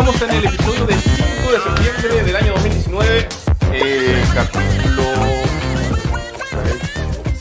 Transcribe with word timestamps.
estamos 0.00 0.22
en 0.22 0.30
el 0.30 0.46
episodio 0.46 0.86
del 0.86 0.98
5 0.98 1.52
de 1.52 1.60
septiembre 1.60 2.24
del 2.24 2.36
año 2.36 2.52
2019, 2.54 3.28
eh, 3.74 4.24
capítulo 4.34 5.02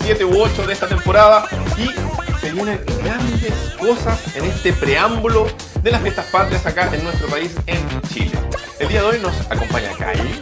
7 0.01 0.25
u 0.25 0.41
8 0.41 0.67
de 0.67 0.73
esta 0.73 0.87
temporada 0.87 1.45
y 1.77 2.37
se 2.41 2.51
vienen 2.51 2.81
grandes 3.01 3.53
cosas 3.79 4.35
en 4.35 4.43
este 4.43 4.73
preámbulo 4.73 5.47
de 5.81 5.91
las 5.91 6.01
fiestas 6.01 6.25
patrias 6.25 6.65
acá 6.65 6.89
en 6.93 7.01
nuestro 7.05 7.29
país, 7.29 7.55
en 7.65 8.01
Chile. 8.09 8.37
El 8.77 8.89
día 8.89 9.03
de 9.03 9.07
hoy 9.07 9.19
nos 9.19 9.39
acompaña 9.49 9.91
Kylie, 9.93 10.41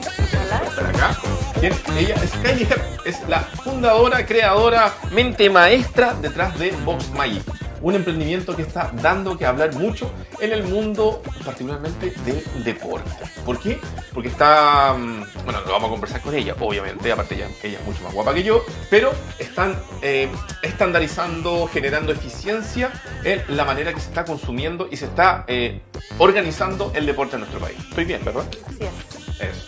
acá. 0.89 1.15
Ella 1.61 2.15
es 2.15 2.31
Kylie 2.31 2.68
es 3.05 3.29
la 3.29 3.41
fundadora, 3.41 4.25
creadora, 4.25 4.91
mente 5.11 5.52
maestra 5.52 6.15
detrás 6.20 6.57
de 6.57 6.71
Box 6.84 7.12
Magic 7.12 7.56
un 7.88 7.96
emprendimiento 7.96 8.54
que 8.54 8.64
está 8.64 8.91
dando 9.02 9.38
que 9.38 9.46
hablar 9.46 9.73
mucho 9.76 10.12
en 10.41 10.52
el 10.52 10.64
mundo, 10.64 11.22
particularmente 11.46 12.12
del 12.26 12.44
deporte. 12.66 13.10
¿Por 13.46 13.60
qué? 13.60 13.80
Porque 14.13 14.27
está, 14.27 14.94
mm, 14.94 15.23
bueno, 15.46 15.62
lo 15.62 15.72
vamos 15.72 15.88
a 15.88 15.91
conversar 15.91 16.22
con 16.22 16.36
ella, 16.36 16.54
obviamente, 16.60 17.10
aparte 17.10 17.36
ella, 17.36 17.48
ella 17.63 17.80
es 17.80 17.86
mucho 17.86 18.04
más 18.04 18.13
guapa 18.13 18.34
que 18.34 18.44
yo, 18.44 18.62
pero 18.90 19.13
están 19.40 19.73
eh, 20.02 20.27
estandarizando, 20.63 21.66
generando 21.68 22.12
eficiencia 22.12 22.91
en 23.23 23.41
la 23.55 23.63
manera 23.63 23.94
que 23.94 24.02
se 24.02 24.10
está 24.10 24.26
consumiendo 24.26 24.90
y 24.91 24.98
se 24.98 25.05
está 25.05 25.46
eh, 25.48 25.80
organizando 26.18 26.91
el 26.94 27.05
deporte 27.05 27.35
en 27.35 27.41
nuestro 27.41 27.62
país. 27.62 27.77
Estoy 27.90 28.04
bien, 28.04 28.20
¿verdad? 28.26 28.44
Así 28.68 28.80
es. 28.82 29.40
Eso. 29.40 29.66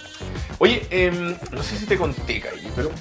Oye, 0.57 0.85
em, 0.89 1.37
no 1.51 1.63
sé 1.63 1.77
si 1.77 1.85
te 1.85 1.95
conté, 1.95 2.41
Kylie, 2.41 2.69
pero 2.75 2.91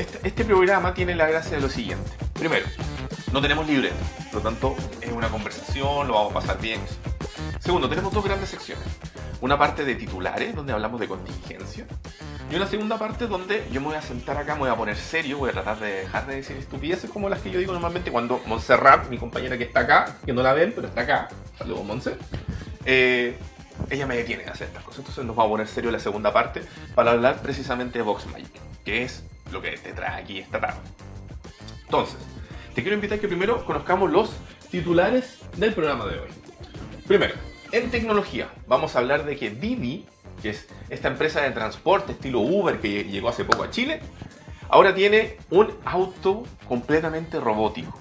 este, 0.00 0.26
este 0.26 0.44
programa 0.44 0.94
tiene 0.94 1.14
la 1.14 1.28
gracia 1.28 1.52
de 1.52 1.62
lo 1.62 1.68
siguiente. 1.68 2.10
Primero, 2.32 2.66
no 3.32 3.40
tenemos 3.40 3.66
libreta, 3.66 3.96
por 4.32 4.34
lo 4.36 4.40
tanto 4.40 4.76
es 5.00 5.12
una 5.12 5.28
conversación, 5.28 6.08
lo 6.08 6.14
vamos 6.14 6.30
a 6.32 6.34
pasar 6.34 6.60
bien. 6.60 6.80
Segundo, 7.60 7.88
tenemos 7.88 8.12
dos 8.12 8.24
grandes 8.24 8.48
secciones. 8.48 8.86
Una 9.40 9.58
parte 9.58 9.84
de 9.84 9.94
titulares, 9.94 10.54
donde 10.54 10.72
hablamos 10.72 10.98
de 11.00 11.06
contingencia, 11.08 11.86
y 12.50 12.56
una 12.56 12.66
segunda 12.66 12.98
parte 12.98 13.26
donde 13.26 13.66
yo 13.70 13.80
me 13.80 13.88
voy 13.88 13.96
a 13.96 14.02
sentar 14.02 14.38
acá, 14.38 14.54
me 14.54 14.60
voy 14.60 14.70
a 14.70 14.74
poner 14.74 14.96
serio, 14.96 15.38
voy 15.38 15.50
a 15.50 15.52
tratar 15.52 15.78
de 15.80 15.92
dejar 16.00 16.26
de 16.26 16.36
decir 16.36 16.56
estupideces 16.56 17.10
como 17.10 17.28
las 17.28 17.40
que 17.40 17.50
yo 17.50 17.58
digo 17.58 17.72
normalmente 17.72 18.10
cuando 18.10 18.40
Montserrat, 18.46 19.08
mi 19.10 19.18
compañera 19.18 19.58
que 19.58 19.64
está 19.64 19.80
acá, 19.80 20.16
que 20.24 20.32
no 20.32 20.42
la 20.42 20.54
ven, 20.54 20.72
pero 20.74 20.88
está 20.88 21.02
acá, 21.02 21.28
saludos 21.58 21.84
Monse, 21.84 22.16
eh, 22.86 23.36
ella 23.90 24.06
me 24.06 24.16
detiene 24.16 24.44
a 24.44 24.52
hacer 24.52 24.68
estas 24.68 24.82
cosas. 24.82 25.00
Entonces 25.00 25.24
nos 25.26 25.36
vamos 25.36 25.50
a 25.50 25.52
poner 25.52 25.68
serio 25.68 25.90
la 25.90 25.98
segunda 25.98 26.32
parte 26.32 26.62
para 26.94 27.10
hablar 27.10 27.42
precisamente 27.42 27.98
de 27.98 28.02
Vox 28.02 28.26
Magic, 28.26 28.50
que 28.82 29.02
es 29.02 29.22
lo 29.52 29.60
que 29.60 29.72
te 29.72 29.92
trae 29.92 30.22
aquí 30.22 30.38
esta 30.38 30.58
tarde. 30.58 30.80
Entonces, 31.84 32.16
te 32.78 32.82
quiero 32.82 32.94
invitar 32.94 33.18
que 33.18 33.26
primero 33.26 33.64
conozcamos 33.64 34.08
los 34.08 34.30
titulares 34.70 35.40
del 35.56 35.74
programa 35.74 36.06
de 36.06 36.20
hoy. 36.20 36.28
Primero, 37.08 37.34
en 37.72 37.90
tecnología, 37.90 38.50
vamos 38.68 38.94
a 38.94 39.00
hablar 39.00 39.24
de 39.24 39.36
que 39.36 39.50
Didi, 39.50 40.06
que 40.40 40.50
es 40.50 40.68
esta 40.88 41.08
empresa 41.08 41.40
de 41.40 41.50
transporte 41.50 42.12
estilo 42.12 42.38
Uber 42.38 42.78
que 42.78 43.02
llegó 43.02 43.30
hace 43.30 43.44
poco 43.44 43.64
a 43.64 43.70
Chile, 43.70 43.98
ahora 44.68 44.94
tiene 44.94 45.38
un 45.50 45.76
auto 45.84 46.44
completamente 46.68 47.40
robótico 47.40 47.98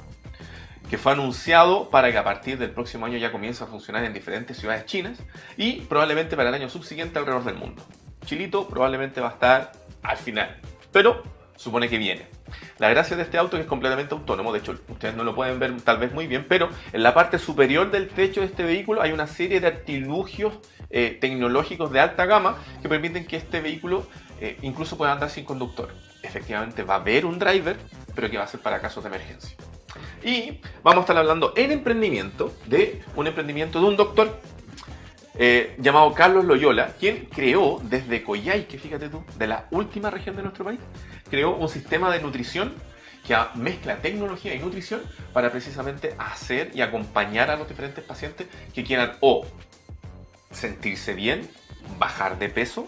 que 0.92 1.00
fue 1.00 1.14
anunciado 1.14 1.90
para 1.90 2.12
que 2.12 2.20
a 2.20 2.24
partir 2.24 2.60
del 2.60 2.70
próximo 2.70 3.08
año 3.08 3.18
ya 3.18 3.32
comience 3.32 3.64
a 3.64 3.68
funcionar 3.68 4.04
en 4.04 4.14
diferentes 4.14 4.58
ciudades 4.58 4.86
chinas 4.86 5.18
y 5.58 5.82
probablemente 5.86 6.36
para 6.36 6.50
el 6.50 6.54
año 6.54 6.70
subsiguiente 6.70 7.18
alrededor 7.18 7.46
del 7.46 7.56
mundo. 7.56 7.84
Chilito 8.28 8.68
probablemente 8.68 9.22
va 9.22 9.30
a 9.30 9.34
estar 9.34 9.72
al 10.04 10.18
final, 10.18 10.56
pero 10.92 11.24
supone 11.56 11.90
que 11.90 11.98
viene. 11.98 12.37
La 12.78 12.90
gracia 12.90 13.16
de 13.16 13.24
este 13.24 13.38
auto 13.38 13.56
es 13.56 13.62
que 13.62 13.64
es 13.64 13.70
completamente 13.70 14.14
autónomo, 14.14 14.54
de 14.54 14.60
hecho 14.60 14.76
ustedes 14.90 15.16
no 15.16 15.24
lo 15.24 15.36
pueden 15.36 15.60
ver 15.60 15.80
tal 15.82 15.98
vez 15.98 16.14
muy 16.14 16.28
bien, 16.28 16.46
pero 16.48 16.70
en 16.94 17.04
la 17.04 17.14
parte 17.14 17.40
superior 17.40 17.92
del 17.92 18.08
techo 18.10 18.42
de 18.42 18.48
este 18.48 18.64
vehículo 18.64 19.02
hay 19.02 19.12
una 19.12 19.28
serie 19.28 19.60
de 19.60 19.68
artilugios 19.68 20.60
eh, 20.90 21.18
tecnológicos 21.20 21.92
de 21.92 22.00
alta 22.00 22.26
gama 22.26 22.58
que 22.82 22.90
permiten 22.90 23.26
que 23.26 23.38
este 23.38 23.62
vehículo 23.62 24.08
eh, 24.40 24.58
incluso 24.62 24.98
pueda 24.98 25.14
andar 25.14 25.30
sin 25.30 25.46
conductor. 25.46 25.90
Efectivamente 26.22 26.84
va 26.84 26.96
a 26.96 26.98
haber 26.98 27.26
un 27.26 27.40
driver, 27.40 27.78
pero 28.16 28.30
que 28.30 28.38
va 28.38 28.44
a 28.44 28.48
ser 28.48 28.60
para 28.60 28.80
casos 28.80 29.04
de 29.04 29.10
emergencia. 29.10 29.56
Y 30.24 30.62
vamos 30.84 31.00
a 31.00 31.02
estar 31.02 31.18
hablando 31.18 31.54
en 31.56 31.72
emprendimiento 31.72 32.54
de 32.66 33.02
un 33.16 33.28
emprendimiento 33.28 33.80
de 33.80 33.86
un 33.86 33.96
doctor 33.96 34.40
eh, 35.40 35.76
llamado 35.78 36.14
Carlos 36.14 36.46
Loyola, 36.46 36.94
quien 37.00 37.26
creó 37.26 37.80
desde 37.84 38.24
Coyhaique, 38.24 38.78
fíjate 38.78 39.10
tú, 39.10 39.24
de 39.38 39.48
la 39.48 39.68
última 39.72 40.10
región 40.10 40.36
de 40.36 40.44
nuestro 40.44 40.66
país, 40.66 40.80
creó 41.30 41.56
un 41.56 41.70
sistema 41.70 42.12
de 42.12 42.22
nutrición 42.22 42.74
que 43.28 43.38
mezcla 43.56 43.98
tecnología 43.98 44.56
y 44.56 44.60
nutrición 44.60 45.02
para 45.34 45.52
precisamente 45.52 46.16
hacer 46.18 46.72
y 46.74 46.82
acompañar 46.82 47.52
a 47.52 47.58
los 47.58 47.68
diferentes 47.68 48.04
pacientes 48.04 48.48
que 48.74 48.84
quieran 48.84 49.14
o 49.20 49.46
sentirse 50.50 51.14
bien, 51.14 51.48
bajar 52.00 52.40
de 52.40 52.50
peso 52.50 52.88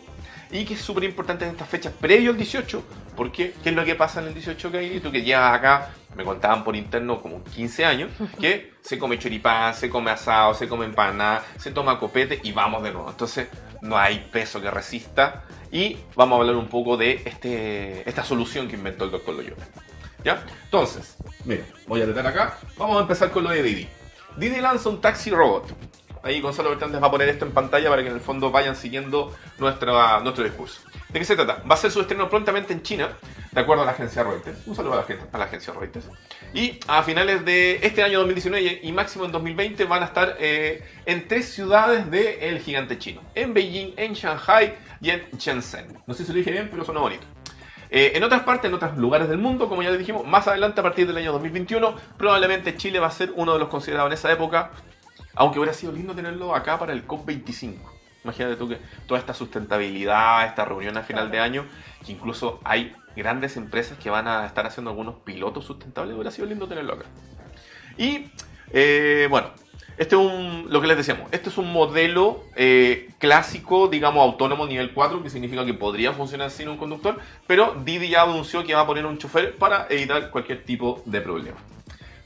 y 0.49 0.65
que 0.65 0.73
es 0.73 0.81
súper 0.81 1.03
importante 1.03 1.45
en 1.45 1.51
estas 1.51 1.69
fechas 1.69 1.93
previo 1.93 2.31
al 2.31 2.37
18, 2.37 2.83
porque 3.19 3.53
¿qué 3.61 3.71
es 3.71 3.75
lo 3.75 3.83
que 3.83 3.95
pasa 3.95 4.21
en 4.21 4.27
el 4.27 4.33
18 4.33 4.71
que 4.71 5.01
Tú 5.01 5.11
que 5.11 5.21
llegas 5.21 5.53
acá, 5.53 5.89
me 6.15 6.23
contaban 6.23 6.63
por 6.63 6.73
interno 6.77 7.21
como 7.21 7.43
15 7.43 7.83
años, 7.83 8.11
que 8.39 8.75
se 8.81 8.97
come 8.97 9.19
choripán, 9.19 9.75
se 9.75 9.89
come 9.89 10.09
asado, 10.09 10.53
se 10.53 10.69
come 10.69 10.85
empanada, 10.85 11.43
se 11.57 11.71
toma 11.71 11.99
copete 11.99 12.39
y 12.43 12.53
vamos 12.53 12.81
de 12.81 12.93
nuevo. 12.93 13.09
Entonces 13.09 13.49
no 13.81 13.97
hay 13.97 14.25
peso 14.31 14.61
que 14.61 14.71
resista 14.71 15.43
y 15.69 15.97
vamos 16.15 16.37
a 16.37 16.39
hablar 16.39 16.55
un 16.55 16.69
poco 16.69 16.95
de 16.95 17.21
este, 17.25 18.07
esta 18.07 18.23
solución 18.23 18.69
que 18.69 18.77
inventó 18.77 19.03
el 19.03 19.11
doctor 19.11 19.35
Loyola. 19.35 19.67
¿Ya? 20.23 20.41
Entonces, 20.63 21.17
mira, 21.43 21.65
voy 21.87 21.99
a 21.99 22.05
detener 22.05 22.27
acá. 22.27 22.57
Vamos 22.77 22.99
a 22.99 23.01
empezar 23.01 23.31
con 23.31 23.43
lo 23.43 23.49
de 23.49 23.61
Didi. 23.61 23.89
Didi 24.37 24.61
lanza 24.61 24.87
un 24.87 25.01
taxi 25.01 25.29
robot. 25.29 25.67
Ahí 26.23 26.41
Gonzalo 26.41 26.69
Bertrán 26.69 26.91
les 26.91 27.01
va 27.01 27.07
a 27.07 27.11
poner 27.11 27.29
esto 27.29 27.45
en 27.45 27.51
pantalla 27.51 27.89
para 27.89 28.01
que 28.01 28.09
en 28.09 28.15
el 28.15 28.21
fondo 28.21 28.51
vayan 28.51 28.75
siguiendo 28.75 29.35
nuestra, 29.57 30.19
nuestro 30.19 30.43
discurso. 30.43 30.81
¿De 31.09 31.19
qué 31.19 31.25
se 31.25 31.35
trata? 31.35 31.63
Va 31.69 31.75
a 31.75 31.77
ser 31.77 31.91
su 31.91 32.01
estreno 32.01 32.29
prontamente 32.29 32.73
en 32.73 32.83
China, 32.83 33.09
de 33.51 33.61
acuerdo 33.61 33.83
a 33.83 33.85
la 33.85 33.91
agencia 33.93 34.23
Reuters. 34.23 34.67
Un 34.67 34.75
saludo 34.75 34.93
a 34.93 34.95
la, 34.97 35.05
a 35.31 35.37
la 35.37 35.45
agencia 35.45 35.73
Reuters. 35.73 36.09
Y 36.53 36.79
a 36.87 37.03
finales 37.03 37.45
de 37.45 37.79
este 37.81 38.03
año 38.03 38.19
2019 38.19 38.81
y 38.83 38.91
máximo 38.91 39.25
en 39.25 39.31
2020 39.31 39.85
van 39.85 40.03
a 40.03 40.07
estar 40.07 40.35
eh, 40.39 40.83
en 41.05 41.27
tres 41.27 41.49
ciudades 41.49 42.11
del 42.11 42.59
gigante 42.59 42.99
chino. 42.99 43.21
En 43.33 43.53
Beijing, 43.53 43.93
en 43.97 44.13
Shanghai 44.13 44.75
y 45.01 45.11
en 45.11 45.25
Shenzhen. 45.37 45.97
No 46.05 46.13
sé 46.13 46.25
si 46.25 46.31
lo 46.31 46.37
dije 46.37 46.51
bien, 46.51 46.67
pero 46.69 46.83
suena 46.83 46.99
bonito. 46.99 47.25
Eh, 47.91 48.11
en 48.13 48.23
otras 48.23 48.43
partes, 48.43 48.69
en 48.69 48.75
otros 48.75 48.97
lugares 48.97 49.29
del 49.29 49.39
mundo, 49.39 49.67
como 49.67 49.81
ya 49.81 49.89
les 49.89 49.97
dijimos, 49.97 50.25
más 50.27 50.47
adelante 50.47 50.79
a 50.79 50.83
partir 50.83 51.07
del 51.07 51.17
año 51.17 51.31
2021, 51.31 51.95
probablemente 52.17 52.77
Chile 52.77 52.99
va 52.99 53.07
a 53.07 53.11
ser 53.11 53.31
uno 53.35 53.53
de 53.53 53.59
los 53.59 53.69
considerados 53.69 54.11
en 54.11 54.13
esa 54.13 54.31
época 54.31 54.71
aunque 55.35 55.59
hubiera 55.59 55.73
sido 55.73 55.91
lindo 55.91 56.13
tenerlo 56.13 56.55
acá 56.55 56.77
para 56.79 56.93
el 56.93 57.07
COP25. 57.07 57.77
Imagínate 58.23 58.55
tú 58.57 58.67
que 58.67 58.77
toda 59.07 59.19
esta 59.19 59.33
sustentabilidad, 59.33 60.45
esta 60.45 60.65
reunión 60.65 60.97
a 60.97 61.03
final 61.03 61.31
de 61.31 61.39
año, 61.39 61.65
que 62.05 62.11
incluso 62.11 62.59
hay 62.63 62.93
grandes 63.15 63.57
empresas 63.57 63.97
que 63.97 64.09
van 64.09 64.27
a 64.27 64.45
estar 64.45 64.65
haciendo 64.65 64.91
algunos 64.91 65.15
pilotos 65.23 65.65
sustentables, 65.65 66.15
hubiera 66.15 66.31
sido 66.31 66.47
lindo 66.47 66.67
tenerlo 66.67 66.93
acá. 66.93 67.05
Y 67.97 68.31
eh, 68.71 69.27
bueno, 69.29 69.51
este 69.97 70.15
es 70.15 70.21
un, 70.21 70.67
lo 70.69 70.79
que 70.79 70.87
les 70.87 70.97
decíamos, 70.97 71.27
este 71.31 71.49
es 71.49 71.57
un 71.57 71.73
modelo 71.73 72.43
eh, 72.55 73.09
clásico, 73.19 73.89
digamos, 73.89 74.23
autónomo 74.23 74.65
nivel 74.65 74.93
4, 74.93 75.21
que 75.23 75.29
significa 75.29 75.65
que 75.65 75.73
podría 75.73 76.13
funcionar 76.13 76.51
sin 76.51 76.69
un 76.69 76.77
conductor, 76.77 77.19
pero 77.47 77.75
Didi 77.83 78.09
ya 78.09 78.23
anunció 78.23 78.63
que 78.63 78.73
va 78.73 78.81
a 78.81 78.87
poner 78.87 79.05
un 79.05 79.17
chofer 79.17 79.57
para 79.57 79.87
evitar 79.89 80.29
cualquier 80.31 80.63
tipo 80.63 81.01
de 81.05 81.19
problema. 81.19 81.57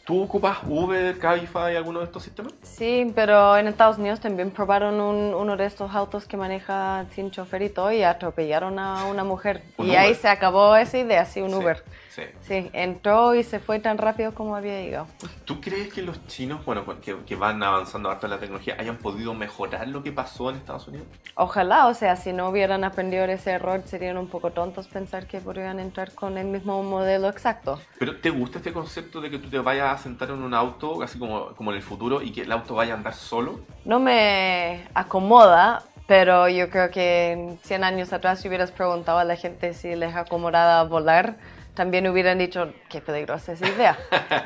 ¿Tú 0.06 0.22
ocupas 0.22 0.58
Uber, 0.68 1.18
Cabify, 1.18 1.78
alguno 1.78 2.00
de 2.00 2.06
estos 2.06 2.24
sistemas? 2.24 2.53
Sí, 2.62 3.09
pero 3.16 3.56
en 3.56 3.68
Estados 3.68 3.97
Unidos 3.97 4.19
también 4.19 4.52
probaron 4.52 5.00
uno 5.00 5.56
de 5.56 5.66
estos 5.66 5.96
autos 5.96 6.25
que 6.25 6.36
maneja 6.36 7.06
sin 7.16 7.31
chofer 7.31 7.62
y 7.62 7.69
todo 7.69 7.90
y 7.90 8.03
atropellaron 8.03 8.80
a 8.80 9.06
una 9.06 9.24
mujer. 9.24 9.64
y 9.78 9.91
ahí 9.91 10.14
se 10.14 10.28
acabó 10.28 10.75
esa 10.75 10.97
idea, 10.97 11.24
sí, 11.24 11.41
un 11.41 11.53
Uber. 11.53 11.81
Sí. 12.13 12.22
sí, 12.41 12.69
entró 12.74 13.34
y 13.34 13.41
se 13.41 13.59
fue 13.59 13.79
tan 13.79 13.97
rápido 13.97 14.35
como 14.35 14.55
había 14.55 14.79
llegado. 14.79 15.08
¿Tú 15.46 15.59
crees 15.59 15.91
que 15.91 16.03
los 16.03 16.28
chinos, 16.28 16.64
bueno, 16.64 16.85
que, 17.02 17.35
van 17.35 17.64
avanzando 17.64 18.11
harto 18.11 18.28
en 18.28 18.32
la 18.32 18.40
tecnología, 18.40 18.76
hayan 18.78 18.97
podido 18.97 19.34
mejorar 19.34 19.87
lo 19.87 20.03
que 20.03 20.11
pasó 20.11 20.52
en 20.52 20.58
Estados 20.58 20.87
Unidos? 20.87 21.08
Ojalá, 21.34 21.87
o 21.87 21.93
sea, 21.96 22.16
si 22.16 22.32
no 22.32 22.49
hubieran 22.49 22.84
aprendido 22.84 23.26
ese 23.26 23.52
error, 23.52 23.82
serían 23.85 24.17
un 24.17 24.28
poco 24.28 24.52
tontos 24.52 24.87
pensar 24.87 25.26
que 25.26 25.40
podrían 25.40 25.79
entrar 25.79 26.14
con 26.14 26.37
el 26.37 26.46
mismo 26.46 26.84
modelo 26.84 27.29
exacto. 27.29 27.79
¿Pero 27.97 28.17
te 28.17 28.29
gusta 28.29 28.59
este 28.59 28.72
concepto 28.72 29.20
de 29.20 29.32
que 29.32 29.40
tú 29.40 29.49
te 29.49 29.58
vayas 29.58 29.99
a 29.99 30.03
sentar 30.03 30.29
en 30.29 30.43
un 30.43 30.53
auto, 30.53 31.02
así 31.02 31.17
como, 31.17 31.55
como 31.55 31.72
en 31.72 31.78
el 31.78 31.84
futuro, 31.84 32.22
y 32.22 32.32
que 32.32 32.41
el 32.41 32.52
auto 32.52 32.76
vaya 32.76 32.93
a 32.93 32.97
andar 32.97 33.16
solo? 33.16 33.61
No 33.85 33.99
me 33.99 34.87
acomoda, 34.93 35.84
pero 36.08 36.47
yo 36.49 36.70
creo 36.70 36.91
que 36.91 37.58
100 37.64 37.84
años 37.84 38.14
atrás 38.14 38.41
si 38.41 38.47
hubieras 38.47 38.72
preguntado 38.72 39.17
a 39.17 39.23
la 39.23 39.35
gente 39.35 39.73
si 39.73 39.96
les 39.96 40.16
acomodaba 40.16 40.84
volar, 40.84 41.37
también 41.73 42.08
hubieran 42.08 42.37
dicho 42.37 42.72
qué 42.90 43.02
peligrosa 43.02 43.53
esa 43.53 43.67
idea. 43.67 43.97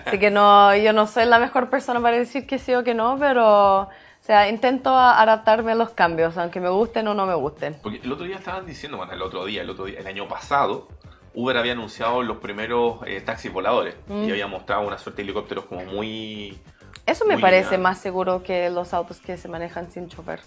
Así 0.06 0.20
que 0.20 0.32
no, 0.32 0.76
yo 0.76 0.94
no 0.94 1.08
soy 1.08 1.26
la 1.26 1.40
mejor 1.40 1.70
persona 1.70 2.02
para 2.02 2.18
decir 2.18 2.48
que 2.48 2.60
sí 2.60 2.74
o 2.74 2.84
que 2.84 2.94
no, 2.94 3.18
pero 3.20 3.82
o 3.82 3.90
sea, 4.28 4.50
intento 4.50 4.94
adaptarme 4.94 5.72
a 5.72 5.76
los 5.76 5.92
cambios, 5.92 6.38
aunque 6.38 6.60
me 6.60 6.70
gusten 6.70 7.08
o 7.08 7.14
no 7.14 7.26
me 7.26 7.36
gusten. 7.36 7.78
Porque 7.82 8.02
el 8.04 8.12
otro 8.12 8.26
día 8.26 8.36
estaban 8.36 8.66
diciendo, 8.66 8.98
bueno, 8.98 9.14
el 9.14 9.22
otro 9.22 9.46
día, 9.46 9.62
el 9.62 9.70
otro 9.70 9.86
día, 9.86 10.00
el 10.00 10.08
año 10.08 10.28
pasado, 10.28 10.90
Uber 11.34 11.56
había 11.56 11.74
anunciado 11.74 12.24
los 12.24 12.38
primeros 12.38 12.98
eh, 13.06 13.22
taxis 13.22 13.54
voladores 13.54 13.96
y 14.10 14.14
mm. 14.14 14.32
había 14.32 14.48
mostrado 14.48 14.86
una 14.86 14.98
suerte 14.98 15.22
de 15.22 15.28
helicópteros 15.28 15.66
como 15.66 15.86
muy... 15.86 16.60
Eso 17.08 17.26
me 17.26 17.40
parece 17.40 17.78
más 17.78 18.00
seguro 18.00 18.44
que 18.44 18.70
los 18.70 18.94
autos 18.94 19.20
que 19.20 19.38
se 19.38 19.48
manejan 19.48 19.90
sin 19.90 20.10
chofer. 20.10 20.42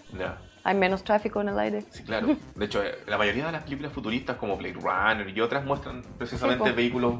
Hay 0.63 0.75
menos 0.75 1.03
tráfico 1.03 1.41
en 1.41 1.49
el 1.49 1.59
aire. 1.59 1.85
Sí, 1.91 2.03
claro. 2.05 2.37
De 2.55 2.65
hecho, 2.67 2.83
eh, 2.85 2.95
la 3.07 3.17
mayoría 3.17 3.47
de 3.47 3.53
las 3.53 3.63
películas 3.65 3.93
futuristas 3.93 4.37
como 4.37 4.57
Blade 4.59 4.75
Runner 4.75 5.29
y 5.35 5.41
otras 5.41 5.65
muestran 5.65 6.03
precisamente 6.19 6.69
Sí, 6.69 6.77
vehículos 6.77 7.15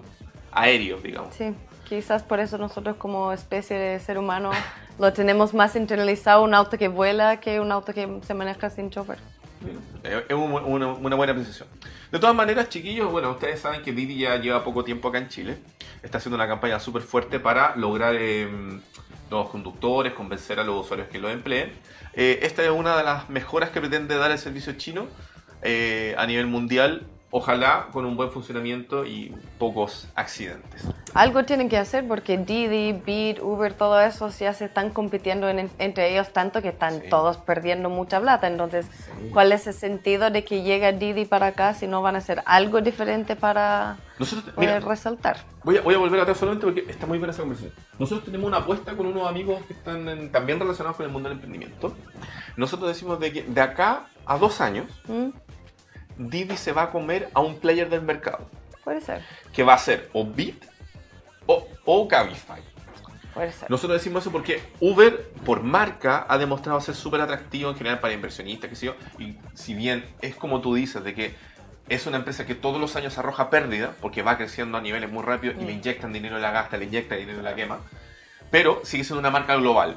aéreos, 0.53 1.03
digamos. 1.03 1.35
Sí, 1.35 1.55
quizás 1.89 2.23
por 2.23 2.39
eso 2.39 2.59
nosotros 2.59 2.97
como 2.97 3.33
especie 3.33 3.79
de 3.79 3.99
ser 3.99 4.19
humano 4.19 4.51
lo 4.99 5.13
tenemos 5.15 5.55
más 5.55 5.75
internalizado 5.75 6.43
un 6.45 6.53
auto 6.53 6.77
que 6.77 6.89
vuela 6.89 7.41
que 7.41 7.61
un 7.61 7.73
auto 7.73 7.95
que 7.95 8.21
se 8.27 8.35
maneja 8.35 8.69
sin 8.69 8.91
chofer. 8.91 9.19
Eh, 10.05 10.25
Es 10.29 10.35
un- 10.35 10.53
una, 10.53 10.89
una 10.89 11.17
buena 11.17 11.33
apreciación. 11.33 11.69
De 12.13 12.19
todas 12.19 12.35
maneras, 12.37 12.69
chiquillos, 12.69 13.11
bueno, 13.11 13.31
ustedes 13.31 13.61
saben 13.61 13.81
que 13.83 13.93
Didi 13.93 14.19
ya 14.19 14.37
lleva 14.37 14.63
poco 14.65 14.85
tiempo 14.85 15.09
acá 15.09 15.17
en 15.19 15.29
Chile. 15.29 15.59
Está 16.03 16.19
haciendo 16.19 16.37
una 16.37 16.47
campaña 16.47 16.79
súper 16.79 17.01
fuerte 17.03 17.41
para 17.41 17.75
lograr 17.77 18.15
eh, 18.19 18.49
nuevos 19.31 19.51
conductores, 19.51 20.13
convencer 20.13 20.61
a 20.61 20.65
los 20.65 20.85
usuarios 20.85 21.09
que 21.09 21.19
lo 21.19 21.31
empleen. 21.31 21.73
Eh, 22.15 22.41
esta 22.43 22.65
es 22.65 22.71
una 22.71 22.97
de 22.97 23.05
las 23.05 23.31
mejoras 23.31 23.71
que 23.71 23.81
pretende 23.81 24.17
dar 24.17 24.31
el 24.31 24.39
servicio 24.39 24.73
chino 24.75 25.07
eh, 25.63 26.15
a 26.19 26.27
nivel 26.27 26.47
mundial. 26.47 27.07
Ojalá 27.33 27.87
con 27.93 28.07
un 28.07 28.17
buen 28.17 28.31
funcionamiento 28.33 29.05
y 29.07 29.33
pocos 29.59 30.09
accidentes. 30.17 30.85
Algo 31.15 31.45
tienen 31.45 31.69
que 31.69 31.77
hacer 31.77 32.07
porque 32.09 32.37
Didi, 32.37 32.93
Beat, 32.93 33.41
Uber, 33.41 33.73
todo 33.73 34.01
eso 34.01 34.29
ya 34.31 34.53
se 34.53 34.65
están 34.65 34.91
compitiendo 34.91 35.49
en- 35.49 35.71
entre 35.79 36.11
ellos 36.13 36.33
tanto 36.33 36.61
que 36.61 36.69
están 36.71 37.03
Sí. 37.03 37.09
todos 37.09 37.37
perdiendo 37.37 37.89
mucha 37.89 38.21
plata. 38.21 38.49
Entonces, 38.49 38.87
Sí. 38.87 39.31
¿cuál 39.33 39.53
es 39.53 39.65
el 39.69 39.75
sentido 39.75 40.31
de 40.31 40.45
que 40.45 40.63
llegue 40.63 40.93
Didi 40.93 41.25
para 41.25 41.47
acá 41.47 41.73
si 41.75 41.87
no 41.87 42.03
van 42.03 42.17
a 42.17 42.19
hacer 42.19 42.43
algo 42.47 42.81
diferente 42.81 43.37
para 43.37 43.97
Nosotros, 44.19 44.53
poder 44.53 44.75
mira, 44.79 44.81
resaltar? 44.89 45.37
Voy 45.63 45.77
a, 45.77 45.83
voy 45.83 45.95
a 45.95 45.99
volver 45.99 46.19
atrás 46.21 46.37
solamente 46.37 46.67
porque 46.67 46.85
está 46.91 47.07
muy 47.07 47.19
buena 47.19 47.33
esa 47.33 47.43
conversación. 47.43 47.73
Nosotros 48.01 48.25
tenemos 48.25 48.49
una 48.49 48.57
apuesta 48.57 48.97
con 48.97 49.07
unos 49.07 49.29
amigos 49.29 49.63
que 49.67 49.75
están 49.75 50.09
en- 50.09 50.33
también 50.33 50.59
relacionados 50.59 50.97
con 50.97 51.07
el 51.07 51.13
mundo 51.13 51.29
del 51.29 51.37
emprendimiento. 51.39 51.95
Nosotros 52.57 52.89
decimos 52.89 53.21
de 53.21 53.33
que 53.33 53.43
de 53.45 53.61
acá 53.61 54.07
a 54.27 54.37
dos 54.37 54.61
años, 54.61 54.87
¿Mm? 55.07 55.29
Didi 56.29 56.57
se 56.57 56.73
va 56.73 56.83
a 56.85 56.91
comer 56.91 57.31
a 57.35 57.41
un 57.41 57.59
player 57.59 57.89
del 57.89 58.03
mercado. 58.03 58.49
Puede 58.85 59.01
ser, 59.01 59.23
Que 59.53 59.63
va 59.63 59.75
a 59.75 59.79
ser 59.79 60.09
o 60.13 60.25
Bit 60.25 60.65
o, 61.47 61.67
o 61.85 62.07
Cabify. 62.09 62.61
puede 63.35 63.53
ser. 63.53 63.71
Nosotros 63.71 63.99
decimos 64.01 64.23
eso 64.23 64.31
porque 64.33 64.63
Uber, 64.81 65.31
por 65.45 65.63
marca, 65.63 66.27
ha 66.29 66.37
demostrado 66.39 66.81
ser 66.81 66.95
súper 66.95 67.21
atractivo 67.21 67.71
en 67.71 67.77
general 67.77 68.01
para 68.01 68.13
inversionistas, 68.15 68.69
qué 68.71 68.77
sé 68.77 68.87
yo. 68.87 68.95
Y 69.19 69.37
si 69.55 69.75
bien 69.75 70.05
es 70.21 70.35
como 70.35 70.61
tú 70.61 70.75
dices, 70.75 71.03
de 71.05 71.15
que 71.15 71.35
es 71.89 72.07
una 72.07 72.19
empresa 72.19 72.47
que 72.47 72.55
todos 72.55 72.81
los 72.81 72.95
años 72.97 73.17
arroja 73.19 73.51
pérdida, 73.51 73.95
porque 74.01 74.23
va 74.23 74.37
creciendo 74.37 74.79
a 74.79 74.81
niveles 74.81 75.11
muy 75.11 75.25
rápidos 75.25 75.57
y 75.59 75.65
Mm. 75.65 75.67
le 75.67 75.73
inyectan 75.73 76.13
dinero 76.13 76.37
en 76.37 76.43
la 76.43 76.51
gasta, 76.53 76.77
le 76.77 76.85
inyectan 76.85 77.19
dinero 77.19 77.39
en 77.39 77.45
la 77.45 77.55
quema, 77.55 77.81
pero 78.51 78.81
sigue 78.85 79.05
siendo 79.05 79.21
una 79.21 79.31
marca 79.31 79.57
global. 79.57 79.97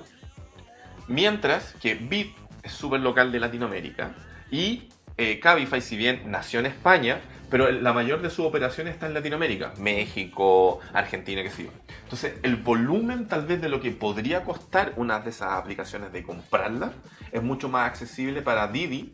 Mientras 1.08 1.74
que 1.81 1.96
Bit 1.96 2.36
es 2.64 2.72
súper 2.72 3.02
local 3.02 3.31
de 3.31 3.40
Latinoamérica 3.40 4.12
y 4.50 4.90
eh, 5.18 5.39
Cabify, 5.39 5.81
si 5.81 5.95
bien 5.98 6.24
nació 6.27 6.60
en 6.60 6.65
España, 6.68 7.21
pero 7.50 7.69
la 7.71 7.94
mayor 7.94 8.21
de 8.21 8.30
sus 8.31 8.45
operaciones 8.45 8.94
está 8.95 9.06
en 9.06 9.13
Latinoamérica, 9.13 9.74
México, 9.77 10.80
Argentina, 10.94 11.44
qué 11.44 11.50
sé 11.51 11.65
yo. 11.65 11.69
Entonces, 12.04 12.33
el 12.42 12.56
volumen 12.56 13.27
tal 13.27 13.45
vez 13.45 13.62
de 13.62 13.69
lo 13.69 13.80
que 13.80 13.92
podría 13.92 14.44
costar 14.44 14.94
una 14.95 15.19
de 15.19 15.30
esas 15.30 15.51
aplicaciones 15.54 16.12
de 16.12 16.24
comprarla 16.24 16.94
es 17.31 17.44
mucho 17.44 17.69
más 17.69 17.88
accesible 17.88 18.42
para 18.42 18.68
Didi 18.68 19.13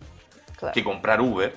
Claro. 0.57 0.73
que 0.73 0.83
comprar 0.83 1.21
Uber, 1.21 1.53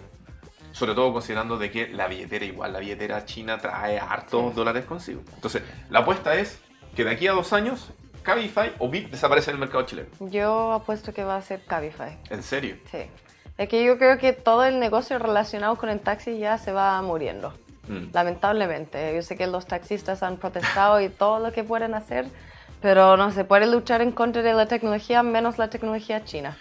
sobre 0.72 0.94
todo 0.94 1.12
considerando 1.12 1.56
de 1.58 1.70
que 1.70 1.88
la 1.88 2.06
billetera 2.08 2.44
igual, 2.44 2.72
la 2.72 2.78
billetera 2.80 3.24
china 3.24 3.58
trae 3.58 3.98
hartos 3.98 4.50
Sí. 4.50 4.56
dólares 4.56 4.84
consigo. 4.84 5.22
Entonces, 5.34 5.62
la 5.90 6.00
apuesta 6.00 6.34
es 6.36 6.60
que 6.96 7.04
de 7.04 7.10
aquí 7.10 7.26
a 7.26 7.32
dos 7.32 7.52
años, 7.52 7.90
Cabify 8.22 8.72
o 8.78 8.88
Bit 8.88 9.10
desaparecen 9.10 9.50
en 9.50 9.56
el 9.56 9.60
mercado 9.60 9.84
chileno. 9.84 10.08
Yo 10.20 10.72
apuesto 10.72 11.12
que 11.12 11.24
va 11.24 11.36
a 11.36 11.42
ser 11.42 11.64
Cabify. 11.64 12.16
En 12.30 12.42
serio. 12.44 12.76
Sí. 12.90 12.98
Es 13.58 13.68
que 13.68 13.84
yo 13.84 13.98
creo 13.98 14.18
que 14.18 14.32
todo 14.32 14.64
el 14.64 14.80
negocio 14.80 15.18
relacionado 15.18 15.76
con 15.76 15.88
el 15.88 16.00
taxi 16.00 16.38
ya 16.38 16.58
se 16.58 16.72
va 16.72 17.00
muriendo. 17.02 17.52
Mm. 17.88 18.12
Lamentablemente. 18.12 19.14
Yo 19.14 19.22
sé 19.22 19.36
que 19.36 19.46
los 19.46 19.66
taxistas 19.66 20.22
han 20.22 20.36
protestado 20.36 21.00
y 21.00 21.08
todo 21.08 21.38
lo 21.38 21.52
que 21.52 21.64
pueden 21.64 21.94
hacer, 21.94 22.26
pero 22.80 23.16
no 23.16 23.30
se 23.30 23.44
puede 23.44 23.66
luchar 23.66 24.00
en 24.00 24.12
contra 24.12 24.42
de 24.42 24.54
la 24.54 24.66
tecnología 24.66 25.22
menos 25.22 25.58
la 25.58 25.68
tecnología 25.68 26.24
china. 26.24 26.56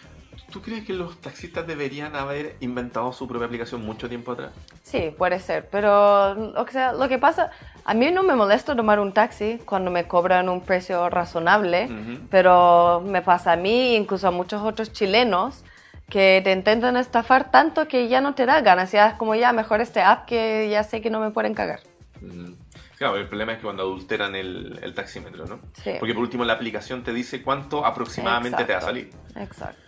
¿Tú 0.51 0.61
crees 0.61 0.83
que 0.83 0.91
los 0.91 1.19
taxistas 1.21 1.65
deberían 1.65 2.13
haber 2.13 2.57
inventado 2.59 3.13
su 3.13 3.25
propia 3.25 3.45
aplicación 3.45 3.85
mucho 3.85 4.09
tiempo 4.09 4.33
atrás? 4.33 4.51
Sí, 4.83 5.13
puede 5.17 5.39
ser, 5.39 5.69
pero 5.71 6.31
o 6.59 6.67
sea, 6.69 6.91
lo 6.91 7.07
que 7.07 7.17
pasa, 7.17 7.51
a 7.85 7.93
mí 7.93 8.11
no 8.11 8.21
me 8.21 8.35
molesta 8.35 8.75
tomar 8.75 8.99
un 8.99 9.13
taxi 9.13 9.61
cuando 9.63 9.91
me 9.91 10.09
cobran 10.09 10.49
un 10.49 10.59
precio 10.59 11.09
razonable, 11.09 11.85
Ujú. 11.85 12.27
pero 12.29 13.01
me 13.05 13.21
pasa 13.21 13.53
a 13.53 13.55
mí, 13.55 13.95
incluso 13.95 14.27
a 14.27 14.31
muchos 14.31 14.61
otros 14.61 14.91
chilenos, 14.91 15.63
que 16.11 16.41
te 16.43 16.51
intentan 16.51 16.97
estafar 16.97 17.49
tanto 17.49 17.87
que 17.87 18.07
ya 18.09 18.21
no 18.21 18.35
te 18.35 18.45
da 18.45 18.61
ganas, 18.61 18.91
ya 18.91 19.07
es 19.07 19.13
como 19.15 19.33
ya 19.33 19.53
mejor 19.53 19.81
este 19.81 20.01
app 20.01 20.25
que 20.27 20.67
ya 20.69 20.83
sé 20.83 21.01
que 21.01 21.09
no 21.09 21.19
me 21.19 21.31
pueden 21.31 21.55
cagar. 21.55 21.79
Mm. 22.19 22.51
Claro, 22.97 23.15
el 23.15 23.27
problema 23.27 23.53
es 23.53 23.57
que 23.57 23.63
cuando 23.63 23.81
adulteran 23.81 24.35
el, 24.35 24.77
el 24.83 24.93
taxímetro, 24.93 25.47
¿no? 25.47 25.59
Sí. 25.81 25.93
Porque 25.97 26.13
por 26.13 26.21
último 26.21 26.45
la 26.45 26.53
aplicación 26.53 27.03
te 27.03 27.11
dice 27.13 27.41
cuánto 27.41 27.83
aproximadamente 27.83 28.63
te 28.63 28.73
va 28.73 28.77
a 28.77 28.81
salir. 28.81 29.09
Exacto. 29.35 29.81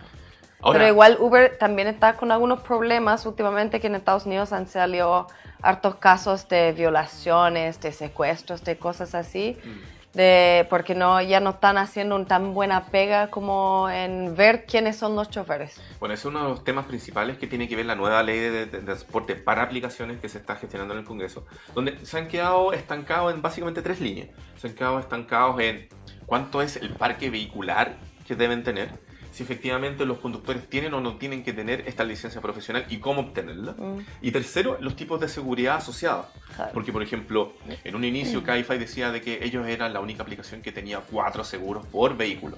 Ahora, 0.61 0.79
Pero 0.79 0.91
igual 0.91 1.17
Uber 1.19 1.57
también 1.59 1.89
está 1.89 2.13
con 2.13 2.31
algunos 2.31 2.61
problemas 2.61 3.25
últimamente 3.25 3.79
que 3.81 3.87
en 3.87 3.95
Estados 3.95 4.25
Unidos 4.25 4.53
han 4.53 4.65
salido 4.65 5.27
hartos 5.61 5.95
casos 5.95 6.47
de 6.47 6.71
violaciones, 6.71 7.79
de 7.81 7.91
secuestros, 7.91 8.63
de 8.63 8.77
cosas 8.77 9.13
así, 9.13 9.57
Mm. 9.63 10.02
De 10.13 10.67
porque 10.69 10.95
no 10.95 11.21
ya 11.21 11.39
no 11.39 11.51
están 11.51 11.77
haciendo 11.77 12.15
un 12.15 12.25
tan 12.25 12.53
buena 12.53 12.85
pega 12.87 13.29
como 13.29 13.89
en 13.89 14.35
ver 14.35 14.65
quiénes 14.65 14.95
son 14.95 15.15
los 15.15 15.29
choferes. 15.29 15.81
Bueno, 15.99 16.13
es 16.13 16.23
uno 16.25 16.43
de 16.43 16.49
los 16.49 16.63
temas 16.63 16.85
principales 16.85 17.37
que 17.37 17.47
tiene 17.47 17.67
que 17.67 17.75
ver 17.75 17.85
la 17.85 17.95
nueva 17.95 18.21
ley 18.21 18.39
de 18.39 18.67
transporte 18.67 19.35
para 19.35 19.63
aplicaciones 19.63 20.19
que 20.19 20.29
se 20.29 20.37
está 20.37 20.55
gestionando 20.55 20.93
en 20.93 20.99
el 21.01 21.05
Congreso, 21.05 21.45
donde 21.73 22.05
se 22.05 22.17
han 22.17 22.27
quedado 22.27 22.73
estancados 22.73 23.33
en 23.33 23.41
básicamente 23.41 23.81
tres 23.81 23.99
líneas. 23.99 24.29
Se 24.57 24.67
han 24.67 24.75
quedado 24.75 24.99
estancados 24.99 25.59
en 25.59 25.89
cuánto 26.25 26.61
es 26.61 26.77
el 26.77 26.93
parque 26.93 27.29
vehicular 27.29 27.95
que 28.27 28.35
deben 28.35 28.63
tener, 28.63 28.89
si 29.33 29.41
efectivamente 29.41 30.05
los 30.05 30.19
conductores 30.19 30.69
tienen 30.69 30.93
o 30.93 31.01
no 31.01 31.15
tienen 31.17 31.43
que 31.43 31.53
tener 31.53 31.87
esta 31.87 32.03
licencia 32.03 32.39
profesional 32.39 32.85
y 32.87 32.99
cómo 32.99 33.21
obtenerla. 33.21 33.71
Mm, 33.73 33.99
Y 34.21 34.31
tercero, 34.31 34.77
los 34.79 34.95
tipos 34.95 35.19
de 35.19 35.27
seguridad 35.27 35.77
asociados. 35.77 36.27
claro. 36.55 36.71
Porque, 36.71 36.93
por 36.93 37.01
ejemplo, 37.01 37.53
en 37.83 37.95
un 37.95 38.03
inicio 38.03 38.43
Cabify 38.43 38.77
decía 38.77 39.11
de 39.11 39.21
que 39.21 39.43
ellos 39.43 39.65
eran 39.67 39.91
la 39.91 40.01
única 40.01 40.21
aplicación 40.21 40.61
que 40.61 40.71
tenía 40.71 40.99
cuatro 40.99 41.43
seguros 41.43 41.83
por 41.87 42.15
vehículo. 42.15 42.57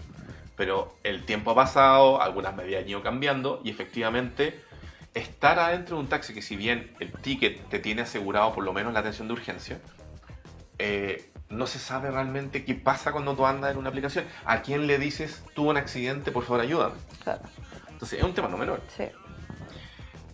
Pero 0.57 0.95
el 1.03 1.23
tiempo 1.23 1.51
ha 1.51 1.55
pasado, 1.55 2.21
algunas 2.21 2.53
medidas 2.55 2.83
han 2.83 2.89
ido 2.89 3.01
cambiando 3.01 3.61
y 3.63 3.69
efectivamente 3.69 4.59
estar 5.13 5.57
adentro 5.59 5.95
de 5.95 6.03
un 6.03 6.09
taxi 6.09 6.33
que 6.33 6.41
si 6.41 6.57
bien 6.57 6.91
el 6.99 7.13
ticket 7.13 7.69
te 7.69 7.79
tiene 7.79 8.01
asegurado 8.01 8.53
por 8.53 8.65
lo 8.65 8.73
menos 8.73 8.91
la 8.93 8.99
atención 8.99 9.27
de 9.29 9.33
urgencia, 9.33 9.79
eh, 10.77 11.31
no 11.55 11.67
se 11.67 11.79
sabe 11.79 12.11
realmente 12.11 12.63
qué 12.65 12.75
pasa 12.75 13.11
cuando 13.11 13.35
tú 13.35 13.45
andas 13.45 13.71
en 13.71 13.77
una 13.77 13.89
aplicación. 13.89 14.25
¿A 14.45 14.61
quién 14.61 14.87
le 14.87 14.97
dices, 14.99 15.43
tuvo 15.53 15.69
un 15.71 15.77
accidente, 15.77 16.31
por 16.31 16.43
favor 16.43 16.61
ayúdame? 16.61 16.95
claro. 17.23 17.41
Entonces 17.89 18.19
es 18.19 18.25
un 18.25 18.33
tema 18.33 18.49
no 18.49 18.57
menor. 18.57 18.81
Sí. 18.95 19.05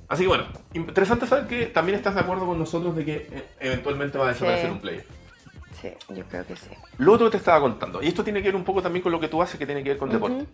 Así 0.09 0.23
que 0.23 0.27
bueno, 0.27 0.47
interesante 0.73 1.25
saber 1.27 1.47
que 1.47 1.67
también 1.67 1.97
estás 1.97 2.15
de 2.15 2.21
acuerdo 2.21 2.45
con 2.45 2.57
nosotros 2.59 2.95
de 2.95 3.05
que 3.05 3.15
eh, 3.31 3.45
eventualmente 3.59 4.17
va 4.17 4.25
a 4.25 4.27
desaparecer 4.29 4.65
Sí. 4.67 4.71
un 4.73 4.81
player. 4.81 5.05
Sí, 5.79 5.89
yo 6.09 6.25
creo 6.25 6.45
que 6.45 6.55
sí. 6.55 6.69
Lo 6.97 7.13
otro 7.13 7.27
que 7.27 7.31
te 7.31 7.37
estaba 7.37 7.59
contando, 7.61 8.03
y 8.03 8.07
esto 8.07 8.23
tiene 8.23 8.41
que 8.41 8.49
ver 8.49 8.55
un 8.55 8.63
poco 8.63 8.81
también 8.81 9.01
con 9.01 9.11
lo 9.11 9.19
que 9.19 9.29
tú 9.29 9.41
haces, 9.41 9.57
que 9.57 9.65
tiene 9.65 9.83
que 9.83 9.89
ver 9.89 9.97
con 9.97 10.09
deporte. 10.09 10.45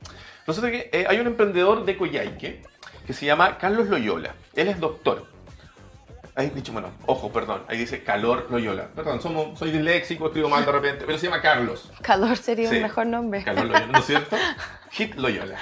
Que 0.45 0.89
eh, 0.93 1.05
hay 1.09 1.19
un 1.19 1.27
emprendedor 1.27 1.85
de 1.85 1.97
Coyhaique 1.97 2.61
que 3.05 3.13
se 3.13 3.25
llama 3.25 3.57
Carlos 3.57 3.87
Loyola. 3.87 4.35
Él 4.53 4.67
es 4.67 4.79
doctor. 4.79 5.25
Ahí 6.37 6.51
dicho, 6.51 6.71
bueno, 6.71 6.91
ojo, 7.07 7.31
perdón, 7.33 7.63
ahí 7.67 7.79
dice 7.79 8.03
Calor 8.03 8.45
Loyola. 8.51 8.89
Perdón, 8.95 9.19
somos, 9.19 9.57
soy 9.57 9.71
disléxico, 9.71 10.27
escribo 10.27 10.47
mal 10.49 10.63
de 10.63 10.71
repente, 10.71 11.03
pero 11.03 11.17
se 11.17 11.25
llama 11.25 11.41
Carlos. 11.41 11.91
Calor 12.03 12.37
sería 12.37 12.69
Sí. 12.69 12.75
un 12.75 12.83
mejor 12.83 13.07
nombre. 13.07 13.43
Calor 13.43 13.65
Loyola, 13.65 13.87
¿no 13.87 13.97
es 13.97 14.05
cierto? 14.05 14.35
Hit 14.91 15.15
Loyola. 15.15 15.57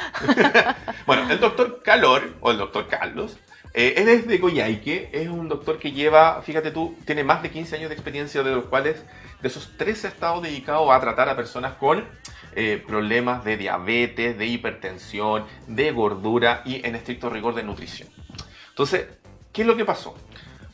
bueno, 1.08 1.29
el 1.32 1.39
doctor 1.39 1.82
Calor, 1.82 2.34
o 2.41 2.51
el 2.51 2.58
doctor 2.58 2.89
Carlos, 2.89 3.38
eh, 3.74 3.94
él 3.96 4.10
es 4.10 4.27
de 4.27 4.38
Coyhaique, 4.41 5.12
es 5.13 5.29
un 5.29 5.48
doctor 5.48 5.79
que 5.79 5.94
lleva, 5.94 6.41
fíjate 6.41 6.72
tú, 6.72 6.98
tiene 7.05 7.24
más 7.24 7.41
de 7.41 7.51
15 7.51 7.77
años 7.77 7.88
de 7.88 7.96
experiencia, 7.96 8.44
de 8.44 8.51
los 8.51 8.65
cuales, 8.65 9.01
de 9.41 9.48
esos 9.48 9.77
13 9.77 10.08
ha 10.08 10.10
estado 10.10 10.41
dedicado 10.41 10.91
a 10.91 11.00
tratar 11.00 11.29
a 11.29 11.38
personas 11.38 11.75
con 11.75 12.03
eh, 12.53 12.84
problemas 12.86 13.46
de 13.46 13.55
diabetes, 13.55 14.38
de 14.38 14.46
hipertensión, 14.46 15.46
de 15.67 15.91
gordura 15.91 16.63
y 16.65 16.86
en 16.86 16.96
estricto 16.96 17.29
rigor 17.29 17.55
de 17.55 17.63
nutrición. 17.63 18.10
Entonces, 18.70 19.08
¿qué 19.53 19.62
es 19.62 19.67
lo 19.67 19.77
que 19.77 19.86
pasó? 19.86 20.15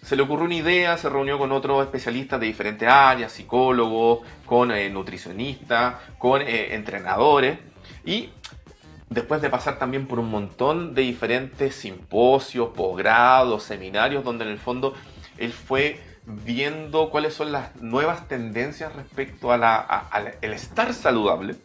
Se 0.02 0.16
le 0.16 0.24
ocurrió 0.24 0.46
una 0.46 0.56
idea, 0.56 0.98
se 0.98 1.10
reunió 1.10 1.38
con 1.38 1.52
otros 1.52 1.84
especialistas 1.84 2.40
de 2.40 2.48
diferentes 2.48 2.88
áreas, 2.90 3.32
psicólogos, 3.32 4.22
con 4.46 4.72
eh, 4.72 4.90
nutricionistas, 4.90 5.96
con 6.18 6.42
eh, 6.42 6.74
entrenadores 6.74 7.60
y 8.04 8.30
después 9.10 9.42
de 9.42 9.50
pasar 9.50 9.78
también 9.78 10.08
por 10.08 10.20
un 10.20 10.30
montón 10.32 10.96
de 10.96 11.04
diferentes 11.04 11.76
simposios, 11.76 12.70
posgrados, 12.70 13.64
seminarios, 13.64 14.24
donde 14.24 14.46
en 14.46 14.52
el 14.52 14.60
fondo 14.60 14.96
él 15.38 15.54
fue 15.54 16.00
viendo 16.26 17.10
cuáles 17.10 17.34
son 17.34 17.52
las 17.52 17.76
nuevas 17.76 18.28
tendencias 18.28 18.96
respecto 18.96 19.52
a 19.52 19.56
a- 19.56 20.08
al 20.10 20.36
el 20.42 20.54
estar 20.54 20.94
saludable, 20.94 21.56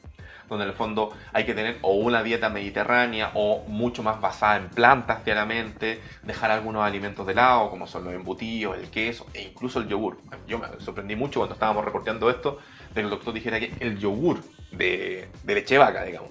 donde 0.49 0.65
en 0.65 0.71
el 0.71 0.76
fondo 0.76 1.12
hay 1.33 1.45
que 1.45 1.55
tener 1.55 1.79
o 1.83 1.95
una 1.95 2.23
dieta 2.23 2.49
mediterránea 2.49 3.33
o 3.35 3.65
mucho 3.67 4.03
más 4.03 4.21
basada 4.21 4.57
en 4.57 4.69
plantas 4.69 5.25
diariamente, 5.25 6.00
dejar 6.23 6.50
algunos 6.50 6.85
alimentos 6.85 7.26
de 7.26 7.35
lado, 7.35 7.71
como 7.71 7.87
son 7.87 8.05
los 8.05 8.15
embutidos, 8.15 8.76
el 8.79 8.91
queso 8.91 9.26
e 9.35 9.43
incluso 9.43 9.81
el 9.81 9.88
yogur. 9.88 10.19
Yo 10.47 10.59
me 10.59 10.69
sorprendí 10.79 11.17
mucho 11.17 11.41
cuando 11.41 11.55
estábamos 11.55 11.85
reporteando 11.85 12.31
esto, 12.31 12.59
de 12.91 12.95
que 12.95 13.00
el 13.00 13.11
doctor 13.11 13.35
dijera 13.35 13.61
que 13.61 13.73
el 13.81 13.99
yogur 13.99 14.43
de, 14.73 15.29
leche 15.47 15.79
vaca, 15.79 16.05
digamos, 16.05 16.31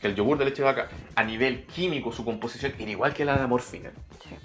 que 0.00 0.08
el 0.08 0.14
yogur 0.14 0.38
de 0.38 0.46
leche 0.46 0.62
vaca 0.62 0.88
a 1.14 1.24
nivel 1.24 1.64
químico, 1.64 2.12
su 2.12 2.24
composición 2.24 2.74
era 2.78 2.90
igual 2.90 3.14
que 3.14 3.24
la 3.24 3.36
de 3.36 3.46
morfina. 3.46 3.90
Sí. 4.28 4.36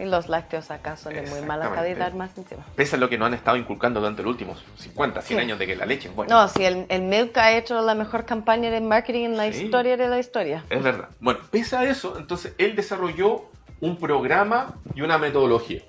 Y 0.00 0.06
los 0.06 0.28
lácteos 0.30 0.70
acá 0.70 0.96
son 0.96 1.12
de 1.14 1.22
muy 1.22 1.42
mala 1.42 1.70
calidad 1.72 2.12
más 2.14 2.36
encima. 2.38 2.64
Pese 2.74 2.96
a 2.96 2.98
lo 2.98 3.08
que 3.10 3.18
nos 3.18 3.26
han 3.26 3.34
estado 3.34 3.56
inculcando 3.58 4.00
durante 4.00 4.22
los 4.22 4.30
últimos 4.30 4.64
50, 4.78 5.20
100 5.20 5.38
Sí. 5.38 5.44
años 5.44 5.58
de 5.58 5.66
que 5.66 5.76
la 5.76 5.84
leche 5.84 6.08
es 6.08 6.14
buena. 6.14 6.34
No, 6.34 6.48
sí, 6.48 6.64
el, 6.64 6.86
el 6.88 7.02
Milk 7.02 7.36
ha 7.36 7.52
hecho 7.52 7.80
la 7.82 7.94
mejor 7.94 8.24
campaña 8.24 8.70
de 8.70 8.80
marketing 8.80 9.24
en 9.26 9.36
la 9.36 9.52
Sí. 9.52 9.64
historia 9.64 9.96
de 9.98 10.08
la 10.08 10.18
historia. 10.18 10.64
Es 10.70 10.82
verdad. 10.82 11.08
Bueno, 11.20 11.40
pese 11.50 11.76
a 11.76 11.84
eso, 11.84 12.16
entonces 12.18 12.54
él 12.56 12.74
desarrolló 12.74 13.44
un 13.80 13.96
programa 13.98 14.74
y 14.94 15.02
una 15.02 15.18
metodología. 15.18 15.82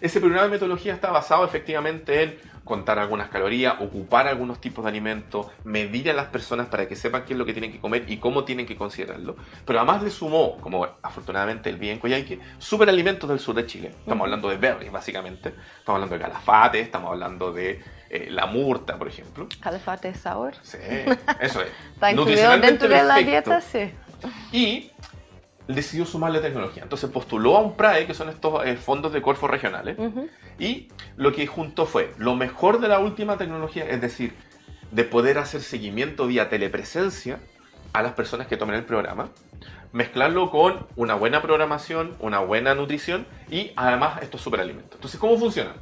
Ese 0.00 0.20
programa 0.20 0.46
y 0.46 0.50
metodología 0.50 0.94
está 0.94 1.10
basado 1.10 1.44
efectivamente 1.44 2.22
en 2.22 2.38
contar 2.68 2.98
algunas 2.98 3.30
calorías, 3.30 3.74
ocupar 3.80 4.28
algunos 4.28 4.60
tipos 4.60 4.84
de 4.84 4.90
alimentos, 4.90 5.46
medir 5.64 6.10
a 6.10 6.12
las 6.12 6.26
personas 6.26 6.68
para 6.68 6.86
que 6.86 6.94
sepan 6.94 7.24
qué 7.24 7.32
es 7.32 7.38
lo 7.38 7.46
que 7.46 7.52
tienen 7.52 7.72
que 7.72 7.80
comer 7.80 8.04
y 8.06 8.18
cómo 8.18 8.44
tienen 8.44 8.66
que 8.66 8.76
considerarlo. 8.76 9.36
Pero 9.64 9.80
además 9.80 10.02
le 10.02 10.10
sumó, 10.10 10.58
como 10.58 10.86
afortunadamente 11.02 11.70
el 11.70 11.76
bien 11.78 11.98
Coyhaique, 11.98 12.38
superalimentos 12.58 13.28
del 13.28 13.40
sur 13.40 13.54
de 13.56 13.66
Chile. 13.66 13.88
Estamos 13.98 14.24
hablando 14.26 14.48
de 14.50 14.58
berries, 14.58 14.92
básicamente. 14.92 15.48
Estamos 15.78 15.96
hablando 15.96 16.14
de 16.14 16.20
calafate, 16.20 16.80
estamos 16.80 17.10
hablando 17.10 17.52
de 17.52 17.82
eh, 18.10 18.28
la 18.30 18.46
murta, 18.46 18.96
por 18.96 19.08
ejemplo. 19.08 19.48
Calafate 19.60 20.14
sour. 20.14 20.54
Sí, 20.62 20.78
eso 21.40 21.62
es. 21.62 21.68
Está 21.94 22.12
incluido 22.12 22.58
dentro 22.58 22.88
de 22.88 23.02
la 23.02 23.16
dieta, 23.16 23.60
sí. 23.60 23.90
Y 24.52 24.90
decidió 25.68 26.04
sumarle 26.06 26.40
tecnología. 26.40 26.82
Entonces 26.82 27.10
postuló 27.10 27.56
a 27.56 27.60
un 27.60 27.76
PRAE, 27.76 28.06
que 28.06 28.14
son 28.14 28.28
estos 28.30 28.64
eh, 28.66 28.76
fondos 28.76 29.12
de 29.12 29.22
Corfo 29.22 29.46
regionales, 29.46 29.98
Ujú. 29.98 30.28
y 30.58 30.88
lo 31.16 31.32
que 31.32 31.46
juntó 31.46 31.86
fue 31.86 32.12
lo 32.18 32.34
mejor 32.34 32.80
de 32.80 32.88
la 32.88 32.98
última 32.98 33.36
tecnología, 33.36 33.84
es 33.88 34.00
decir, 34.00 34.32
de 34.90 35.04
poder 35.04 35.38
hacer 35.38 35.60
seguimiento 35.60 36.26
vía 36.26 36.48
telepresencia 36.48 37.38
a 37.92 38.02
las 38.02 38.12
personas 38.12 38.46
que 38.46 38.56
tomen 38.56 38.76
el 38.76 38.84
programa, 38.84 39.28
mezclarlo 39.92 40.50
con 40.50 40.86
una 40.96 41.14
buena 41.14 41.42
programación, 41.42 42.14
una 42.20 42.38
buena 42.40 42.74
nutrición 42.74 43.26
y 43.50 43.72
además 43.76 44.22
estos 44.22 44.40
superalimentos. 44.40 44.94
Entonces, 44.94 45.20
¿cómo 45.20 45.38
funciona? 45.38 45.72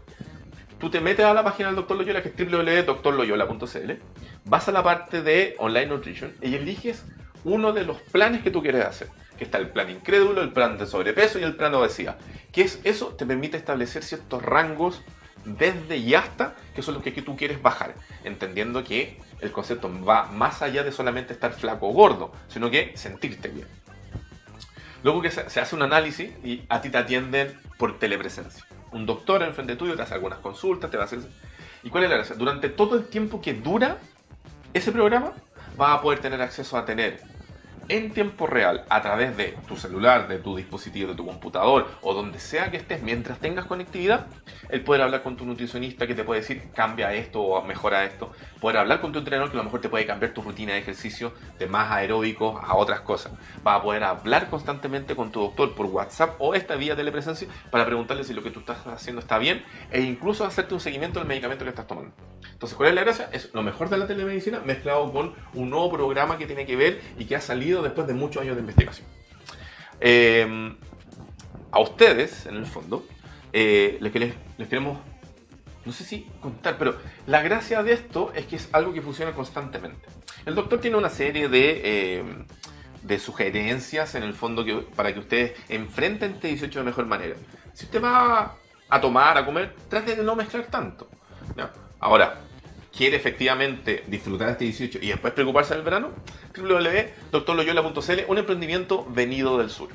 Tú 0.78 0.90
te 0.90 1.00
metes 1.00 1.24
a 1.24 1.32
la 1.32 1.42
página 1.42 1.68
del 1.68 1.76
Dr. 1.76 1.96
Loyola, 1.96 2.22
que 2.22 2.28
es 2.28 2.36
www.drloyola.cl, 2.36 3.92
vas 4.44 4.68
a 4.68 4.72
la 4.72 4.82
parte 4.82 5.22
de 5.22 5.54
Online 5.58 5.86
Nutrition 5.86 6.32
y 6.42 6.54
eliges 6.54 7.04
uno 7.44 7.72
de 7.72 7.84
los 7.84 7.98
planes 7.98 8.42
que 8.42 8.50
tú 8.50 8.60
quieres 8.62 8.84
hacer. 8.84 9.08
Que 9.38 9.44
está 9.44 9.58
el 9.58 9.70
plan 9.70 9.90
incrédulo, 9.90 10.40
el 10.42 10.52
plan 10.52 10.78
de 10.78 10.86
sobrepeso 10.86 11.38
y 11.38 11.42
el 11.42 11.56
plan 11.56 11.74
obesidad. 11.74 12.18
Que 12.52 12.62
es 12.62 12.80
eso? 12.84 13.08
Te 13.08 13.26
permite 13.26 13.56
establecer 13.56 14.02
ciertos 14.02 14.42
rangos 14.42 15.02
desde 15.46 15.96
y 15.96 16.14
hasta, 16.14 16.54
que 16.74 16.82
son 16.82 16.94
los 16.94 17.02
que, 17.02 17.12
tú 17.12 17.36
quieres 17.36 17.62
bajar. 17.62 17.94
Entendiendo 18.24 18.84
que 18.84 19.18
el 19.40 19.52
concepto 19.52 19.90
va 20.04 20.26
más 20.26 20.60
allá 20.62 20.82
de 20.82 20.92
solamente 20.92 21.32
estar 21.32 21.52
flaco 21.52 21.88
o 21.88 21.92
gordo, 21.92 22.32
sino 22.48 22.70
que 22.70 22.92
sentirte 22.96 23.48
bien. 23.48 23.66
Luego 25.02 25.22
que 25.22 25.30
se, 25.30 25.60
hace 25.60 25.76
un 25.76 25.82
análisis 25.82 26.32
y 26.42 26.64
a 26.68 26.80
ti 26.80 26.90
te 26.90 26.98
atienden 26.98 27.58
por 27.78 27.98
telepresencia. 27.98 28.64
Un 28.90 29.06
doctor 29.06 29.42
en 29.42 29.54
frente 29.54 29.76
tuyo 29.76 29.94
te 29.94 30.02
hace 30.02 30.14
algunas 30.14 30.40
consultas, 30.40 30.90
te 30.90 30.96
va 30.96 31.04
a 31.04 31.06
hacer... 31.06 31.20
¿Y 31.82 31.90
cuál 31.90 32.04
es 32.04 32.10
la 32.10 32.16
gracia? 32.16 32.34
Durante 32.34 32.68
todo 32.68 32.96
el 32.96 33.06
tiempo 33.06 33.40
que 33.40 33.54
dura 33.54 33.98
ese 34.74 34.90
programa, 34.90 35.32
vas 35.76 35.98
a 35.98 36.02
poder 36.02 36.18
tener 36.18 36.42
acceso 36.42 36.76
a 36.76 36.84
tener 36.84 37.20
en 37.88 38.12
tiempo 38.12 38.46
real, 38.46 38.84
a 38.88 39.02
través 39.02 39.36
de 39.36 39.56
tu 39.68 39.76
celular, 39.76 40.28
de 40.28 40.38
tu 40.38 40.56
dispositivo, 40.56 41.10
de 41.10 41.14
tu 41.14 41.24
computador 41.24 41.88
o 42.02 42.14
donde 42.14 42.38
sea 42.38 42.70
que 42.70 42.76
estés 42.76 43.02
mientras 43.02 43.38
tengas 43.38 43.66
conectividad, 43.66 44.26
el 44.68 44.82
poder 44.82 45.02
hablar 45.02 45.22
con 45.22 45.36
tu 45.36 45.44
nutricionista 45.44 46.06
que 46.06 46.14
te 46.14 46.24
puede 46.24 46.40
decir 46.40 46.70
cambia 46.74 47.12
esto 47.14 47.40
o 47.42 47.62
mejora 47.62 48.04
esto, 48.04 48.32
poder 48.60 48.78
hablar 48.78 49.00
con 49.00 49.12
tu 49.12 49.18
entrenador 49.18 49.50
que 49.50 49.56
a 49.56 49.58
lo 49.58 49.64
mejor 49.64 49.80
te 49.80 49.88
puede 49.88 50.06
cambiar 50.06 50.32
tu 50.32 50.42
rutina 50.42 50.72
de 50.72 50.78
ejercicio 50.80 51.32
de 51.58 51.66
más 51.66 51.90
aeróbicos 51.90 52.60
a 52.62 52.76
otras 52.76 53.00
cosas. 53.00 53.32
Vas 53.62 53.80
a 53.80 53.82
poder 53.82 54.04
hablar 54.04 54.48
constantemente 54.48 55.14
con 55.14 55.30
tu 55.30 55.40
doctor 55.40 55.74
por 55.74 55.86
WhatsApp 55.86 56.36
o 56.38 56.54
esta 56.54 56.76
vía 56.76 56.96
telepresencia 56.96 57.48
para 57.70 57.86
preguntarle 57.86 58.24
si 58.24 58.34
lo 58.34 58.42
que 58.42 58.50
tú 58.50 58.60
estás 58.60 58.86
haciendo 58.86 59.20
está 59.20 59.38
bien 59.38 59.64
e 59.90 60.00
incluso 60.00 60.44
hacerte 60.44 60.74
un 60.74 60.80
seguimiento 60.80 61.18
del 61.18 61.28
medicamento 61.28 61.64
que 61.64 61.70
estás 61.70 61.86
tomando. 61.86 62.12
Entonces, 62.52 62.76
¿cuál 62.76 62.90
es 62.90 62.94
la 62.94 63.02
gracia? 63.02 63.28
Es 63.32 63.52
lo 63.52 63.62
mejor 63.62 63.88
de 63.88 63.98
la 63.98 64.06
telemedicina 64.06 64.60
mezclado 64.60 65.12
con 65.12 65.34
un 65.54 65.70
nuevo 65.70 65.90
programa 65.90 66.38
que 66.38 66.46
tiene 66.46 66.66
que 66.66 66.76
ver 66.76 67.00
y 67.18 67.24
que 67.26 67.36
ha 67.36 67.40
salido 67.40 67.82
después 67.82 68.06
de 68.06 68.14
muchos 68.14 68.42
años 68.42 68.56
de 68.56 68.60
investigación. 68.60 69.06
Eh, 70.00 70.74
a 71.70 71.80
ustedes, 71.80 72.46
en 72.46 72.56
el 72.56 72.66
fondo, 72.66 73.06
eh, 73.52 73.98
les, 74.00 74.14
les 74.58 74.68
queremos, 74.68 74.98
no 75.84 75.92
sé 75.92 76.04
si 76.04 76.26
contar, 76.40 76.78
pero 76.78 76.96
la 77.26 77.42
gracia 77.42 77.82
de 77.82 77.92
esto 77.92 78.32
es 78.34 78.46
que 78.46 78.56
es 78.56 78.68
algo 78.72 78.92
que 78.92 79.02
funciona 79.02 79.32
constantemente. 79.32 80.08
El 80.46 80.54
doctor 80.54 80.80
tiene 80.80 80.96
una 80.96 81.10
serie 81.10 81.48
de, 81.48 81.80
eh, 81.84 82.24
de 83.02 83.18
sugerencias, 83.18 84.14
en 84.14 84.22
el 84.22 84.34
fondo, 84.34 84.64
para 84.94 85.12
que 85.12 85.20
ustedes 85.20 85.52
enfrenten 85.68 86.32
este 86.32 86.48
18 86.48 86.78
de 86.78 86.84
mejor 86.84 87.06
manera. 87.06 87.36
Si 87.72 87.84
usted 87.84 88.02
va 88.02 88.56
a 88.88 89.00
tomar, 89.00 89.36
a 89.36 89.44
comer, 89.44 89.74
trate 89.88 90.16
de 90.16 90.22
no 90.22 90.34
mezclar 90.34 90.66
tanto. 90.66 91.08
¿ya? 91.56 91.70
Ahora, 92.06 92.36
quiere 92.96 93.16
efectivamente 93.16 94.04
disfrutar 94.06 94.50
este 94.50 94.64
18 94.64 95.00
y 95.02 95.08
después 95.08 95.32
preocuparse 95.32 95.74
del 95.74 95.82
verano, 95.82 96.10
www.doctorloyola.cl, 96.56 98.20
un 98.28 98.38
emprendimiento 98.38 99.04
venido 99.08 99.58
del 99.58 99.70
sur. 99.70 99.88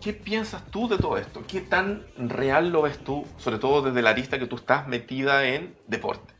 ¿Qué 0.00 0.12
piensas 0.12 0.64
tú 0.72 0.88
de 0.88 0.98
todo 0.98 1.16
esto? 1.16 1.44
¿Qué 1.46 1.60
tan 1.60 2.04
real 2.16 2.70
lo 2.70 2.82
ves 2.82 2.98
tú, 2.98 3.24
sobre 3.36 3.58
todo 3.58 3.82
desde 3.82 4.02
la 4.02 4.10
arista 4.10 4.40
que 4.40 4.48
tú 4.48 4.56
estás 4.56 4.88
metida 4.88 5.44
en 5.44 5.76
deporte? 5.86 6.34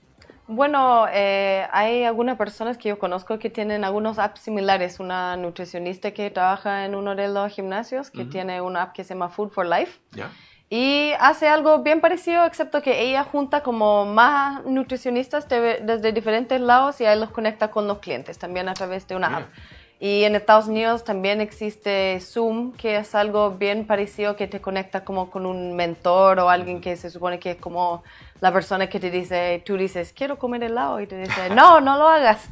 Bueno, 0.48 1.06
eh, 1.12 1.68
hay 1.70 2.02
algunas 2.02 2.36
personas 2.36 2.78
que 2.78 2.88
yo 2.88 2.98
conozco 2.98 3.38
que 3.38 3.50
tienen 3.50 3.84
algunos 3.84 4.18
apps 4.18 4.40
similares. 4.40 4.98
Una 4.98 5.36
nutricionista 5.36 6.10
que 6.10 6.30
trabaja 6.30 6.84
en 6.84 6.96
uno 6.96 7.14
de 7.14 7.28
los 7.28 7.52
gimnasios 7.52 8.10
que 8.10 8.22
Ujú. 8.22 8.30
tiene 8.30 8.60
una 8.60 8.82
app 8.82 8.92
que 8.92 9.04
se 9.04 9.14
llama 9.14 9.28
Food 9.28 9.50
for 9.50 9.66
Life. 9.66 10.00
¿Ya? 10.10 10.32
Y 10.70 11.12
hace 11.18 11.48
algo 11.48 11.78
bien 11.78 12.00
parecido, 12.02 12.44
excepto 12.44 12.82
que 12.82 13.00
ella 13.00 13.24
junta 13.24 13.62
como 13.62 14.04
más 14.04 14.64
nutricionistas 14.66 15.48
de- 15.48 15.80
desde 15.82 16.12
diferentes 16.12 16.60
lados 16.60 17.00
y 17.00 17.06
ahí 17.06 17.18
los 17.18 17.30
conecta 17.30 17.70
con 17.70 17.86
los 17.88 17.98
clientes, 18.00 18.38
también 18.38 18.68
a 18.68 18.74
través 18.74 19.06
de 19.08 19.16
una 19.16 19.28
app. 19.38 19.44
Y 20.00 20.24
en 20.24 20.36
Estados 20.36 20.68
Unidos 20.68 21.02
también 21.04 21.40
existe 21.40 22.20
Zoom, 22.20 22.72
que 22.72 22.96
es 22.98 23.14
algo 23.14 23.52
bien 23.52 23.86
parecido 23.86 24.36
que 24.36 24.46
te 24.46 24.60
conecta 24.60 25.04
como 25.04 25.30
con 25.30 25.44
un 25.46 25.74
mentor 25.74 26.38
o 26.38 26.50
alguien 26.50 26.80
que 26.80 26.96
se 26.96 27.08
supone 27.10 27.38
que 27.40 27.52
es 27.52 27.56
como 27.56 28.04
la 28.40 28.52
persona 28.52 28.88
que 28.88 29.00
te 29.00 29.10
dice, 29.10 29.60
tú 29.66 29.76
dices, 29.76 30.12
quiero 30.12 30.38
comer 30.38 30.62
helado, 30.64 31.00
y 31.00 31.06
te 31.06 31.16
dice, 31.18 31.48
no, 31.54 31.80
no 31.80 31.96
lo 31.96 32.06
hagas. 32.08 32.46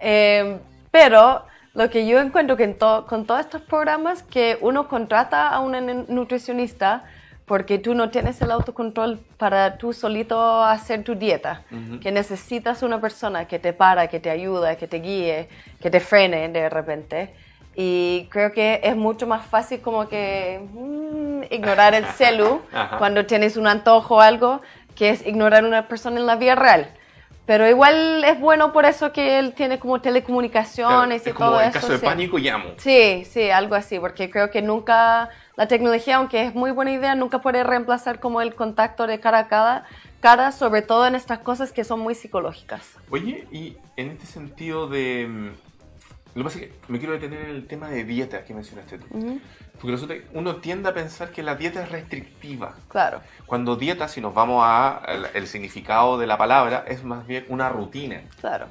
Eh, 0.00 0.58
pero 0.90 1.44
lo 1.74 1.88
que 1.90 2.06
yo 2.06 2.18
encuentro 2.18 2.56
que 2.56 2.64
en 2.64 2.78
to- 2.78 3.06
con 3.06 3.26
todos 3.26 3.40
estos 3.40 3.60
programas 3.60 4.22
que 4.24 4.58
uno 4.62 4.88
contrata 4.88 5.48
a 5.50 5.60
una 5.60 5.80
nu- 5.80 6.06
nutricionista 6.08 7.04
porque 7.48 7.78
tú 7.78 7.94
no 7.94 8.10
tienes 8.10 8.40
el 8.42 8.50
autocontrol 8.50 9.18
para 9.38 9.78
tú 9.78 9.92
solito 9.92 10.62
hacer 10.62 11.02
tu 11.02 11.14
dieta, 11.16 11.62
que 12.00 12.12
necesitas 12.12 12.82
una 12.82 13.00
persona 13.00 13.48
que 13.48 13.58
te 13.58 13.72
para, 13.72 14.06
que 14.06 14.20
te 14.20 14.30
ayuda, 14.30 14.76
que 14.76 14.86
te 14.86 14.98
guíe, 14.98 15.48
que 15.80 15.90
te 15.90 15.98
frene 15.98 16.48
de 16.50 16.68
repente. 16.68 17.34
Y 17.74 18.28
creo 18.30 18.52
que 18.52 18.80
es 18.84 18.96
mucho 18.96 19.26
más 19.26 19.46
fácil 19.46 19.80
como 19.80 20.08
que 20.08 20.60
mm, 20.72 21.52
ignorar 21.52 21.94
el 21.94 22.04
celu 22.06 22.60
Ajá. 22.72 22.98
cuando 22.98 23.24
tienes 23.24 23.56
un 23.56 23.66
antojo 23.66 24.16
o 24.16 24.20
algo, 24.20 24.60
que 24.94 25.10
es 25.10 25.26
ignorar 25.26 25.64
una 25.64 25.88
persona 25.88 26.20
en 26.20 26.26
la 26.26 26.36
vida 26.36 26.54
real. 26.54 26.90
Pero 27.48 27.66
igual 27.66 28.22
es 28.24 28.38
bueno 28.38 28.74
por 28.74 28.84
eso 28.84 29.10
que 29.10 29.38
él 29.38 29.54
tiene 29.54 29.78
como 29.78 30.02
telecomunicaciones 30.02 31.22
es 31.22 31.28
y 31.28 31.32
como 31.32 31.52
todo 31.52 31.60
en 31.62 31.70
eso. 31.70 31.80
caso 31.80 31.92
de 31.92 31.98
sí. 31.98 32.04
pánico 32.04 32.36
llamo. 32.36 32.72
Sí, 32.76 33.24
sí, 33.24 33.48
algo 33.48 33.74
así, 33.74 33.98
porque 33.98 34.30
creo 34.30 34.50
que 34.50 34.60
nunca, 34.60 35.30
la 35.56 35.66
tecnología, 35.66 36.16
aunque 36.16 36.42
es 36.44 36.54
muy 36.54 36.72
buena 36.72 36.92
idea, 36.92 37.14
nunca 37.14 37.40
puede 37.40 37.64
reemplazar 37.64 38.20
como 38.20 38.42
el 38.42 38.54
contacto 38.54 39.06
de 39.06 39.18
cara 39.18 39.38
a 39.38 39.48
cara, 39.48 39.84
cara 40.20 40.52
sobre 40.52 40.82
todo 40.82 41.06
en 41.06 41.14
estas 41.14 41.38
cosas 41.38 41.72
que 41.72 41.84
son 41.84 42.00
muy 42.00 42.14
psicológicas. 42.14 42.82
Oye, 43.08 43.46
y 43.50 43.78
en 43.96 44.10
este 44.10 44.26
sentido 44.26 44.86
de... 44.86 45.26
mm, 45.26 45.46
Lo 46.34 46.42
que 46.42 46.44
pasa 46.44 46.58
es 46.58 46.66
que 46.66 46.72
me 46.88 46.98
quiero 46.98 47.14
detener 47.14 47.44
en 47.48 47.56
el 47.56 47.66
tema 47.66 47.88
de 47.88 48.04
dieta 48.04 48.44
que 48.44 48.52
mencionaste 48.52 48.98
tú. 48.98 49.06
Ujú, 49.10 49.40
Porque 49.80 49.92
resulta 49.92 50.14
que 50.14 50.26
uno 50.34 50.56
tiende 50.56 50.88
a 50.88 50.94
pensar 50.94 51.30
que 51.30 51.42
la 51.42 51.54
dieta 51.54 51.82
es 51.82 51.90
restrictiva. 51.90 52.74
Claro, 52.88 53.20
Cuando 53.46 53.76
dieta, 53.76 54.08
si 54.08 54.20
nos 54.20 54.34
vamos 54.34 54.62
a 54.66 55.02
el, 55.08 55.26
el 55.34 55.46
significado 55.46 56.18
de 56.18 56.26
la 56.26 56.36
palabra, 56.36 56.84
es 56.88 57.04
más 57.04 57.26
bien 57.26 57.44
una 57.48 57.68
rutina. 57.68 58.22
claro. 58.40 58.66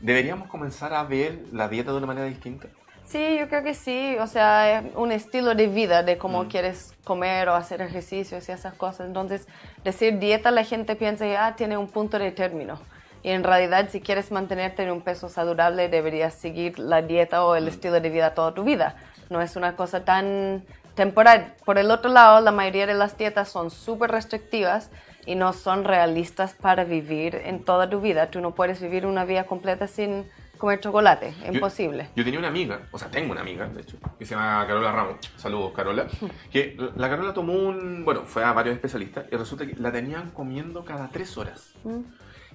¿Deberíamos 0.00 0.48
comenzar 0.48 0.92
a 0.94 1.04
ver 1.04 1.38
la 1.52 1.68
dieta 1.68 1.92
de 1.92 1.98
una 1.98 2.06
manera 2.08 2.26
distinta? 2.26 2.66
Sí, 3.04 3.36
yo 3.38 3.48
creo 3.48 3.62
que 3.62 3.72
sí, 3.74 4.16
o 4.18 4.26
sea, 4.26 4.80
es 4.80 4.84
un 4.96 5.12
estilo 5.12 5.54
de 5.54 5.68
vida 5.68 6.02
de 6.02 6.18
cómo 6.18 6.42
Mm. 6.44 6.48
quieres 6.48 6.92
comer 7.04 7.48
o 7.48 7.54
hacer 7.54 7.80
ejercicios 7.82 8.48
y 8.48 8.52
esas 8.52 8.74
cosas. 8.74 9.06
Entonces, 9.06 9.46
decir 9.84 10.18
dieta, 10.18 10.50
la 10.50 10.64
gente 10.64 10.96
piensa 10.96 11.24
que 11.24 11.36
ah, 11.36 11.54
tiene 11.56 11.76
un 11.76 11.86
punto 11.88 12.18
de 12.18 12.32
término. 12.32 12.80
Y 13.22 13.30
en 13.30 13.44
realidad, 13.44 13.88
si 13.90 14.00
quieres 14.00 14.32
mantenerte 14.32 14.82
en 14.82 14.90
un 14.90 15.02
peso 15.02 15.28
saludable, 15.28 15.88
deberías 15.88 16.34
seguir 16.34 16.80
la 16.80 17.00
dieta 17.02 17.44
o 17.44 17.54
el 17.54 17.68
estilo 17.68 18.00
de 18.00 18.10
vida 18.10 18.34
toda 18.34 18.54
tu 18.54 18.64
vida. 18.64 18.96
No 19.32 19.40
es 19.40 19.56
una 19.56 19.74
cosa 19.74 20.04
tan 20.04 20.62
temporal. 20.94 21.54
Por 21.64 21.78
el 21.78 21.90
otro 21.90 22.10
lado, 22.10 22.40
la 22.40 22.52
mayoría 22.52 22.86
de 22.86 22.94
las 22.94 23.16
dietas 23.16 23.48
son 23.48 23.70
súper 23.70 24.10
restrictivas 24.10 24.90
y 25.26 25.34
no 25.34 25.52
son 25.52 25.84
realistas 25.84 26.54
para 26.54 26.84
vivir 26.84 27.34
en 27.34 27.64
toda 27.64 27.88
tu 27.88 28.00
vida. 28.00 28.30
Tú 28.30 28.40
no 28.40 28.54
puedes 28.54 28.80
vivir 28.80 29.06
una 29.06 29.24
vida 29.24 29.44
completa 29.44 29.86
sin 29.86 30.26
comer 30.58 30.78
chocolate, 30.78 31.34
imposible. 31.50 32.08
Yo, 32.14 32.22
tenía 32.22 32.38
una 32.38 32.46
amiga, 32.46 32.82
o 32.92 32.98
sea, 32.98 33.10
tengo 33.10 33.32
una 33.32 33.40
amiga, 33.40 33.66
de 33.66 33.80
hecho, 33.80 33.96
que 34.16 34.24
se 34.24 34.36
llama 34.36 34.64
Carola 34.66 34.92
Ramos. 34.92 35.16
Saludos, 35.36 35.72
Carola. 35.74 36.06
Que 36.52 36.76
la 36.94 37.08
Carola 37.08 37.34
tomó 37.34 37.54
un, 37.54 38.04
bueno, 38.04 38.22
fue 38.26 38.44
a 38.44 38.52
varios 38.52 38.74
especialistas 38.74 39.24
y 39.32 39.34
resulta 39.34 39.66
que 39.66 39.74
la 39.74 39.90
tenían 39.90 40.30
comiendo 40.30 40.84
cada 40.84 41.08
tres 41.08 41.36
horas. 41.36 41.72
Mm. 41.82 42.02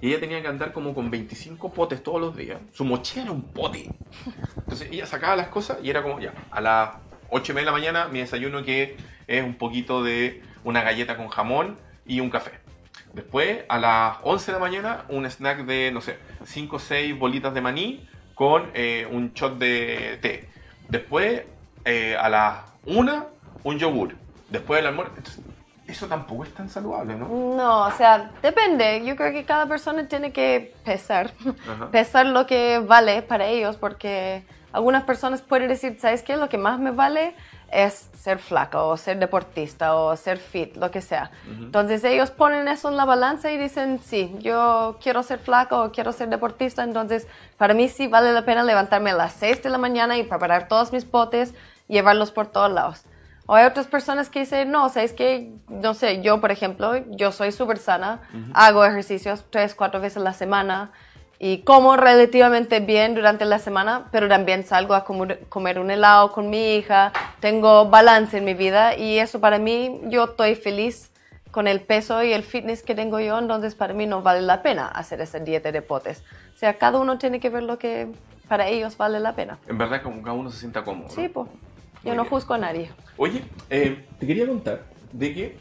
Y 0.02 0.10
ella 0.10 0.20
tenía 0.20 0.42
que 0.42 0.48
andar 0.48 0.74
como 0.74 0.94
con 0.94 1.10
25 1.10 1.74
potes 1.74 2.04
todos 2.04 2.22
los 2.22 2.36
días. 2.36 2.60
Su 2.74 2.86
mochila 2.86 3.24
era 3.24 3.32
un 3.32 3.42
pote. 3.42 3.90
Entonces 4.58 4.90
ella 4.92 5.06
sacaba 5.06 5.36
las 5.36 5.48
cosas 5.48 5.80
y 5.82 5.90
era 5.90 6.04
como, 6.04 6.20
ya, 6.20 6.34
a 6.52 6.62
las 6.62 6.90
8 7.30 7.52
y 7.52 7.56
media 7.56 7.66
de 7.66 7.72
la 7.72 7.78
mañana 7.78 8.08
mi 8.08 8.20
desayuno 8.20 8.64
que 8.64 8.98
es 9.28 9.44
un 9.44 9.56
poquito 9.56 10.04
de 10.04 10.42
una 10.64 10.82
galleta 10.82 11.18
con 11.18 11.28
jamón 11.28 11.78
y 12.06 12.20
un 12.20 12.30
café. 12.30 12.52
Después, 13.14 13.64
a 13.70 13.80
las 13.80 14.18
11 14.24 14.46
de 14.46 14.54
la 14.54 14.60
mañana, 14.60 15.06
un 15.10 15.26
snack 15.26 15.66
de, 15.66 15.92
no 15.92 16.02
sé, 16.02 16.18
5 16.46 16.76
o 16.76 16.80
6 16.80 17.18
bolitas 17.18 17.54
de 17.54 17.62
maní 17.62 18.08
con 18.36 18.70
eh, 18.76 19.08
un 19.10 19.34
shot 19.34 19.58
de 19.58 20.20
té. 20.22 20.50
Después, 20.90 21.44
eh, 21.86 22.16
a 22.16 22.30
las 22.30 22.60
1, 22.86 23.28
un 23.64 23.80
yogur. 23.80 24.16
Después 24.50 24.80
del 24.80 24.88
almuerzo. 24.88 25.14
Eso 25.88 26.08
tampoco 26.08 26.44
es 26.44 26.54
tan 26.54 26.70
saludable, 26.70 27.16
¿no? 27.16 27.28
No, 27.28 27.86
o 27.86 27.92
sea, 27.92 28.32
depende. 28.42 29.04
Yo 29.06 29.16
creo 29.16 29.32
que 29.32 29.46
cada 29.46 29.66
persona 29.66 30.08
tiene 30.08 30.32
que 30.32 30.76
pesar. 30.84 31.32
Pesar 31.92 32.26
lo 32.26 32.46
que 32.46 32.80
vale 32.80 33.22
para 33.22 33.48
ellos, 33.48 33.78
porque 33.78 34.44
algunas 34.74 35.04
personas 35.04 35.42
pueden 35.42 35.70
decir, 35.70 35.98
¿sabes 36.00 36.24
qué? 36.24 36.36
Lo 36.36 36.50
que 36.50 36.58
más 36.58 36.80
me 36.80 36.92
vale 36.92 37.36
es 37.72 38.10
ser 38.14 38.40
flaca 38.40 38.84
o 38.84 38.96
ser 38.96 39.20
deportista 39.20 39.96
o 39.96 40.16
ser 40.16 40.38
fit, 40.38 40.76
lo 40.78 40.92
que 40.92 41.02
sea. 41.02 41.32
Entonces 41.48 42.04
ellos 42.04 42.32
ponen 42.32 42.68
eso 42.68 42.90
en 42.90 42.96
la 42.96 43.06
balanza 43.06 43.52
y 43.52 43.58
dicen, 43.58 44.00
sí, 44.02 44.34
yo 44.40 44.98
quiero 45.02 45.24
ser 45.24 45.40
flaca 45.40 45.82
o 45.82 45.92
quiero 45.92 46.14
ser 46.14 46.30
deportista, 46.30 46.84
entonces 46.84 47.28
para 47.58 47.74
mí 47.74 47.90
sí 47.90 48.08
vale 48.08 48.32
la 48.32 48.46
pena 48.46 48.64
levantarme 48.64 49.12
a 49.12 49.16
las 49.16 49.34
6 49.34 49.64
de 49.64 49.70
la 49.70 49.78
mañana 49.78 50.18
y 50.18 50.24
preparar 50.24 50.68
todos 50.68 50.94
mis 50.94 51.04
potes, 51.04 51.54
llevarlos 51.88 52.32
por 52.32 52.48
todos 52.48 52.72
lados. 52.72 53.04
O 53.48 53.56
hay 53.56 53.66
otras 53.66 53.88
personas 53.88 54.30
que 54.30 54.42
dicen, 54.42 54.72
no, 54.72 54.86
o 54.86 54.90
sea, 54.90 55.04
es 55.04 55.14
que, 55.14 55.52
no 55.70 55.94
sé, 55.94 56.22
yo 56.22 56.40
por 56.40 56.52
ejemplo, 56.52 56.98
yo 57.12 57.32
soy 57.32 57.52
súper 57.52 57.80
sana, 57.80 58.22
hago 58.54 58.86
ejercicios 58.86 59.46
tres, 59.50 59.74
cuatro 59.74 60.00
veces 60.00 60.18
a 60.18 60.20
la 60.22 60.34
semana, 60.34 60.92
y 61.40 61.60
como 61.60 61.96
relativamente 61.96 62.80
bien 62.80 63.16
durante 63.16 63.46
la 63.46 63.60
semana, 63.60 64.08
pero 64.12 64.28
también 64.28 64.66
salgo 64.66 64.96
a 64.96 65.06
comer 65.06 65.80
un 65.80 65.92
helado 65.92 66.32
con 66.32 66.50
mi 66.50 66.76
hija, 66.76 67.14
tengo 67.40 67.90
balance 67.90 68.38
en 68.38 68.44
mi 68.44 68.54
vida 68.54 68.98
y 68.98 69.20
eso 69.20 69.40
para 69.40 69.60
mí, 69.60 70.02
yo 70.06 70.26
estoy 70.26 70.56
feliz 70.56 71.12
con 71.52 71.68
el 71.68 71.82
peso 71.82 72.24
y 72.24 72.34
el 72.34 72.44
fitness 72.44 72.84
que 72.84 72.96
tengo 72.96 73.20
yo, 73.20 73.40
entonces 73.40 73.76
para 73.76 73.94
mí 73.94 74.06
no 74.08 74.22
vale 74.22 74.42
la 74.42 74.62
pena 74.62 74.88
hacer 74.88 75.22
esa 75.22 75.40
dieta 75.40 75.72
de 75.72 75.82
potes. 75.82 76.24
O 76.56 76.58
sea, 76.58 76.78
cada 76.78 77.00
uno 77.00 77.18
tiene 77.18 77.40
que 77.40 77.50
ver 77.50 77.64
lo 77.64 77.80
que 77.80 78.08
para 78.48 78.68
ellos 78.68 78.98
vale 78.98 79.20
la 79.20 79.34
pena. 79.34 79.58
En 79.68 79.78
verdad, 79.78 80.02
como 80.02 80.22
cada 80.22 80.34
uno 80.34 80.50
se 80.50 80.60
sienta 80.60 80.84
cómodo. 80.84 81.10
Sí, 81.10 81.30
pues. 81.30 81.48
Yo 82.04 82.16
no 82.16 82.26
juzgo 82.26 82.54
a 82.54 82.58
nadie. 82.58 82.90
Oye, 83.18 83.44
eh, 83.70 84.06
te 84.20 84.28
quería 84.28 84.48
contar 84.48 84.84
de 85.12 85.34
que 85.34 85.58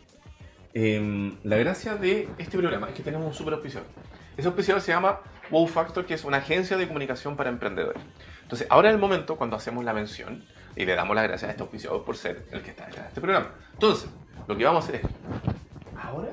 em, 0.75 1.37
la 1.43 1.57
gracia 1.57 1.97
de 1.97 2.28
este 2.38 2.59
programa 2.59 2.88
es 2.88 2.95
que 2.95 3.02
tenemos 3.02 3.26
un 3.26 3.35
super 3.35 3.55
auspiciador. 3.55 3.88
Ese 4.37 4.49
auspiciador 4.49 4.83
se 4.83 4.93
llama 4.93 5.21
Wow 5.50 5.66
Factor, 5.66 6.05
que 6.05 6.14
es 6.14 6.25
una 6.25 6.38
agencia 6.38 6.76
de 6.76 6.87
comunicación 6.87 7.37
para 7.37 7.49
emprendedores. 7.49 8.02
Entonces, 8.43 8.66
ahora 8.71 8.90
es 8.90 8.95
el 8.95 9.00
momento 9.00 9.37
cuando 9.37 9.56
hacemos 9.56 9.84
la 9.84 9.93
mención 9.93 10.45
y 10.76 10.84
le 10.84 10.95
damos 10.95 11.17
las 11.17 11.25
gracias 11.25 11.49
a 11.49 11.52
este 11.52 11.63
auspiciador 11.63 12.04
por 12.04 12.17
ser 12.17 12.47
el 12.52 12.63
que 12.63 12.71
está 12.71 12.87
detrás 12.87 13.04
de 13.04 13.08
este 13.08 13.21
programa. 13.21 13.50
Entonces, 13.73 14.08
lo 14.47 14.56
que 14.56 14.65
vamos 14.65 14.84
a 14.84 14.89
hacer 14.89 15.00
es, 15.00 15.11
ahora, 15.99 16.32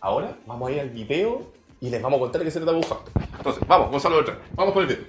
ahora 0.00 0.36
vamos 0.46 0.68
a 0.68 0.72
ir 0.72 0.80
al 0.80 0.90
video 0.90 1.52
y 1.80 1.90
les 1.90 2.00
vamos 2.00 2.18
a 2.18 2.20
contar 2.20 2.42
qué 2.42 2.50
se 2.50 2.60
trata 2.60 2.72
Wow 2.72 2.82
Factor. 2.82 3.22
Entonces, 3.36 3.66
vamos, 3.66 3.90
Gonzalo 3.90 4.16
Beltrán, 4.16 4.38
vamos 4.54 4.72
con 4.72 4.82
el 4.82 4.88
video. 4.88 5.04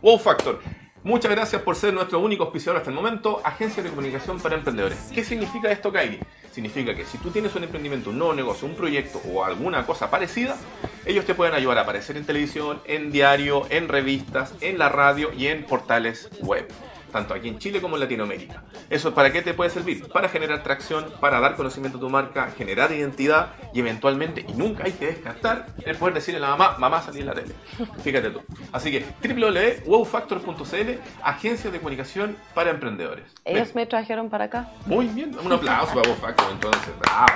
Wow 0.00 0.18
Factor. 0.18 0.60
Muchas 1.04 1.32
gracias 1.32 1.60
por 1.62 1.74
ser 1.74 1.92
nuestro 1.92 2.20
único 2.20 2.44
auspiciador 2.44 2.78
hasta 2.78 2.90
el 2.90 2.94
momento, 2.94 3.40
Agencia 3.42 3.82
de 3.82 3.90
Comunicación 3.90 4.38
para 4.38 4.54
Emprendedores. 4.54 5.10
¿Qué 5.12 5.24
significa 5.24 5.68
esto, 5.72 5.92
Kairi? 5.92 6.20
Significa 6.52 6.94
que 6.94 7.04
si 7.04 7.18
tú 7.18 7.30
tienes 7.30 7.52
un 7.56 7.64
emprendimiento, 7.64 8.10
un 8.10 8.18
nuevo 8.18 8.34
negocio, 8.34 8.68
un 8.68 8.76
proyecto 8.76 9.20
o 9.26 9.44
alguna 9.44 9.84
cosa 9.84 10.10
parecida, 10.10 10.56
ellos 11.04 11.24
te 11.24 11.34
pueden 11.34 11.54
ayudar 11.54 11.78
a 11.78 11.80
aparecer 11.80 12.16
en 12.16 12.24
televisión, 12.24 12.80
en 12.84 13.10
diario, 13.10 13.66
en 13.70 13.88
revistas, 13.88 14.54
en 14.60 14.78
la 14.78 14.90
radio 14.90 15.32
y 15.36 15.48
en 15.48 15.64
portales 15.64 16.30
web 16.40 16.68
tanto 17.12 17.34
aquí 17.34 17.48
en 17.48 17.58
Chile 17.58 17.80
como 17.80 17.96
en 17.96 18.00
Latinoamérica. 18.00 18.62
¿Eso 18.90 19.14
para 19.14 19.30
qué 19.30 19.42
te 19.42 19.54
puede 19.54 19.70
servir? 19.70 20.08
Para 20.08 20.28
generar 20.28 20.62
tracción, 20.62 21.06
para 21.20 21.38
dar 21.38 21.54
conocimiento 21.54 21.98
a 21.98 22.00
tu 22.00 22.10
marca, 22.10 22.50
generar 22.56 22.90
identidad 22.90 23.52
y 23.72 23.80
eventualmente, 23.80 24.44
y 24.48 24.54
nunca 24.54 24.84
hay 24.84 24.92
que 24.92 25.06
descartar, 25.06 25.66
el 25.84 25.96
poder 25.96 26.14
decirle 26.14 26.38
a 26.38 26.42
la 26.42 26.56
mamá, 26.56 26.76
mamá 26.78 27.02
salí 27.02 27.20
en 27.20 27.26
la 27.26 27.34
tele. 27.34 27.54
Fíjate 28.02 28.30
tú. 28.30 28.42
Así 28.72 28.90
que 28.90 29.04
www.wowfactor.cl, 29.22 30.90
agencia 31.22 31.70
de 31.70 31.78
comunicación 31.78 32.36
para 32.54 32.70
emprendedores. 32.70 33.24
Ellos 33.44 33.74
me 33.74 33.86
trajeron 33.86 34.30
para 34.30 34.44
acá. 34.44 34.70
Muy 34.86 35.06
bien, 35.06 35.36
un 35.38 35.52
aplauso 35.52 35.94
para 35.94 36.08
WowFactor 36.08 36.50
entonces, 36.50 36.92
bravo. 36.98 37.26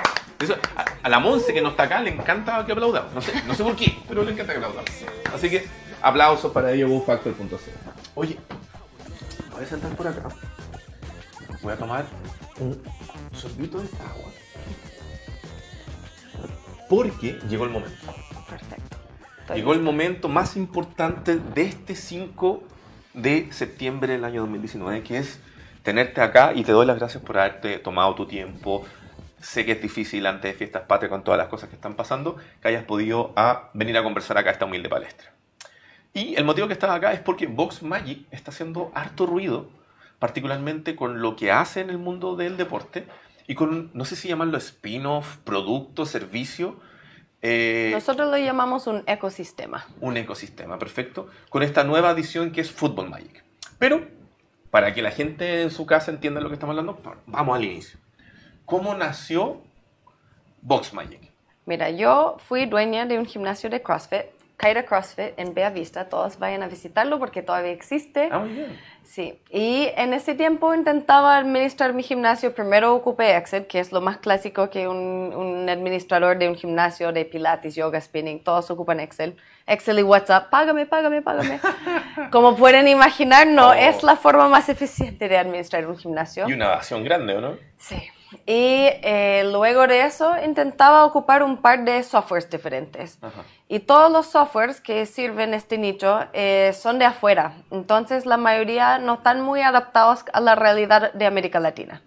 a, 1.03 1.09
la 1.09 1.19
Monse 1.19 1.53
que 1.53 1.61
no 1.61 1.69
está 1.69 1.83
acá 1.83 2.01
le 2.01 2.09
encanta 2.09 2.65
que 2.65 2.71
aplaudamos. 2.71 3.13
No 3.13 3.21
sé, 3.21 3.31
no 3.45 3.53
sé 3.53 3.63
por 3.63 3.75
qué, 3.75 3.97
pero 4.07 4.23
le 4.23 4.31
encanta 4.31 4.53
que 4.53 4.59
aplaudamos. 4.59 4.89
Así 5.33 5.49
que 5.49 5.67
aplausos 6.01 6.51
para 6.51 6.71
ello, 6.71 6.87
wowfactor.cl. 6.87 7.55
Oye, 8.15 8.37
voy 9.57 9.65
a 9.65 9.69
sentar 9.69 9.95
por 9.95 10.07
acá. 10.07 10.29
Voy 11.63 11.73
a 11.73 11.77
tomar 11.77 12.05
un 12.59 12.79
sorbito 13.33 13.79
de 13.79 13.89
agua. 13.97 14.31
Porque 16.87 17.39
llegó 17.49 17.65
el 17.65 17.71
momento. 17.71 18.13
Perfecto. 18.47 18.97
llegó 19.55 19.73
el 19.73 19.81
momento 19.81 20.29
más 20.29 20.55
importante 20.55 21.37
de 21.37 21.63
este 21.63 21.95
5 21.95 22.63
de 23.15 23.47
septiembre 23.51 24.13
del 24.13 24.25
año 24.25 24.41
2019, 24.41 25.01
que 25.01 25.17
es 25.17 25.39
tenerte 25.81 26.21
acá 26.21 26.53
y 26.53 26.63
te 26.63 26.71
doy 26.71 26.85
las 26.85 26.97
gracias 26.97 27.23
por 27.23 27.39
haberte 27.39 27.79
tomado 27.79 28.13
tu 28.13 28.27
tiempo. 28.27 28.85
Sé 29.41 29.65
que 29.65 29.71
es 29.71 29.81
difícil 29.81 30.27
antes 30.27 30.51
de 30.51 30.57
fiestas 30.57 30.83
patrias 30.83 31.09
con 31.09 31.23
todas 31.23 31.39
las 31.39 31.47
cosas 31.47 31.69
que 31.69 31.75
están 31.75 31.95
pasando, 31.95 32.37
que 32.61 32.67
hayas 32.67 32.83
podido 32.83 33.33
a 33.35 33.71
venir 33.73 33.97
a 33.97 34.03
conversar 34.03 34.37
acá 34.37 34.51
a 34.51 34.53
esta 34.53 34.65
humilde 34.65 34.87
palestra. 34.87 35.36
Y 36.17 36.35
el 36.35 36.45
motivo 36.45 36.65
que 36.65 36.73
estás 36.73 36.89
acá 36.89 37.13
es 37.13 37.19
porque 37.19 37.45
Vox 37.45 37.83
Magic 37.83 38.25
está 38.31 38.49
haciendo 38.49 38.91
harto 38.95 39.27
ruido, 39.27 39.69
particularmente 40.17 40.95
con 40.95 41.21
lo 41.21 41.35
que 41.35 41.51
hace 41.51 41.81
en 41.81 41.91
el 41.91 41.99
mundo 41.99 42.35
del 42.35 42.57
deporte 42.57 43.05
y 43.45 43.53
con, 43.53 43.91
no 43.93 44.03
sé 44.03 44.15
si 44.15 44.27
llamarlo 44.27 44.57
spin-off, 44.57 45.37
producto, 45.43 46.07
servicio. 46.07 46.79
Eh, 47.43 47.91
Nosotros 47.93 48.31
lo 48.31 48.37
llamamos 48.39 48.87
un 48.87 49.03
ecosistema. 49.05 49.85
Un 50.01 50.17
ecosistema, 50.17 50.79
perfecto. 50.79 51.27
Con 51.49 51.61
esta 51.61 51.83
nueva 51.83 52.09
edición 52.09 52.51
que 52.51 52.61
es 52.61 52.71
Football 52.71 53.11
Magic. 53.11 53.43
Pero, 53.77 54.07
para 54.71 54.95
que 54.95 55.03
la 55.03 55.11
gente 55.11 55.61
en 55.61 55.69
su 55.69 55.85
casa 55.85 56.09
entienda 56.09 56.41
lo 56.41 56.47
que 56.47 56.55
estamos 56.55 56.75
hablando, 56.75 56.99
vamos 57.27 57.55
al 57.55 57.63
inicio. 57.63 57.99
¿Cómo 58.65 58.95
nació 58.95 59.61
Vox 60.63 60.95
Magic? 60.95 61.31
Mira, 61.67 61.91
yo 61.91 62.37
fui 62.39 62.65
dueña 62.65 63.05
de 63.05 63.19
un 63.19 63.27
gimnasio 63.27 63.69
de 63.69 63.83
CrossFit 63.83 64.36
Kaira 64.57 64.85
CrossFit 64.87 65.37
en 65.37 65.53
Bea 65.53 65.69
Vista, 65.69 66.09
todos 66.09 66.39
vayan 66.39 66.63
a 66.63 66.67
visitarlo 66.67 67.19
porque 67.19 67.43
todavía 67.43 67.71
existe. 67.71 68.29
Ah, 68.31 68.39
muy 68.39 68.53
bien. 68.53 68.79
Sí, 69.03 69.39
y 69.51 69.89
en 69.95 70.13
ese 70.13 70.33
tiempo 70.33 70.73
intentaba 70.73 71.37
administrar 71.37 71.93
mi 71.93 72.01
gimnasio. 72.01 72.55
Primero 72.55 72.95
ocupé 72.95 73.37
Excel, 73.37 73.67
que 73.67 73.79
es 73.79 73.91
lo 73.91 74.01
más 74.01 74.17
clásico 74.17 74.71
que 74.71 74.87
un, 74.87 74.97
un, 74.97 75.69
administrador 75.69 76.39
de 76.39 76.49
un 76.49 76.55
gimnasio 76.55 77.13
de 77.13 77.23
pilates, 77.23 77.75
yoga, 77.75 78.01
spinning, 78.01 78.43
todos 78.43 78.71
ocupan 78.71 78.99
Excel. 78.99 79.37
Excel 79.67 79.99
y 79.99 80.03
WhatsApp, 80.03 80.49
págame, 80.49 80.87
págame, 80.87 81.21
págame. 81.21 81.59
Como 82.31 82.55
pueden 82.55 82.87
imaginar, 82.87 83.45
no 83.45 83.69
oh. 83.69 83.73
es 83.73 84.01
la 84.01 84.15
forma 84.15 84.49
más 84.49 84.69
eficiente 84.69 85.29
de 85.29 85.37
administrar 85.37 85.87
un 85.87 85.97
gimnasio. 85.97 86.49
Y 86.49 86.53
una 86.53 86.73
acción 86.73 87.03
grande, 87.03 87.35
¿o 87.35 87.41
no? 87.41 87.57
Sí. 87.77 88.09
Y 88.45 88.89
eh, 89.03 89.43
luego 89.51 89.87
de 89.87 90.01
eso 90.01 90.33
intentaba 90.43 91.05
ocupar 91.05 91.43
un 91.43 91.57
par 91.57 91.83
de 91.85 92.03
softwares 92.03 92.49
diferentes. 92.49 93.19
Y 93.67 93.79
todos 93.79 94.11
los 94.11 94.27
softwares 94.27 94.81
que 94.81 95.05
sirven 95.05 95.53
este 95.53 95.77
nicho 95.77 96.19
eh, 96.33 96.73
son 96.73 96.99
de 96.99 97.05
afuera. 97.05 97.53
Entonces 97.71 98.25
la 98.25 98.37
mayoría 98.37 98.99
no 98.99 99.15
están 99.15 99.41
muy 99.41 99.61
adaptados 99.61 100.25
a 100.33 100.41
la 100.41 100.55
realidad 100.55 101.13
de 101.13 101.25
América 101.25 101.59
Latina. 101.59 102.01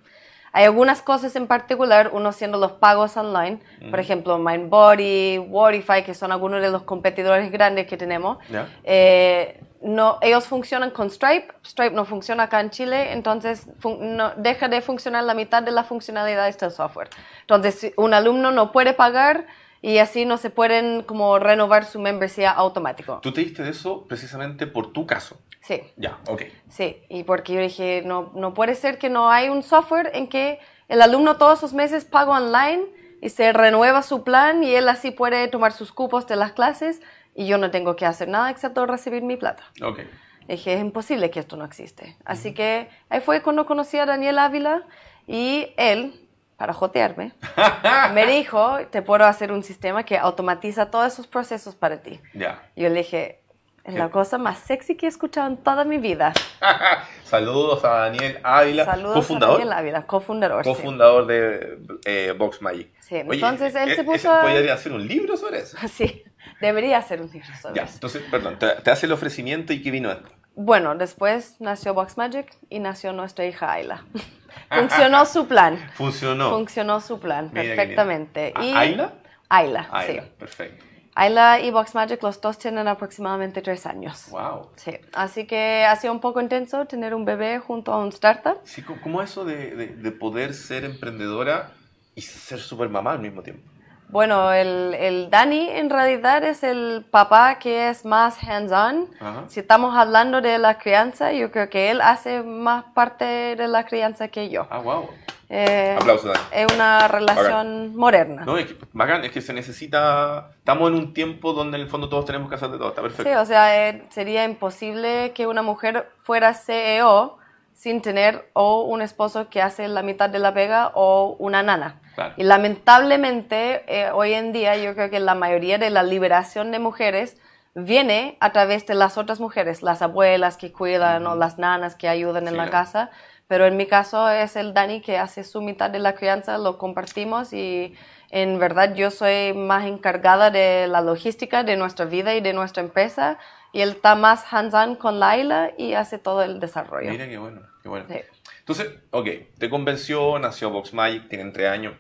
Hay 0.52 0.64
algunas 0.64 1.02
cosas 1.02 1.36
en 1.36 1.46
particular, 1.46 2.10
uno 2.12 2.32
siendo 2.32 2.58
los 2.58 2.72
pagos 2.72 3.16
online, 3.16 3.60
por 3.90 4.00
ejemplo, 4.00 4.38
MindBody, 4.38 5.38
Wordify, 5.38 6.04
que 6.04 6.14
son 6.14 6.32
algunos 6.32 6.60
de 6.60 6.70
los 6.70 6.82
competidores 6.82 7.50
grandes 7.52 7.86
que 7.86 7.96
tenemos. 7.96 8.38
Eh, 8.84 9.60
no, 9.82 10.18
ellos 10.20 10.44
funcionan 10.44 10.90
con 10.90 11.10
Stripe, 11.10 11.48
Stripe 11.64 11.94
no 11.94 12.04
funciona 12.04 12.44
acá 12.44 12.60
en 12.60 12.70
Chile, 12.70 13.12
entonces 13.12 13.66
no, 13.84 14.32
deja 14.36 14.68
de 14.68 14.82
funcionar 14.82 15.24
la 15.24 15.34
mitad 15.34 15.62
de 15.62 15.70
la 15.70 15.84
funcionalidad 15.84 16.52
del 16.52 16.70
software. 16.70 17.08
Entonces, 17.42 17.92
un 17.96 18.12
alumno 18.12 18.50
no 18.50 18.72
puede 18.72 18.92
pagar 18.92 19.46
y 19.82 19.98
así 19.98 20.26
no 20.26 20.36
se 20.36 20.50
pueden 20.50 21.02
como 21.02 21.38
renovar 21.38 21.86
su 21.86 21.98
membresía 21.98 22.50
automático. 22.50 23.20
¿Tú 23.22 23.32
te 23.32 23.40
diste 23.40 23.62
de 23.62 23.70
eso 23.70 24.04
precisamente 24.06 24.66
por 24.66 24.92
tu 24.92 25.06
caso? 25.06 25.40
Sí. 25.60 25.82
Ya, 25.96 26.18
ok. 26.28 26.42
Sí, 26.68 27.02
y 27.08 27.24
porque 27.24 27.52
yo 27.54 27.60
dije, 27.60 28.02
no, 28.04 28.32
no 28.34 28.54
puede 28.54 28.74
ser 28.74 28.98
que 28.98 29.10
no 29.10 29.30
hay 29.30 29.48
un 29.48 29.62
software 29.62 30.10
en 30.14 30.28
que 30.28 30.58
el 30.88 31.02
alumno 31.02 31.36
todos 31.36 31.62
los 31.62 31.72
meses 31.72 32.04
paga 32.04 32.32
online 32.32 32.84
y 33.20 33.28
se 33.28 33.52
renueva 33.52 34.02
su 34.02 34.24
plan 34.24 34.64
y 34.64 34.74
él 34.74 34.88
así 34.88 35.10
puede 35.10 35.46
tomar 35.48 35.72
sus 35.72 35.92
cupos 35.92 36.26
de 36.26 36.36
las 36.36 36.52
clases 36.52 37.00
y 37.34 37.46
yo 37.46 37.58
no 37.58 37.70
tengo 37.70 37.96
que 37.96 38.06
hacer 38.06 38.28
nada 38.28 38.50
excepto 38.50 38.86
recibir 38.86 39.22
mi 39.22 39.36
plata. 39.36 39.64
Ok. 39.82 40.00
Dije, 40.48 40.74
es 40.74 40.80
imposible 40.80 41.30
que 41.30 41.38
esto 41.38 41.56
no 41.56 41.64
existe. 41.64 42.16
Así 42.24 42.54
que 42.54 42.88
ahí 43.08 43.20
fue 43.20 43.42
cuando 43.42 43.66
conocí 43.66 43.98
a 43.98 44.06
Daniel 44.06 44.38
Ávila 44.38 44.84
y 45.28 45.72
él, 45.76 46.28
para 46.56 46.72
jotearme, 46.72 47.34
me 48.14 48.26
dijo, 48.26 48.78
te 48.90 49.00
puedo 49.00 49.26
hacer 49.26 49.52
un 49.52 49.62
sistema 49.62 50.02
que 50.02 50.18
automatiza 50.18 50.90
todos 50.90 51.12
esos 51.12 51.28
procesos 51.28 51.76
para 51.76 52.02
ti. 52.02 52.20
Ya. 52.34 52.68
Yo 52.74 52.88
le 52.88 52.96
dije, 52.96 53.39
es 53.84 53.94
la 53.94 54.10
cosa 54.10 54.38
más 54.38 54.58
sexy 54.58 54.96
que 54.96 55.06
he 55.06 55.08
escuchado 55.08 55.48
en 55.48 55.56
toda 55.56 55.84
mi 55.84 55.98
vida. 55.98 56.32
Saludos 57.24 57.84
a 57.84 57.90
Daniel 57.90 58.38
Ávila, 58.42 58.84
Saludos 58.84 59.14
cofundador. 59.14 59.54
a 59.56 59.58
Daniel 59.58 59.78
Ávila, 59.78 60.06
cofundador. 60.06 60.64
sí. 60.64 60.70
Cofundador 60.70 61.26
de 61.26 61.78
eh, 62.04 62.34
Box 62.36 62.60
Magic. 62.62 62.92
Sí, 63.00 63.16
entonces 63.16 63.74
él 63.74 63.90
eh, 63.90 63.94
se 63.94 64.00
eh, 64.02 64.04
puso 64.04 64.28
¿Podría 64.40 64.74
hacer 64.74 64.92
un 64.92 65.06
libro 65.06 65.36
sobre 65.36 65.58
eso? 65.60 65.76
Sí, 65.88 66.22
debería 66.60 66.98
hacer 66.98 67.20
un 67.22 67.30
libro 67.30 67.48
sobre 67.60 67.76
Ya, 67.76 67.84
eso. 67.84 67.94
entonces, 67.94 68.22
perdón, 68.30 68.58
te, 68.58 68.68
te 68.82 68.90
hace 68.90 69.06
el 69.06 69.12
ofrecimiento 69.12 69.72
y 69.72 69.82
¿qué 69.82 69.90
vino 69.90 70.10
esto? 70.10 70.28
Bueno, 70.54 70.94
después 70.96 71.56
nació 71.60 71.94
Box 71.94 72.18
Magic 72.18 72.52
y 72.68 72.80
nació 72.80 73.12
nuestra 73.12 73.46
hija 73.46 73.72
Ayla. 73.72 74.04
Funcionó 74.70 75.24
su 75.26 75.46
plan. 75.46 75.78
Funcionó. 75.94 76.50
Funcionó 76.50 77.00
su 77.00 77.18
plan 77.20 77.50
Mira 77.52 77.62
perfectamente. 77.74 78.52
Y 78.60 78.72
¿A- 78.72 78.80
Ayla? 78.80 79.12
Ayla, 79.48 79.88
Ayla, 79.90 80.22
sí. 80.22 80.28
perfecto. 80.38 80.84
Ayla 81.14 81.60
y 81.60 81.70
Box 81.70 81.94
Magic, 81.94 82.22
los 82.22 82.40
dos 82.40 82.58
tienen 82.58 82.86
aproximadamente 82.88 83.62
tres 83.62 83.84
años. 83.86 84.26
Wow. 84.30 84.70
Sí, 84.76 84.92
así 85.12 85.46
que 85.46 85.84
ha 85.84 85.96
sido 85.96 86.12
un 86.12 86.20
poco 86.20 86.40
intenso 86.40 86.86
tener 86.86 87.14
un 87.14 87.24
bebé 87.24 87.58
junto 87.58 87.92
a 87.92 87.98
un 87.98 88.08
startup. 88.08 88.58
Sí, 88.64 88.82
¿cómo- 88.82 89.00
¿cómo 89.02 89.22
eso 89.22 89.44
de, 89.44 89.74
de- 89.74 89.86
de 89.88 90.12
poder 90.12 90.54
ser 90.54 90.84
emprendedora 90.84 91.72
y 92.14 92.22
ser 92.22 92.60
super 92.60 92.88
mamá 92.88 93.12
al 93.12 93.18
mismo 93.20 93.42
tiempo? 93.42 93.62
Bueno, 94.08 94.52
el, 94.52 94.94
el 94.94 95.30
Dani 95.30 95.68
en 95.70 95.88
realidad 95.88 96.42
es 96.42 96.64
el 96.64 97.06
papá 97.10 97.60
que 97.60 97.88
es 97.90 98.04
más 98.04 98.42
hands-on. 98.42 99.08
Si 99.46 99.60
estamos 99.60 99.96
hablando 99.96 100.40
de 100.40 100.58
la 100.58 100.78
crianza, 100.78 101.32
yo 101.32 101.52
creo 101.52 101.70
que 101.70 101.92
él 101.92 102.00
hace 102.00 102.42
más 102.42 102.84
parte 102.92 103.24
de 103.54 103.68
la 103.68 103.84
crianza 103.86 104.26
que 104.26 104.48
yo. 104.50 104.66
Ah, 104.68 104.80
wow. 104.80 105.10
Eh, 105.52 105.96
Aplausos, 105.98 106.32
Dani. 106.32 106.44
Es 106.52 106.72
una 106.72 107.08
relación 107.08 107.96
moderna. 107.96 108.44
No, 108.44 108.56
es 108.56 108.66
que, 108.66 108.76
bacán, 108.92 109.24
es 109.24 109.32
que 109.32 109.40
se 109.40 109.52
necesita... 109.52 110.50
Estamos 110.58 110.88
en 110.90 110.94
un 110.94 111.12
tiempo 111.12 111.52
donde 111.52 111.76
en 111.76 111.82
el 111.82 111.88
fondo 111.88 112.08
todos 112.08 112.24
tenemos 112.24 112.48
que 112.48 112.54
hacer 112.54 112.70
de 112.70 112.78
todo, 112.78 112.90
está 112.90 113.02
perfecto. 113.02 113.24
Sí, 113.28 113.36
o 113.36 113.44
sea, 113.44 113.88
eh, 113.88 114.04
sería 114.10 114.44
imposible 114.44 115.32
que 115.34 115.48
una 115.48 115.62
mujer 115.62 116.08
fuera 116.22 116.54
CEO 116.54 117.36
sin 117.74 118.00
tener 118.00 118.48
o 118.52 118.82
un 118.82 119.02
esposo 119.02 119.48
que 119.50 119.60
hace 119.60 119.88
la 119.88 120.02
mitad 120.02 120.30
de 120.30 120.38
la 120.38 120.54
pega 120.54 120.92
o 120.94 121.34
una 121.40 121.64
nana. 121.64 122.00
Claro. 122.14 122.34
Y 122.36 122.44
lamentablemente, 122.44 123.82
eh, 123.88 124.10
hoy 124.12 124.34
en 124.34 124.52
día 124.52 124.76
yo 124.76 124.94
creo 124.94 125.10
que 125.10 125.18
la 125.18 125.34
mayoría 125.34 125.78
de 125.78 125.90
la 125.90 126.02
liberación 126.04 126.70
de 126.70 126.78
mujeres 126.78 127.36
viene 127.74 128.36
a 128.40 128.52
través 128.52 128.86
de 128.86 128.94
las 128.94 129.16
otras 129.16 129.40
mujeres, 129.40 129.82
las 129.82 130.02
abuelas 130.02 130.56
que 130.56 130.72
cuidan 130.72 131.26
o 131.26 131.34
las 131.36 131.58
nanas 131.58 131.94
que 131.96 132.08
ayudan 132.08 132.44
en 132.44 132.50
Sí, 132.54 132.56
la 132.56 132.68
claro. 132.68 132.84
casa. 132.84 133.10
Pero 133.50 133.66
en 133.66 133.76
mi 133.76 133.86
caso 133.86 134.30
es 134.30 134.54
el 134.54 134.74
Dani 134.74 135.00
que 135.00 135.18
hace 135.18 135.42
su 135.42 135.60
mitad 135.60 135.90
de 135.90 135.98
la 135.98 136.14
crianza, 136.14 136.56
lo 136.56 136.78
compartimos 136.78 137.52
y 137.52 137.96
en 138.30 138.60
verdad 138.60 138.94
yo 138.94 139.10
soy 139.10 139.54
más 139.54 139.86
encargada 139.86 140.52
de 140.52 140.86
la 140.86 141.00
logística 141.00 141.64
de 141.64 141.76
nuestra 141.76 142.04
vida 142.04 142.36
y 142.36 142.40
de 142.40 142.52
nuestra 142.52 142.80
empresa 142.80 143.40
y 143.72 143.80
él 143.80 143.88
está 143.88 144.14
más 144.14 144.44
hands-on 144.52 144.94
con 144.94 145.18
Laila 145.18 145.72
y 145.76 145.94
hace 145.94 146.16
todo 146.20 146.44
el 146.44 146.60
desarrollo. 146.60 147.10
Mira 147.10 147.28
qué 147.28 147.38
bueno, 147.38 147.62
qué 147.82 147.88
bueno. 147.88 148.06
Sí. 148.08 148.20
Entonces, 148.60 148.86
ok, 149.10 149.26
te 149.58 149.68
convenció, 149.68 150.38
nació 150.38 150.70
Box 150.70 150.94
Magic, 150.94 151.28
tienen 151.28 151.52
tres 151.52 151.70
años. 151.70 151.94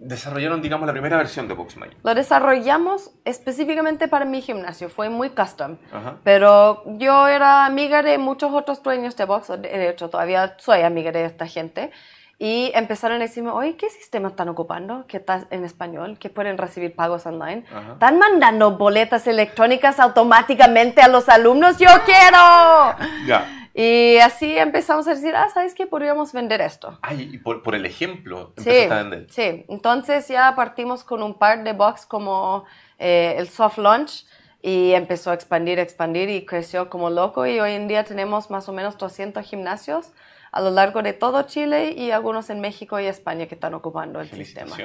Desarrollaron, 0.00 0.62
digamos, 0.62 0.86
la 0.86 0.92
primera 0.92 1.16
versión 1.16 1.48
de 1.48 1.54
Box 1.54 1.76
Magic. 1.76 1.96
Lo 2.02 2.14
desarrollamos 2.14 3.12
específicamente 3.24 4.08
para 4.08 4.24
mi 4.24 4.40
gimnasio, 4.40 4.88
fue 4.88 5.08
muy 5.08 5.30
custom. 5.30 5.76
Ajá. 5.92 6.16
Pero 6.24 6.82
yo 6.98 7.28
era 7.28 7.64
amiga 7.64 8.02
de 8.02 8.18
muchos 8.18 8.52
otros 8.52 8.82
dueños 8.82 9.16
de 9.16 9.24
box, 9.24 9.48
de 9.60 9.88
hecho 9.88 10.10
todavía 10.10 10.56
soy 10.58 10.82
amiga 10.82 11.12
de 11.12 11.24
esta 11.24 11.46
gente. 11.46 11.90
Y 12.38 12.72
empezaron 12.74 13.18
a 13.18 13.20
decirme, 13.20 13.50
oye, 13.50 13.76
¿qué 13.76 13.88
sistema 13.88 14.28
están 14.30 14.48
ocupando? 14.48 15.06
Que 15.06 15.18
está 15.18 15.46
en 15.50 15.64
español, 15.64 16.18
que 16.18 16.28
pueden 16.28 16.58
recibir 16.58 16.92
pagos 16.96 17.24
online. 17.24 17.64
Ajá. 17.72 17.92
¿Están 17.92 18.18
mandando 18.18 18.76
boletas 18.76 19.28
electrónicas 19.28 20.00
automáticamente 20.00 21.02
a 21.02 21.06
los 21.06 21.28
alumnos? 21.28 21.78
¡Yo 21.78 21.86
quiero! 22.04 22.96
Ya. 23.26 23.61
Y 23.74 24.18
así 24.18 24.56
empezamos 24.58 25.06
a 25.08 25.14
decir, 25.14 25.34
ah, 25.34 25.48
¿sabes 25.52 25.74
qué? 25.74 25.86
Podríamos 25.86 26.32
vender 26.32 26.60
esto. 26.60 26.98
Ay, 27.02 27.30
y 27.32 27.38
por, 27.38 27.62
por 27.62 27.74
el 27.74 27.86
ejemplo, 27.86 28.52
Sí, 28.58 28.68
empezaste 28.68 28.92
a 28.94 29.02
vender. 29.02 29.26
sí. 29.30 29.64
Entonces 29.68 30.28
ya 30.28 30.54
partimos 30.54 31.04
con 31.04 31.22
un 31.22 31.34
par 31.34 31.64
de 31.64 31.72
box 31.72 32.04
como 32.06 32.64
eh, 32.98 33.34
el 33.38 33.48
soft 33.48 33.78
launch 33.78 34.26
y 34.60 34.92
empezó 34.92 35.30
a 35.30 35.34
expandir, 35.34 35.78
expandir 35.78 36.28
y 36.28 36.44
creció 36.44 36.90
como 36.90 37.08
loco 37.10 37.46
y 37.46 37.58
hoy 37.60 37.72
en 37.72 37.88
día 37.88 38.04
tenemos 38.04 38.50
más 38.50 38.68
o 38.68 38.72
menos 38.72 38.96
200 38.98 39.44
gimnasios 39.44 40.12
a 40.52 40.60
lo 40.60 40.70
largo 40.70 41.02
de 41.02 41.14
todo 41.14 41.42
Chile 41.44 41.92
y 41.96 42.10
algunos 42.10 42.50
en 42.50 42.60
México 42.60 43.00
y 43.00 43.06
España 43.06 43.46
que 43.46 43.54
están 43.54 43.72
ocupando 43.74 44.20
el 44.20 44.28
sistema. 44.30 44.76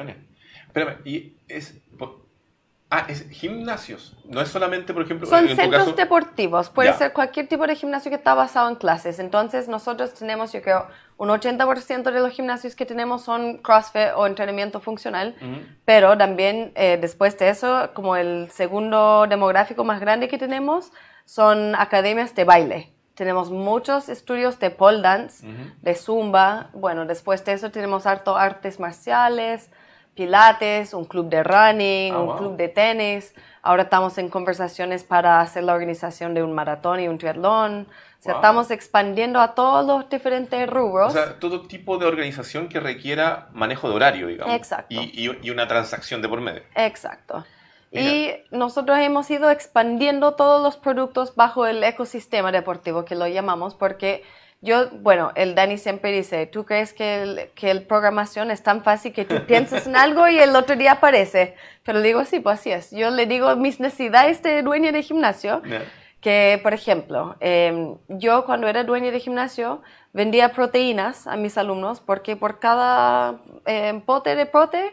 Espérame, 0.68 0.98
y 1.06 1.34
es... 1.50 1.74
por- 2.00 2.26
Ah, 2.90 3.06
es 3.10 3.30
gimnasios. 3.30 4.16
No 4.24 4.40
es 4.40 4.48
solamente, 4.48 4.94
por 4.94 5.04
ejemplo, 5.04 5.28
Son 5.28 5.46
en 5.50 5.58
centros 5.58 5.84
caso... 5.86 5.96
deportivos, 5.98 6.70
puede 6.70 6.88
Ya. 6.90 6.98
ser 6.98 7.12
cualquier 7.12 7.48
tipo 7.50 7.68
de 7.68 7.76
gimnasio 7.76 8.10
que 8.10 8.16
está 8.16 8.34
basado 8.34 8.70
en 8.70 8.76
clases. 8.76 9.20
Entonces, 9.20 9.68
nosotros 9.68 10.14
tenemos, 10.14 10.54
yo 10.54 10.62
creo, 10.62 10.88
un 11.18 11.28
80% 11.28 12.04
de 12.12 12.20
los 12.22 12.32
gimnasios 12.32 12.76
que 12.76 12.86
tenemos 12.86 13.24
son 13.24 13.58
CrossFit 13.58 14.14
o 14.16 14.26
entrenamiento 14.26 14.80
funcional, 14.80 15.36
pero 15.84 16.18
también 16.18 16.72
eh, 16.76 16.98
después 17.02 17.38
de 17.38 17.50
eso, 17.50 17.90
como 17.94 18.16
el 18.16 18.50
segundo 18.52 19.28
demográfico 19.28 19.84
más 19.84 20.00
grande 20.00 20.30
que 20.30 20.38
tenemos, 20.38 20.94
son 21.26 21.76
academias 21.76 22.36
de 22.36 22.46
baile. 22.46 22.94
Tenemos 23.16 23.50
muchos 23.52 24.08
estudios 24.08 24.60
de 24.60 24.70
pole 24.70 25.02
dance, 25.02 25.46
de 25.82 25.96
zumba. 25.96 26.70
Bueno, 26.72 27.06
después 27.06 27.44
de 27.44 27.52
eso 27.54 27.70
tenemos 27.72 28.06
harto 28.06 28.38
artes 28.38 28.80
marciales, 28.80 29.72
pilates, 30.18 30.94
un 30.94 31.06
club 31.06 31.30
de 31.30 31.44
running, 31.44 32.14
Ah, 32.14 32.20
un 32.20 32.26
wow. 32.28 32.38
club 32.38 32.58
de 32.58 32.68
tenis. 32.68 33.34
Ahora 33.62 33.84
estamos 33.84 34.18
en 34.18 34.30
conversaciones 34.30 35.04
para 35.06 35.40
hacer 35.40 35.64
la 35.64 35.74
organización 35.74 36.34
de 36.34 36.44
un 36.44 36.54
maratón 36.54 37.00
y 37.00 37.08
un 37.08 37.18
triatlón. 37.18 37.88
O 38.20 38.22
sea, 38.24 38.34
Wow. 38.34 38.42
estamos 38.42 38.72
expandiendo 38.72 39.40
a 39.40 39.54
todos 39.54 39.86
los 39.86 40.10
diferentes 40.10 40.68
O 40.68 40.72
rubros. 40.72 41.14
sea, 41.14 41.40
todo 41.40 41.68
tipo 41.68 41.98
de 42.00 42.08
organización 42.08 42.68
que 42.68 42.80
requiera 42.80 43.48
manejo 43.54 43.88
de 43.90 43.96
horario, 43.96 44.28
digamos. 44.28 44.54
Exacto. 44.56 44.88
Y, 44.90 44.98
y- 45.14 45.40
y 45.42 45.50
una 45.52 45.68
transacción 45.68 46.22
de 46.22 46.28
por 46.28 46.42
medio. 46.42 46.64
Exacto. 46.76 47.46
Mira. 47.92 48.06
Y 48.06 48.44
nosotros 48.52 48.98
hemos 49.00 49.30
ido 49.32 49.50
expandiendo 49.50 50.34
todos 50.34 50.62
los 50.62 50.76
productos 50.78 51.36
bajo 51.36 51.66
el 51.68 51.82
ecosistema 51.84 52.52
deportivo, 52.52 53.06
que 53.06 53.16
lo 53.16 53.28
llamamos, 53.28 53.76
porque 53.76 54.24
yo, 54.62 54.90
bueno, 54.90 55.32
el 55.36 55.54
Dani 55.54 55.78
siempre 55.78 56.12
dice, 56.12 56.48
¿tú 56.48 56.66
crees 56.66 56.94
que 56.94 57.22
el, 57.22 57.52
que 57.54 57.70
el 57.70 57.84
programación 57.84 58.50
es 58.50 58.64
tan 58.64 58.84
fácil 58.84 59.14
que 59.14 59.24
tú 59.24 59.46
piensas 59.46 59.86
en 59.86 59.96
algo 59.96 60.28
y 60.28 60.40
el 60.40 60.56
otro 60.56 60.76
día 60.76 60.94
aparece? 60.94 61.56
Pero 61.84 62.02
digo, 62.02 62.26
sí, 62.26 62.40
pues 62.40 62.60
así 62.60 62.72
es. 62.72 62.92
Yo 62.92 63.12
le 63.12 63.28
digo 63.28 63.56
mis 63.56 63.80
necesidades 63.80 64.42
de 64.42 64.64
dueño 64.64 64.92
de 64.92 65.04
gimnasio, 65.04 65.62
que, 66.22 66.60
por 66.64 66.74
ejemplo, 66.74 67.36
eh, 67.40 67.96
yo 68.08 68.46
cuando 68.46 68.68
era 68.68 68.84
dueña 68.84 69.12
de 69.12 69.20
gimnasio 69.20 69.82
vendía 70.12 70.50
proteínas 70.50 71.28
a 71.28 71.38
mis 71.38 71.58
alumnos 71.60 72.00
porque 72.00 72.36
por 72.36 72.60
cada 72.60 73.40
eh, 73.68 74.02
pote 74.06 74.36
de 74.36 74.48
prote 74.48 74.92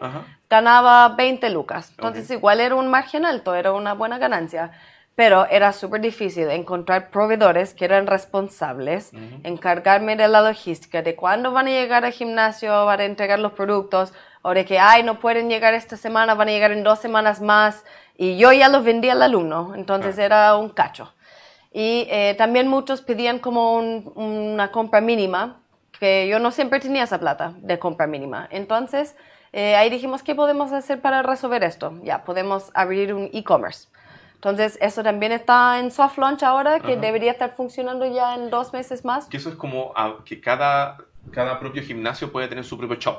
ganaba 0.50 1.08
20 1.08 1.48
lucas. 1.50 1.90
Entonces 1.90 2.30
igual 2.30 2.60
era 2.60 2.74
un 2.74 2.88
margen 2.88 3.24
alto, 3.24 3.54
era 3.54 3.72
una 3.72 3.94
buena 3.94 4.18
ganancia. 4.18 4.72
Pero 5.14 5.46
era 5.46 5.72
súper 5.72 6.00
difícil 6.00 6.50
encontrar 6.50 7.10
proveedores 7.10 7.72
que 7.74 7.84
eran 7.84 8.06
responsables, 8.06 9.12
encargarme 9.44 10.16
de 10.16 10.26
la 10.26 10.40
logística, 10.42 11.02
de 11.02 11.14
cuándo 11.14 11.52
van 11.52 11.68
a 11.68 11.70
llegar 11.70 12.04
al 12.04 12.12
gimnasio 12.12 12.70
para 12.86 13.04
entregar 13.04 13.38
los 13.38 13.52
productos, 13.52 14.12
o 14.42 14.52
de 14.54 14.64
que, 14.64 14.78
ay, 14.78 15.02
no 15.04 15.20
pueden 15.20 15.48
llegar 15.48 15.72
esta 15.74 15.96
semana, 15.96 16.34
van 16.34 16.48
a 16.48 16.50
llegar 16.50 16.72
en 16.72 16.82
dos 16.82 16.98
semanas 16.98 17.40
más, 17.40 17.84
y 18.16 18.36
yo 18.38 18.52
ya 18.52 18.68
los 18.68 18.84
vendí 18.84 19.08
al 19.08 19.22
alumno, 19.22 19.74
entonces 19.76 20.18
era 20.18 20.56
un 20.56 20.68
cacho. 20.70 21.14
Y 21.72 22.06
eh, 22.10 22.34
también 22.38 22.68
muchos 22.68 23.00
pedían 23.02 23.38
como 23.38 23.74
un- 23.76 24.12
una 24.16 24.70
compra 24.70 25.00
mínima, 25.00 25.60
que 25.98 26.28
yo 26.28 26.38
no 26.38 26.50
siempre 26.50 26.80
tenía 26.80 27.04
esa 27.04 27.18
plata 27.18 27.54
de 27.58 27.78
compra 27.78 28.06
mínima. 28.06 28.48
Entonces, 28.50 29.16
eh, 29.52 29.76
ahí 29.76 29.90
dijimos, 29.90 30.22
¿qué 30.22 30.34
podemos 30.34 30.72
hacer 30.72 31.00
para 31.00 31.22
resolver 31.22 31.62
esto? 31.64 31.94
Ya, 32.02 32.24
podemos 32.24 32.70
abrir 32.74 33.14
un 33.14 33.30
e-commerce. 33.32 33.88
Entonces, 34.34 34.76
eso 34.80 35.02
también 35.02 35.32
está 35.32 35.78
en 35.78 35.90
soft 35.90 36.18
launch 36.18 36.42
ahora, 36.42 36.80
que 36.80 36.92
Ajá. 36.92 37.00
debería 37.00 37.32
estar 37.32 37.54
funcionando 37.54 38.04
ya 38.06 38.34
en 38.34 38.50
dos 38.50 38.72
meses 38.72 39.04
más. 39.04 39.26
Que 39.26 39.38
eso 39.38 39.48
es 39.48 39.54
como 39.56 39.92
ah, 39.96 40.16
que 40.24 40.40
cada, 40.40 40.98
cada 41.32 41.58
propio 41.58 41.82
gimnasio 41.82 42.30
puede 42.30 42.48
tener 42.48 42.64
su 42.64 42.76
propio 42.76 42.96
shop. 42.96 43.18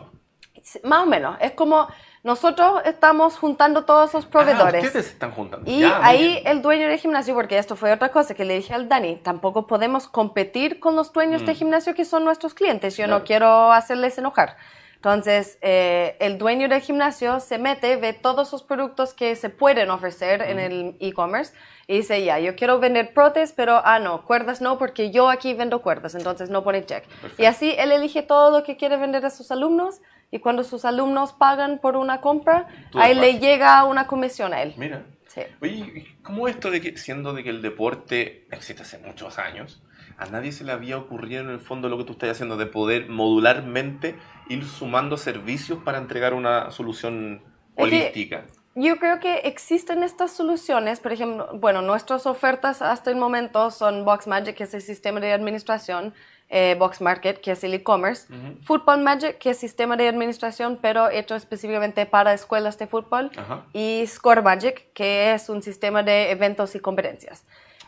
más 0.83 1.03
o 1.03 1.05
menos. 1.07 1.35
Es 1.41 1.51
como 1.53 1.87
nosotros 2.23 2.81
estamos 2.85 3.37
juntando 3.37 3.85
todos 3.85 4.09
esos 4.09 4.25
proveedores. 4.25 4.83
Ah, 4.83 4.87
ustedes 4.87 5.05
se 5.05 5.11
están 5.13 5.31
juntando. 5.31 5.69
Y 5.69 5.81
Ya, 5.81 5.99
ahí 6.03 6.41
el 6.45 6.61
dueño 6.61 6.87
del 6.87 6.97
gimnasio, 6.99 7.33
porque 7.35 7.57
esto 7.57 7.75
fue 7.75 7.91
otra 7.91 8.09
cosa 8.09 8.33
que 8.33 8.45
le 8.45 8.55
dije 8.55 8.73
al 8.73 8.87
Dani, 8.89 9.17
tampoco 9.17 9.67
podemos 9.67 10.07
competir 10.07 10.79
con 10.79 10.95
los 10.95 11.11
dueños 11.13 11.45
de 11.45 11.53
gimnasio 11.55 11.93
que 11.95 12.03
son 12.05 12.23
nuestros 12.25 12.53
clientes. 12.55 12.97
Yo 12.97 13.03
Mm. 13.03 13.07
Claro. 13.07 13.19
no 13.19 13.25
quiero 13.25 13.71
hacerles 13.71 14.17
enojar. 14.17 14.57
Entonces, 15.05 15.59
eh, 15.61 16.17
el 16.19 16.39
dueño 16.39 16.67
del 16.67 16.81
gimnasio 16.81 17.39
se 17.39 17.59
mete, 17.59 17.95
ve 17.97 18.13
todos 18.13 18.51
los 18.51 18.63
productos 18.63 19.13
que 19.13 19.35
se 19.35 19.51
pueden 19.51 19.91
ofrecer 19.91 20.41
en 20.41 20.59
el 20.59 20.97
e-commerce 20.99 21.53
y 21.85 21.97
dice, 21.97 22.25
ya, 22.25 22.39
yo 22.39 22.55
quiero 22.55 22.79
vender 22.79 23.13
protes, 23.13 23.53
pero, 23.53 23.83
ah, 23.85 23.99
no, 23.99 24.25
cuerdas 24.25 24.61
no, 24.61 24.79
porque 24.79 25.11
yo 25.11 25.29
aquí 25.29 25.53
vendo 25.53 25.83
cuerdas, 25.83 26.15
entonces 26.15 26.49
no 26.49 26.63
pone 26.63 26.83
check. 26.87 27.05
Perfecto. 27.05 27.39
Y 27.39 27.45
así 27.45 27.75
él 27.77 27.91
elige 27.91 28.23
todo 28.23 28.49
lo 28.49 28.65
que 28.65 28.77
quiere 28.77 28.97
vender 28.97 29.23
a 29.27 29.29
sus 29.29 29.51
alumnos 29.51 30.01
y 30.31 30.39
cuando 30.39 30.63
sus 30.63 30.85
alumnos 30.85 31.33
pagan 31.33 31.77
por 31.77 31.97
una 31.97 32.19
compra, 32.19 32.67
Tú 32.89 32.97
ahí 32.97 33.13
le 33.13 33.37
llega 33.37 33.83
una 33.83 34.07
comisión 34.07 34.55
a 34.55 34.63
él. 34.63 34.73
Mira. 34.75 35.03
Sí. 35.27 35.41
Oye, 35.61 35.75
¿y 35.75 36.23
¿cómo 36.23 36.47
esto 36.47 36.71
de 36.71 36.81
que, 36.81 36.97
siendo 36.97 37.33
de 37.33 37.43
que 37.43 37.51
el 37.51 37.61
deporte 37.61 38.47
existe 38.49 38.81
hace 38.81 38.97
muchos 38.97 39.37
años, 39.37 39.83
a 40.17 40.25
nadie 40.27 40.51
se 40.51 40.63
le 40.63 40.71
había 40.71 40.97
ocurrido 40.97 41.41
en 41.41 41.49
el 41.49 41.59
fondo 41.59 41.89
lo 41.89 41.97
que 41.97 42.03
tú 42.05 42.13
estás 42.13 42.31
haciendo, 42.31 42.57
de 42.57 42.65
poder 42.65 43.09
modularmente 43.09 44.15
ir 44.49 44.65
sumando 44.65 45.17
servicios 45.17 45.79
para 45.83 45.97
entregar 45.97 46.33
una 46.33 46.71
solución 46.71 47.41
holística? 47.75 48.45
Yo 48.77 48.97
creo 48.97 49.21
que 49.21 49.37
existen 49.45 50.03
estas 50.03 50.31
soluciones, 50.31 50.99
por 50.99 51.13
ejemplo, 51.13 51.49
bueno, 51.53 51.81
nuestras 51.81 52.25
ofertas 52.25 52.81
hasta 52.81 53.09
el 53.09 53.15
momento 53.15 53.71
son 53.71 54.03
Box 54.03 54.27
Magic, 54.27 54.55
que 54.55 54.65
es 54.65 54.73
el 54.73 54.81
sistema 54.81 55.21
de 55.21 55.31
administración, 55.31 56.13
eh, 56.49 56.75
Box 56.77 56.99
Market, 56.99 57.39
que 57.39 57.51
es 57.51 57.63
el 57.63 57.73
e-commerce, 57.73 58.27
Football 58.63 59.01
Magic, 59.01 59.37
que 59.37 59.51
es 59.51 59.57
sistema 59.57 59.95
de 59.95 60.09
administración, 60.09 60.77
pero 60.81 61.09
hecho 61.09 61.35
específicamente 61.35 62.05
para 62.05 62.33
escuelas 62.33 62.77
de 62.77 62.87
fútbol, 62.87 63.31
y 63.71 64.03
Score 64.07 64.43
Magic, 64.43 64.91
que 64.93 65.33
es 65.33 65.47
un 65.47 65.61
sistema 65.61 66.03
de 66.03 66.31
eventos 66.31 66.75
y 66.75 66.79
conferencias. 66.79 67.45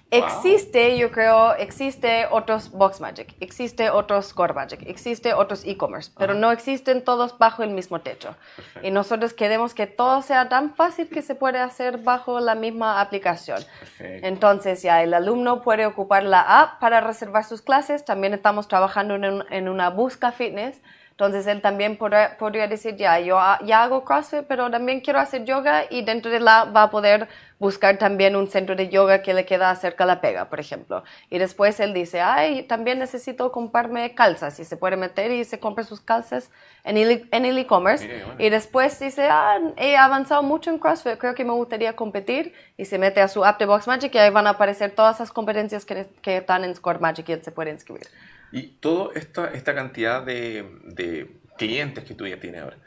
Wow. 0.10 0.24
Existe, 0.24 0.98
yo 0.98 1.12
creo, 1.12 1.54
existe 1.56 2.28
otros 2.32 2.72
Box 2.72 3.02
Magic, 3.02 3.36
existe 3.42 3.90
otros 3.90 4.28
Score 4.28 4.54
Magic, 4.54 4.82
existe 4.88 5.34
otros 5.34 5.66
e-commerce, 5.66 6.12
pero 6.18 6.34
no 6.34 6.50
existen 6.52 7.04
todos 7.04 7.38
bajo 7.38 7.62
el 7.62 7.72
mismo 7.72 8.00
techo. 8.00 8.36
Perfecto. 8.56 8.88
Y 8.88 8.92
nosotros 8.92 9.34
queremos 9.34 9.74
que 9.74 9.86
todo 9.86 10.22
sea 10.22 10.48
tan 10.48 10.76
fácil 10.76 11.10
que 11.10 11.22
se 11.22 11.36
puede 11.36 11.60
hacer 11.60 11.98
bajo 11.98 12.40
la 12.40 12.56
misma 12.56 13.02
aplicación. 13.02 13.62
Perfecto. 13.80 14.28
Entonces 14.28 14.82
ya 14.82 15.04
el 15.04 15.14
alumno 15.14 15.62
puede 15.62 15.86
ocupar 15.86 16.24
la 16.24 16.62
app 16.62 16.80
para 16.80 17.02
reservar 17.02 17.44
sus 17.44 17.62
clases. 17.62 18.06
También 18.06 18.34
estamos 18.34 18.70
trabajando 18.70 19.16
en 19.16 19.68
una 19.68 19.90
busca 19.90 20.32
fitness. 20.32 20.82
Entonces 21.18 21.48
él 21.48 21.62
también 21.62 21.98
podrá- 21.98 22.38
podría 22.38 22.68
decir, 22.68 22.96
ya, 22.96 23.20
yo 23.20 23.40
ya 23.66 23.82
hago 23.82 24.06
CrossFit, 24.06 24.44
pero 24.48 24.70
también 24.70 25.02
quiero 25.02 25.18
hacer 25.20 25.46
yoga 25.46 25.86
y 25.90 26.04
dentro 26.04 26.30
de 26.30 26.40
la 26.40 26.66
va 26.66 26.84
a 26.84 26.90
poder 26.92 27.28
buscar 27.58 27.98
también 27.98 28.36
un 28.36 28.48
centro 28.52 28.76
de 28.76 28.88
yoga 28.90 29.24
que 29.24 29.34
le 29.34 29.44
queda 29.44 29.76
cerca 29.76 30.04
a 30.04 30.08
la 30.08 30.22
pega, 30.22 30.46
por 30.48 30.60
ejemplo. 30.60 31.04
Y 31.32 31.40
después 31.40 31.80
él 31.80 31.92
dice, 31.96 32.22
ay, 32.22 32.62
también 32.68 33.00
necesito 33.00 33.52
comprarme 33.52 34.14
calzas 34.14 34.60
y 34.60 34.64
se 34.64 34.78
puede 34.78 34.96
meter 34.96 35.32
y 35.32 35.44
se 35.44 35.60
compra 35.60 35.84
sus 35.84 36.02
calzas 36.02 36.52
en 36.84 36.98
el 36.98 37.28
el 37.32 37.58
e-commerce. 37.58 38.06
Bueno. 38.08 38.36
Y 38.38 38.50
después 38.52 39.00
dice, 39.00 39.28
ah, 39.28 39.58
he 39.78 39.98
avanzado 39.98 40.44
mucho 40.44 40.70
en 40.70 40.78
CrossFit, 40.78 41.18
creo 41.18 41.34
que 41.34 41.44
me 41.44 41.54
gustaría 41.54 41.96
competir. 41.96 42.54
Y 42.78 42.86
se 42.86 43.00
mete 43.00 43.22
a 43.22 43.28
su 43.28 43.44
app 43.44 43.58
de 43.58 43.66
Box 43.66 43.88
Magic 43.88 44.14
y 44.14 44.20
ahí 44.20 44.30
van 44.30 44.46
a 44.46 44.52
aparecer 44.52 44.92
todas 44.92 45.20
las 45.20 45.32
competencias 45.32 45.84
que, 45.84 46.06
que 46.22 46.38
están 46.38 46.64
en 46.64 46.76
Score 46.76 47.00
Magic 47.00 47.28
y 47.30 47.32
él 47.32 47.44
se 47.44 47.52
puede 47.52 47.72
inscribir. 47.72 48.06
Y 48.52 48.64
toda 48.80 49.14
esta, 49.16 49.52
esta 49.54 49.76
cantidad 49.76 50.24
de, 50.24 50.80
de 50.84 51.38
clientes 51.58 52.04
que 52.04 52.14
tú 52.14 52.26
ya 52.28 52.40
tienes 52.40 52.62
ahora, 52.62 52.78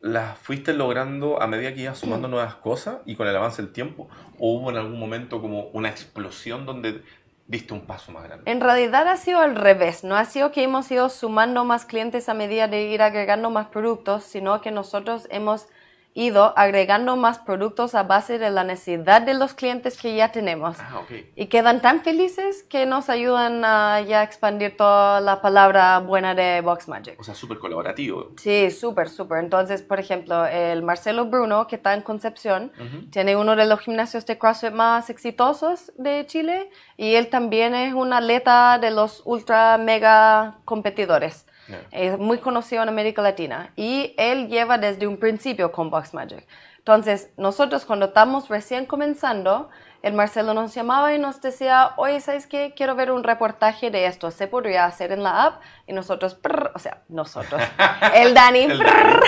¿las 0.00 0.38
fuiste 0.38 0.72
logrando 0.74 1.40
a 1.40 1.46
medida 1.46 1.72
que 1.74 1.82
ibas 1.82 1.98
sumando 1.98 2.28
nuevas 2.28 2.56
cosas 2.56 2.98
y 3.06 3.16
con 3.16 3.28
el 3.28 3.36
avance 3.36 3.62
del 3.62 3.72
tiempo? 3.72 4.08
¿O 4.38 4.54
hubo 4.54 4.70
en 4.70 4.76
algún 4.76 4.98
momento 4.98 5.40
como 5.40 5.68
una 5.68 5.88
explosión 5.88 6.66
donde 6.66 7.02
diste 7.46 7.72
un 7.72 7.86
paso 7.86 8.12
más 8.12 8.24
grande? 8.24 8.50
En 8.50 8.60
realidad 8.60 9.06
ha 9.08 9.16
sido 9.16 9.38
al 9.38 9.56
revés, 9.56 10.04
no 10.04 10.16
ha 10.16 10.24
sido 10.24 10.52
que 10.52 10.62
hemos 10.62 10.90
ido 10.90 11.08
sumando 11.08 11.64
más 11.64 11.84
clientes 11.86 12.28
a 12.28 12.34
medida 12.34 12.68
de 12.68 12.82
ir 12.82 13.02
agregando 13.02 13.50
más 13.50 13.68
productos, 13.68 14.24
sino 14.24 14.60
que 14.60 14.70
nosotros 14.70 15.26
hemos 15.30 15.68
ido 16.14 16.52
agregando 16.58 17.16
más 17.16 17.38
productos 17.38 17.94
a 17.94 18.02
base 18.02 18.38
de 18.38 18.50
la 18.50 18.64
necesidad 18.64 19.22
de 19.22 19.34
los 19.34 19.54
clientes 19.54 19.96
que 19.96 20.14
ya 20.14 20.30
tenemos. 20.30 20.76
Ah, 20.78 20.98
ok. 20.98 21.10
Y 21.36 21.46
quedan 21.46 21.80
tan 21.80 22.02
felices 22.02 22.62
que 22.64 22.84
nos 22.86 23.08
ayudan 23.08 23.64
a 23.64 24.00
ya 24.02 24.22
expandir 24.22 24.76
toda 24.76 25.20
la 25.20 25.40
palabra 25.40 25.98
buena 26.00 26.34
de 26.34 26.60
Box 26.60 26.88
Magic. 26.88 27.18
O 27.18 27.24
sea, 27.24 27.34
súper 27.34 27.58
colaborativo. 27.58 28.32
Sí, 28.36 28.70
súper, 28.70 29.08
súper. 29.08 29.38
Entonces, 29.38 29.82
por 29.82 30.00
ejemplo, 30.00 30.44
el 30.46 30.82
Marcelo 30.82 31.26
Bruno, 31.26 31.66
que 31.66 31.76
está 31.76 31.94
en 31.94 32.02
Concepción, 32.02 32.72
tiene 33.10 33.36
uno 33.36 33.56
de 33.56 33.66
los 33.66 33.80
gimnasios 33.80 34.26
de 34.26 34.38
CrossFit 34.38 34.72
más 34.72 35.08
exitosos 35.08 35.92
de 35.96 36.26
Chile 36.26 36.70
y 36.96 37.14
él 37.14 37.28
también 37.28 37.74
es 37.74 37.94
un 37.94 38.12
atleta 38.12 38.78
de 38.78 38.90
los 38.90 39.22
ultra 39.24 39.78
mega 39.78 40.58
competidores. 40.64 41.46
Es 41.90 42.18
muy 42.18 42.38
conocido 42.38 42.82
en 42.82 42.88
América 42.88 43.22
Latina 43.22 43.72
y 43.76 44.14
él 44.16 44.48
lleva 44.48 44.78
desde 44.78 45.06
un 45.06 45.16
principio 45.16 45.72
con 45.72 45.90
Box 45.90 46.14
Magic. 46.14 46.46
Entonces, 46.78 47.30
nosotros 47.36 47.84
cuando 47.84 48.06
estamos 48.06 48.48
recién 48.48 48.86
comenzando, 48.86 49.70
el 50.02 50.14
Marcelo 50.14 50.52
nos 50.52 50.74
llamaba 50.74 51.14
y 51.14 51.18
nos 51.18 51.40
decía, 51.40 51.92
oye, 51.96 52.20
¿sabes 52.20 52.48
qué? 52.48 52.74
Quiero 52.76 52.96
ver 52.96 53.12
un 53.12 53.22
reportaje 53.22 53.92
de 53.92 54.06
esto. 54.06 54.32
¿Se 54.32 54.48
podría 54.48 54.84
hacer 54.84 55.12
en 55.12 55.22
la 55.22 55.44
app? 55.44 55.62
Y 55.86 55.92
nosotros, 55.92 56.34
prr, 56.34 56.72
o 56.74 56.78
sea, 56.80 57.02
nosotros, 57.08 57.62
el 58.14 58.34
Dani, 58.34 58.64
El 58.64 58.78
prr, 58.78 59.22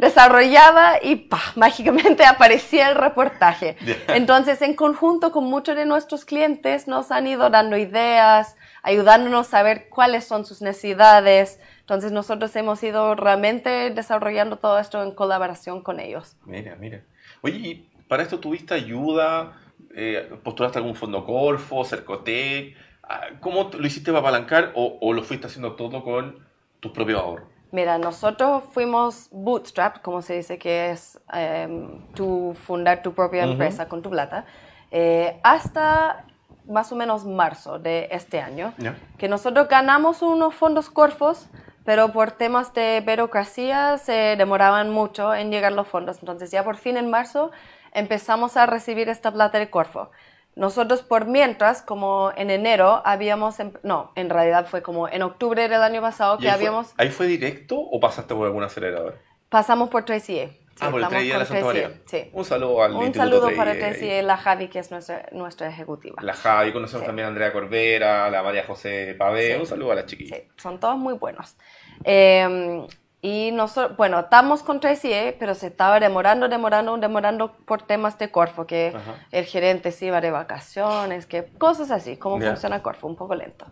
desarrollaba 0.00 0.94
y 1.00 1.14
¡pah! 1.16 1.52
mágicamente 1.54 2.24
aparecía 2.26 2.90
el 2.90 2.96
reportaje. 2.96 3.76
Entonces, 4.08 4.60
en 4.62 4.74
conjunto 4.74 5.30
con 5.30 5.44
muchos 5.44 5.76
de 5.76 5.86
nuestros 5.86 6.24
clientes, 6.24 6.88
nos 6.88 7.12
han 7.12 7.28
ido 7.28 7.48
dando 7.48 7.76
ideas, 7.76 8.56
ayudándonos 8.82 9.54
a 9.54 9.62
ver 9.62 9.88
cuáles 9.88 10.24
son 10.24 10.44
sus 10.44 10.62
necesidades. 10.62 11.60
Entonces, 11.78 12.10
nosotros 12.10 12.54
hemos 12.56 12.82
ido 12.82 13.14
realmente 13.14 13.90
desarrollando 13.90 14.56
todo 14.56 14.80
esto 14.80 15.00
en 15.00 15.12
colaboración 15.12 15.80
con 15.80 16.00
ellos. 16.00 16.36
Mira, 16.44 16.74
mira. 16.74 17.02
Oye, 17.40 17.56
¿y 17.56 17.88
para 18.08 18.24
esto 18.24 18.40
tuviste 18.40 18.74
ayuda? 18.74 19.61
Eh, 19.94 20.30
¿Postulaste 20.42 20.78
algún 20.78 20.94
fondo 20.94 21.24
Corfo, 21.24 21.84
Cercotec? 21.84 22.76
Ah, 23.02 23.26
¿Cómo 23.40 23.70
lo 23.76 23.86
hiciste 23.86 24.10
para 24.10 24.20
apalancar 24.20 24.72
o, 24.74 24.98
o 25.00 25.12
lo 25.12 25.22
fuiste 25.22 25.46
haciendo 25.46 25.72
todo 25.74 26.02
con 26.02 26.38
tus 26.80 26.92
propios 26.92 27.20
ahorros? 27.20 27.48
Mira, 27.72 27.96
nosotros 27.98 28.64
fuimos 28.72 29.28
bootstrap, 29.32 30.02
como 30.02 30.20
se 30.20 30.34
dice, 30.34 30.58
que 30.58 30.90
es 30.90 31.18
em, 31.32 32.02
tú 32.14 32.54
fundar 32.66 33.02
tu 33.02 33.14
propia 33.14 33.44
empresa 33.44 33.88
con 33.88 34.02
tu 34.02 34.10
plata, 34.10 34.44
eh, 34.90 35.40
hasta 35.42 36.26
más 36.68 36.92
o 36.92 36.96
menos 36.96 37.24
marzo 37.24 37.78
de 37.78 38.08
este 38.10 38.40
año, 38.40 38.74
Ya. 38.76 38.94
que 39.18 39.26
nosotros 39.26 39.68
ganamos 39.68 40.20
unos 40.20 40.54
fondos 40.54 40.90
Corfos, 40.90 41.48
pero 41.84 42.12
por 42.12 42.30
temas 42.32 42.72
de 42.74 43.02
burocracia 43.04 43.96
se 43.98 44.36
demoraban 44.36 44.90
mucho 44.90 45.34
en 45.34 45.50
llegar 45.50 45.72
los 45.72 45.88
fondos. 45.88 46.18
Entonces 46.20 46.50
ya 46.50 46.62
por 46.64 46.76
fin 46.76 46.96
en 46.98 47.10
marzo 47.10 47.50
empezamos 47.92 48.56
a 48.56 48.66
recibir 48.66 49.08
esta 49.08 49.32
plata 49.32 49.58
de 49.58 49.70
Corfo. 49.70 50.10
Nosotros 50.54 51.02
por 51.02 51.26
mientras, 51.26 51.80
como 51.80 52.30
en 52.36 52.50
enero, 52.50 53.00
habíamos, 53.06 53.58
em- 53.58 53.72
no, 53.82 54.12
en 54.16 54.28
realidad 54.28 54.66
fue 54.66 54.82
como 54.82 55.08
en 55.08 55.22
octubre 55.22 55.66
del 55.68 55.82
año 55.82 56.02
pasado 56.02 56.36
¿Y 56.38 56.42
que 56.42 56.48
ahí, 56.48 56.52
fue, 56.52 56.66
habíamos... 56.66 56.92
ahí 56.98 57.08
fue 57.10 57.26
directo 57.26 57.78
o 57.78 57.98
pasaste 58.00 58.34
por 58.34 58.46
algún 58.46 58.62
acelerador? 58.62 59.18
Pasamos 59.48 59.88
por 59.88 60.04
3CA. 60.04 60.50
Sí, 60.74 60.78
ah, 60.80 60.90
por 60.90 61.00
el 61.02 61.08
3 61.08 61.22
de 61.22 61.28
la 61.28 61.36
con 61.36 61.46
Santa 61.46 61.60
3CA, 61.62 61.66
María. 61.66 61.90
Sí. 62.06 62.30
Un 62.32 62.44
saludo 62.44 62.82
al 62.82 62.94
Un 62.94 63.14
saludo 63.14 63.46
3 63.46 63.56
para 63.58 63.70
ahí. 63.72 63.78
3CA, 63.80 64.22
la 64.22 64.36
Javi, 64.36 64.68
que 64.68 64.78
es 64.78 64.90
nuestra, 64.90 65.26
nuestra 65.32 65.68
ejecutiva. 65.68 66.16
La 66.22 66.34
Javi, 66.34 66.72
conocemos 66.72 67.02
Sí. 67.02 67.06
también 67.06 67.26
a 67.26 67.28
Andrea 67.28 67.52
Corbera, 67.52 68.28
la 68.30 68.42
María 68.42 68.64
José 68.66 69.14
Pavé. 69.18 69.58
Un 69.58 69.66
saludo 69.66 69.92
a 69.92 69.94
las 69.96 70.06
chiquillas. 70.06 70.38
Sí, 70.38 70.48
son 70.56 70.80
todos 70.80 70.96
muy 70.98 71.14
buenos. 71.14 71.56
Eh, 72.04 72.86
y 73.24 73.52
nosotros, 73.52 73.96
bueno, 73.96 74.18
estamos 74.18 74.64
con 74.64 74.80
3CA, 74.80 75.36
pero 75.38 75.54
se 75.54 75.68
estaba 75.68 76.00
demorando, 76.00 76.48
demorando, 76.48 76.98
demorando 76.98 77.52
por 77.64 77.80
temas 77.82 78.18
de 78.18 78.32
Corfo, 78.32 78.66
que 78.66 78.92
Ajá. 78.94 79.14
el 79.30 79.44
gerente 79.44 79.92
se 79.92 80.06
iba 80.06 80.20
de 80.20 80.32
vacaciones, 80.32 81.26
que 81.26 81.44
cosas 81.56 81.92
así, 81.92 82.16
cómo 82.16 82.40
Ya. 82.40 82.48
funciona 82.48 82.82
Corfo, 82.82 83.06
un 83.06 83.14
poco 83.14 83.36
lento. 83.36 83.66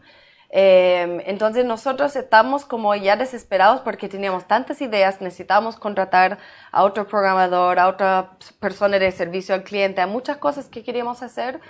Eh, 0.52 1.22
entonces 1.26 1.64
nosotros 1.64 2.16
estamos 2.16 2.64
como 2.64 2.94
ya 2.96 3.14
desesperados 3.14 3.82
porque 3.82 4.08
teníamos 4.08 4.46
tantas 4.46 4.80
ideas, 4.82 5.20
necesitábamos 5.20 5.76
contratar 5.76 6.38
a 6.72 6.82
otro 6.82 7.06
programador, 7.06 7.78
a 7.78 7.86
otra 7.86 8.32
persona 8.58 8.98
de 8.98 9.12
servicio 9.12 9.54
al 9.54 9.62
cliente, 9.62 10.00
a 10.00 10.08
muchas 10.08 10.38
cosas 10.38 10.66
que 10.66 10.82
queríamos 10.82 11.22
hacer. 11.22 11.60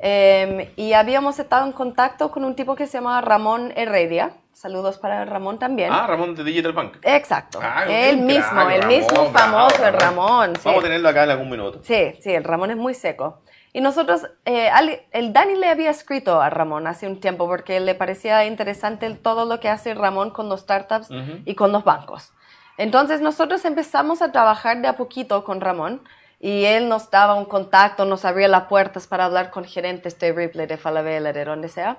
Eh, 0.00 0.72
y 0.76 0.92
habíamos 0.92 1.38
estado 1.38 1.64
en 1.64 1.72
contacto 1.72 2.30
con 2.30 2.44
un 2.44 2.54
tipo 2.54 2.76
que 2.76 2.86
se 2.86 2.98
llama 2.98 3.20
Ramón 3.22 3.72
Heredia. 3.74 4.32
Saludos 4.52 4.98
para 4.98 5.24
Ramón 5.26 5.58
también. 5.58 5.90
Ah, 5.92 6.06
Ramón 6.06 6.34
de 6.34 6.42
Digital 6.42 6.72
Bank. 6.72 6.96
Exacto. 7.02 7.58
Ah, 7.62 7.84
mismo, 8.16 8.26
crack, 8.26 8.70
el 8.70 8.82
Ramón, 8.82 8.88
mismo 8.88 9.30
bravo, 9.30 9.32
famoso, 9.32 9.86
el 9.86 9.92
Ramón. 9.94 10.56
sí. 10.56 10.62
Vamos 10.64 10.80
a 10.80 10.82
tenerlo 10.84 11.08
acá 11.10 11.24
en 11.24 11.30
algún 11.30 11.50
minuto. 11.50 11.80
Sí, 11.82 12.14
sí, 12.20 12.32
el 12.32 12.42
Ramón 12.42 12.70
es 12.70 12.76
muy 12.76 12.94
seco. 12.94 13.42
Y 13.76 13.82
nosotros, 13.82 14.22
eh, 14.46 14.70
al- 14.70 15.02
el 15.12 15.34
Dani 15.34 15.54
le 15.56 15.68
había 15.68 15.90
escrito 15.90 16.40
a 16.40 16.48
Ramón 16.48 16.86
hace 16.86 17.06
un 17.06 17.20
tiempo 17.20 17.46
porque 17.46 17.78
le 17.78 17.94
parecía 17.94 18.46
interesante 18.46 19.10
todo 19.16 19.44
lo 19.44 19.60
que 19.60 19.68
hace 19.68 19.92
Ramón 19.92 20.30
con 20.30 20.48
los 20.48 20.60
startups 20.60 21.10
Ujú. 21.10 21.40
y 21.44 21.54
con 21.54 21.72
los 21.72 21.84
bancos. 21.84 22.32
Entonces 22.78 23.20
nosotros 23.20 23.66
empezamos 23.66 24.22
a 24.22 24.32
trabajar 24.32 24.80
de 24.80 24.88
a 24.88 24.96
poquito 24.96 25.44
con 25.44 25.60
Ramón 25.60 26.00
y 26.40 26.64
él 26.64 26.88
nos 26.88 27.10
daba 27.10 27.34
un 27.34 27.44
contacto, 27.44 28.06
nos 28.06 28.24
abría 28.24 28.48
las 28.48 28.62
puertas 28.64 29.06
para 29.06 29.26
hablar 29.26 29.50
con 29.50 29.64
gerentes 29.66 30.18
de 30.18 30.32
Ripley, 30.32 30.66
de 30.66 30.78
Falabella, 30.78 31.34
de 31.34 31.44
donde 31.44 31.68
sea. 31.68 31.98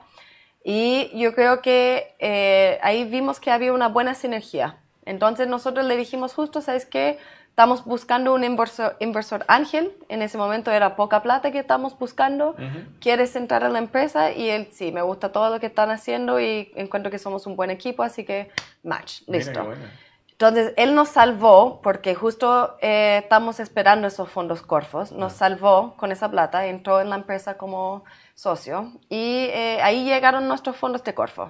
Y 0.63 1.11
yo 1.13 1.35
creo 1.35 1.61
que 1.61 2.15
eh, 2.17 2.79
ahí 2.81 3.05
vimos 3.05 3.39
que 3.39 3.51
había 3.51 3.71
una 3.71 3.87
buena 3.87 4.15
sinergia. 4.15 4.77
Entonces 5.05 5.47
nosotros 5.47 5.85
le 5.85 5.95
dijimos 5.95 6.33
justo, 6.33 6.59
¿sabes 6.59 6.87
qué? 6.87 7.19
Estamos 7.57 7.85
buscando 7.85 8.35
un 8.35 8.43
inversor, 8.43 8.95
inversor 8.99 9.43
ángel. 9.47 9.91
En 10.09 10.21
ese 10.21 10.37
momento 10.37 10.69
era 10.69 10.95
poca 10.95 11.23
plata 11.23 11.49
que 11.49 11.57
estamos 11.57 11.97
buscando. 11.97 12.55
¿Quieres 12.99 13.35
entrar 13.35 13.63
a 13.63 13.69
la 13.69 13.79
empresa? 13.79 14.31
Y 14.31 14.47
él, 14.47 14.67
sí, 14.71 14.91
me 14.91 15.01
gusta 15.01 15.31
todo 15.31 15.49
lo 15.49 15.59
que 15.59 15.65
están 15.65 15.89
haciendo 15.89 16.39
y 16.39 16.71
encuentro 16.75 17.09
que 17.09 17.17
somos 17.17 17.47
un 17.47 17.55
buen 17.55 17.71
equipo, 17.71 18.03
así 18.03 18.25
que 18.25 18.51
match, 18.83 19.23
listo. 19.25 19.73
Entonces, 20.33 20.71
él 20.77 20.93
nos 20.93 21.09
salvó, 21.09 21.81
porque 21.81 22.13
justo 22.13 22.77
eh, 22.79 23.21
estamos 23.23 23.59
esperando 23.59 24.05
esos 24.05 24.29
fondos 24.29 24.61
Corfos, 24.61 25.11
nos 25.11 25.33
salvó 25.33 25.95
con 25.97 26.11
esa 26.11 26.29
plata, 26.29 26.67
entró 26.67 27.01
en 27.01 27.09
la 27.09 27.15
empresa 27.15 27.57
como 27.57 28.03
socio 28.35 28.91
y 29.09 29.47
eh, 29.51 29.79
ahí 29.81 30.05
llegaron 30.05 30.47
nuestros 30.47 30.75
fondos 30.75 31.03
de 31.03 31.15
Corfo. 31.15 31.49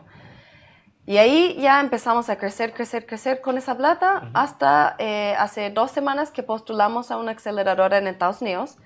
Y 1.08 1.20
ahí 1.20 1.56
ya 1.58 1.80
empezamos 1.80 2.30
a 2.30 2.38
crecer, 2.38 2.74
crecer, 2.74 3.06
crecer 3.06 3.40
con 3.40 3.58
esa 3.58 3.78
plata 3.78 4.30
hasta 4.34 4.98
eh, 5.00 5.36
hace 5.40 5.70
dos 5.70 5.90
semanas 5.90 6.32
que 6.32 6.44
postulamos 6.44 7.12
a 7.12 7.18
una 7.18 7.32
aceleradora 7.32 7.98
en 7.98 8.08
Estados 8.08 8.42
Unidos, 8.42 8.78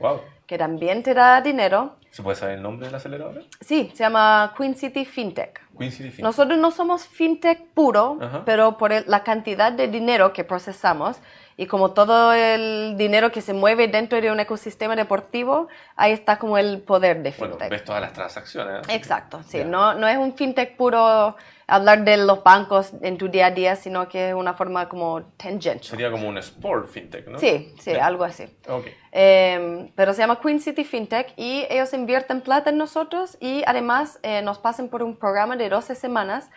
que 0.46 0.60
también 0.60 1.02
te 1.02 1.16
da 1.16 1.42
dinero. 1.42 1.96
¿Se 2.12 2.22
puede 2.22 2.36
saber 2.36 2.58
el 2.58 2.62
nombre 2.62 2.86
de 2.86 2.92
la 2.92 2.98
aceleradora? 2.98 3.42
Sí, 3.60 3.90
se 3.96 4.04
llama 4.04 4.54
Queen 4.56 4.76
City 4.76 5.04
FinTech. 5.04 5.68
Queen 5.76 5.92
City 5.92 6.10
FinTech. 6.10 6.24
Nosotros 6.24 6.60
no 6.60 6.70
somos 6.70 7.08
FinTech 7.08 7.70
puro, 7.74 8.20
pero 8.46 8.78
por 8.78 8.92
la 9.08 9.24
cantidad 9.24 9.72
de 9.72 9.88
dinero 9.88 10.32
que 10.32 10.44
procesamos 10.44 11.18
y 11.58 11.66
como 11.66 11.92
todo 11.92 12.34
el 12.34 12.98
dinero 12.98 13.32
que 13.32 13.42
se 13.42 13.54
mueve 13.54 13.88
dentro 13.88 14.22
de 14.22 14.32
un 14.32 14.40
ecosistema 14.40 14.96
deportivo, 14.96 15.70
ahí 15.96 16.12
está 16.12 16.38
como 16.38 16.60
el 16.60 16.82
poder 16.82 17.24
de 17.24 17.32
FinTech. 17.32 17.58
Bueno, 17.58 17.70
ves 17.72 17.84
todas 17.84 18.02
las 18.02 18.14
transacciones. 18.14 18.88
Exacto, 18.90 19.42
sí. 19.48 19.64
No, 19.66 19.96
no 19.96 20.08
es 20.08 20.18
un 20.18 20.36
FinTech 20.36 20.76
puro 20.76 21.36
hablar 21.68 22.04
de 22.04 22.18
los 22.18 22.44
bancos 22.44 22.92
en 23.02 23.18
tu 23.18 23.30
día 23.30 23.48
a 23.48 23.52
día, 23.52 23.76
sino 23.76 24.08
que 24.08 24.30
es 24.30 24.36
una 24.36 24.54
forma 24.54 24.90
como 24.90 25.24
tangential. 25.38 25.82
Sería 25.82 26.12
como 26.12 26.28
un 26.28 26.38
sport 26.38 26.88
fintech, 26.90 27.28
¿no? 27.28 27.40
Sí, 27.40 27.74
sí, 27.80 27.92
algo 27.92 28.24
así. 28.24 28.46
Okay. 28.68 28.94
Em, 29.14 29.90
pero 29.96 30.14
se 30.14 30.20
llama 30.20 30.40
Queen 30.40 30.62
City 30.62 30.86
Fintech 30.86 31.34
y 31.36 31.66
ellos 31.70 31.94
invierten 31.94 32.42
plata 32.42 32.70
en 32.70 32.78
nosotros 32.78 33.38
y 33.42 33.62
además 33.66 34.20
eh, 34.24 34.42
nos 34.42 34.58
pasan 34.58 34.88
por 34.88 35.04
un 35.04 35.18
programa 35.18 35.58
de 35.58 35.68
12 35.68 35.96
semanas 35.96 36.50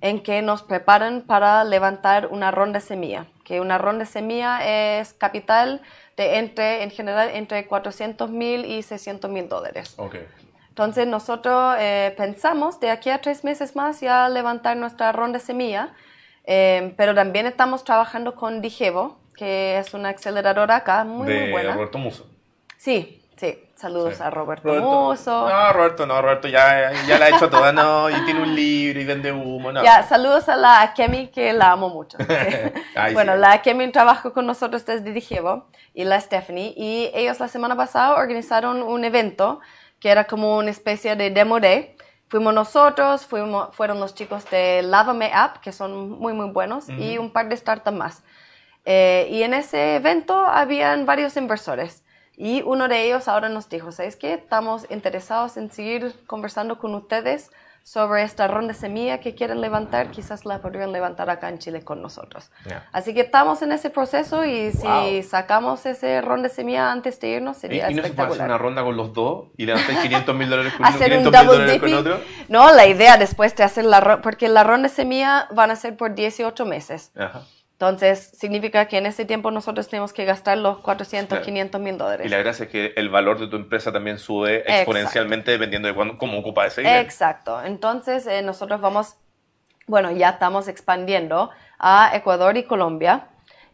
en 0.00 0.22
que 0.22 0.42
nos 0.42 0.62
preparan 0.62 1.22
para 1.22 1.64
levantar 1.64 2.26
una 2.26 2.50
ronda 2.50 2.80
semilla. 2.80 3.26
Que 3.44 3.60
una 3.60 3.78
ronda 3.78 4.04
semilla 4.04 4.60
es 5.00 5.14
capital 5.14 5.80
de 6.16 6.38
entre, 6.38 6.82
en 6.82 6.90
general, 6.90 7.30
entre 7.32 7.66
400 7.66 8.30
mil 8.30 8.64
y 8.66 8.82
600 8.82 9.30
mil 9.30 9.48
dólares. 9.48 9.94
Okay. 9.96 10.26
Entonces 10.72 11.06
nosotros 11.06 11.76
eh, 11.78 12.14
pensamos 12.16 12.80
de 12.80 12.88
aquí 12.88 13.10
a 13.10 13.20
tres 13.20 13.44
meses 13.44 13.76
más 13.76 14.00
ya 14.00 14.26
levantar 14.30 14.74
nuestra 14.74 15.12
ronda 15.12 15.38
de 15.38 15.44
semilla, 15.44 15.90
eh, 16.44 16.94
pero 16.96 17.14
también 17.14 17.44
estamos 17.44 17.84
trabajando 17.84 18.34
con 18.34 18.62
Digevo, 18.62 19.18
que 19.36 19.76
es 19.76 19.92
una 19.92 20.08
aceleradora 20.08 20.76
acá 20.76 21.04
muy, 21.04 21.30
muy 21.30 21.50
buena. 21.50 21.74
Roberto 21.74 21.98
Muso. 21.98 22.26
Sí, 22.78 23.22
sí. 23.36 23.68
Saludos 23.74 24.18
a 24.22 24.30
Roberto, 24.30 24.72
Muso. 24.72 25.46
No, 25.46 25.72
Roberto, 25.74 26.06
no, 26.06 26.22
Roberto 26.22 26.48
ya, 26.48 26.90
ya 27.06 27.18
la 27.18 27.26
ha 27.26 27.28
hecho 27.30 27.50
toda, 27.50 27.70
no, 27.72 28.08
y 28.08 28.14
tiene 28.24 28.40
un 28.40 28.54
libro 28.54 28.98
y 28.98 29.04
vende 29.04 29.30
humo, 29.30 29.72
no. 29.72 29.82
Ya, 29.82 30.04
saludos 30.04 30.48
a 30.48 30.56
la 30.56 30.94
Kemi, 30.94 31.26
que 31.28 31.52
la 31.52 31.72
amo 31.72 31.90
mucho. 31.90 32.16
bueno, 33.12 33.34
la 33.34 33.60
Kemi 33.60 33.90
trabajó 33.90 34.32
con 34.32 34.46
nosotros 34.46 34.86
desde 34.86 35.12
Digevo 35.12 35.66
y 35.92 36.04
la 36.04 36.18
Stephanie, 36.18 36.72
y 36.76 37.10
ellos 37.12 37.40
la 37.40 37.48
semana 37.48 37.76
pasada 37.76 38.14
organizaron 38.14 38.82
un 38.82 39.04
evento 39.04 39.60
que 40.02 40.10
era 40.10 40.24
como 40.24 40.58
una 40.58 40.70
especie 40.70 41.14
de 41.14 41.30
demo 41.30 41.60
day. 41.60 41.94
Fuimos 42.26 42.52
nosotros, 42.52 43.24
fuimos, 43.24 43.74
fueron 43.76 44.00
los 44.00 44.16
chicos 44.16 44.50
de 44.50 44.82
Lavame 44.82 45.30
App, 45.32 45.58
que 45.58 45.70
son 45.70 46.10
muy, 46.10 46.32
muy 46.32 46.50
buenos, 46.50 46.88
y 46.88 47.18
un 47.18 47.30
par 47.30 47.48
de 47.48 47.56
startups 47.56 47.96
más. 47.96 48.24
Eh, 48.84 49.28
y 49.30 49.44
en 49.44 49.54
ese 49.54 49.94
evento 49.94 50.34
habían 50.34 51.06
varios 51.06 51.36
inversores. 51.36 52.02
Y 52.36 52.62
uno 52.62 52.88
de 52.88 53.04
ellos 53.04 53.28
ahora 53.28 53.48
nos 53.48 53.68
dijo, 53.68 53.92
¿sabes 53.92 54.16
qué? 54.16 54.34
Estamos 54.34 54.86
interesados 54.90 55.56
en 55.56 55.70
seguir 55.70 56.12
conversando 56.26 56.78
con 56.78 56.94
ustedes 56.96 57.52
sobre 57.82 58.22
esta 58.22 58.48
ronda 58.48 58.72
de 58.72 58.78
semilla 58.78 59.18
que 59.18 59.34
quieren 59.34 59.60
levantar, 59.60 60.10
quizás 60.10 60.44
la 60.44 60.60
podrían 60.60 60.92
levantar 60.92 61.30
acá 61.30 61.48
en 61.48 61.58
Chile 61.58 61.82
con 61.82 62.00
nosotros. 62.02 62.50
Así 62.92 63.14
que 63.14 63.20
estamos 63.20 63.62
en 63.62 63.72
ese 63.72 63.90
proceso 63.90 64.44
y 64.44 64.72
si 64.72 65.22
sacamos 65.22 65.84
ese 65.86 66.20
ronda 66.20 66.48
de 66.48 66.54
semilla 66.54 66.92
antes 66.92 67.18
de 67.20 67.28
irnos 67.28 67.56
sería 67.56 67.90
¿Y, 67.90 67.92
¿Y 67.92 67.96
no 67.96 68.02
se 68.02 68.10
puede 68.10 68.30
hacer 68.30 68.44
una 68.44 68.58
ronda 68.58 68.82
con 68.82 68.96
los 68.96 69.12
dos 69.12 69.48
y 69.56 69.66
levantar 69.66 70.00
500 70.02 70.34
mil 70.34 70.50
dólares 70.50 70.72
con 70.74 70.86
uno, 70.86 70.98
500 70.98 71.32
mil 71.32 71.46
dólares 71.46 71.80
con 71.80 71.94
otro? 71.94 72.20
No, 72.48 72.72
la 72.72 72.86
idea 72.86 73.16
después 73.16 73.54
de 73.56 73.64
hacer 73.64 73.84
la 73.84 74.00
ronda, 74.00 74.22
porque 74.22 74.48
la 74.48 74.64
ronda 74.64 74.88
de 74.88 74.94
semilla 74.94 75.48
van 75.50 75.70
a 75.70 75.76
ser 75.76 75.96
por 75.96 76.14
18 76.14 76.64
meses. 76.66 77.12
Ajá. 77.16 77.42
Entonces, 77.82 78.30
significa 78.38 78.86
que 78.86 78.98
en 78.98 79.06
ese 79.06 79.24
tiempo 79.24 79.50
nosotros 79.50 79.88
tenemos 79.88 80.12
que 80.12 80.24
gastar 80.24 80.56
los 80.56 80.78
400, 80.78 81.40
500 81.40 81.80
mil 81.80 81.98
dólares. 81.98 82.24
Y 82.24 82.28
la 82.28 82.38
gracia 82.38 82.66
es 82.66 82.70
que 82.70 82.92
el 82.94 83.08
valor 83.08 83.40
de 83.40 83.48
tu 83.48 83.56
empresa 83.56 83.90
también 83.90 84.20
sube 84.20 84.62
exponencialmente 84.72 85.50
dependiendo 85.50 85.88
de 85.88 85.94
cuándo, 85.94 86.16
cómo 86.16 86.38
ocupa 86.38 86.64
ese 86.64 86.82
dinero. 86.82 87.00
Exacto. 87.00 87.60
Entonces, 87.60 88.28
eh, 88.28 88.40
nosotros 88.42 88.80
vamos, 88.80 89.16
bueno, 89.88 90.12
ya 90.12 90.28
estamos 90.28 90.68
expandiendo 90.68 91.50
a 91.80 92.12
Ecuador 92.14 92.56
y 92.56 92.62
Colombia. 92.62 93.26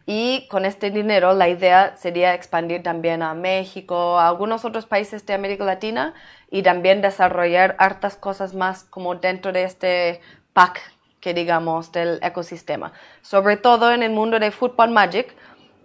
Y 0.07 0.49
con 0.49 0.64
este 0.64 0.90
dinero 0.90 1.35
la 1.35 1.51
idea 1.51 1.94
sería 1.94 2.33
expandir 2.33 2.83
también 2.83 3.23
a 3.23 3.35
México, 3.35 4.18
a 4.18 4.29
algunos 4.29 4.64
otros 4.64 4.87
países 4.87 5.27
de 5.27 5.35
América 5.35 5.64
Latina 5.64 6.14
y 6.51 6.62
también 6.62 7.03
desarrollar 7.03 7.77
hartas 7.79 8.16
cosas 8.16 8.55
más 8.55 8.85
como 8.85 9.16
dentro 9.16 9.53
de 9.53 9.64
este 9.64 10.23
pack 10.55 10.81
que 11.20 11.35
digamos 11.35 11.92
del 11.92 12.18
ecosistema. 12.22 12.92
Sobre 13.22 13.57
todo 13.57 13.92
en 13.92 14.02
el 14.02 14.11
mundo 14.11 14.38
de 14.38 14.50
Football 14.50 14.90
Magic, 14.90 15.35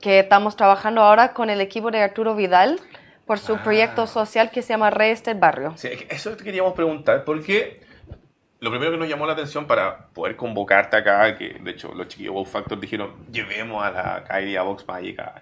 que 0.01 0.19
estamos 0.19 0.55
trabajando 0.55 1.01
ahora 1.01 1.33
con 1.33 1.49
el 1.49 1.61
equipo 1.61 1.91
de 1.91 2.01
Arturo 2.01 2.35
Vidal 2.35 2.79
por 3.25 3.39
su 3.39 3.55
ah. 3.55 3.63
proyecto 3.63 4.05
social 4.07 4.51
que 4.51 4.61
se 4.61 4.73
llama 4.73 4.89
Reyes 4.89 5.23
del 5.23 5.39
Barrio. 5.39 5.73
Sí, 5.77 5.89
eso 6.09 6.35
te 6.35 6.43
queríamos 6.43 6.73
preguntar, 6.73 7.23
porque 7.23 7.81
lo 8.59 8.69
primero 8.69 8.91
que 8.91 8.97
nos 8.97 9.09
llamó 9.09 9.25
la 9.25 9.33
atención 9.33 9.67
para 9.67 10.07
poder 10.07 10.35
convocarte 10.35 10.97
acá, 10.97 11.37
que 11.37 11.57
de 11.59 11.71
hecho 11.71 11.93
los 11.93 12.07
chiquillos 12.07 12.33
Wow 12.33 12.45
Factor 12.45 12.79
dijeron, 12.79 13.13
llevemos 13.31 13.83
a 13.83 13.91
la 13.91 14.23
Kylie 14.23 14.57
a 14.57 14.63
Vox 14.63 14.87
Magic 14.87 15.19
a 15.19 15.35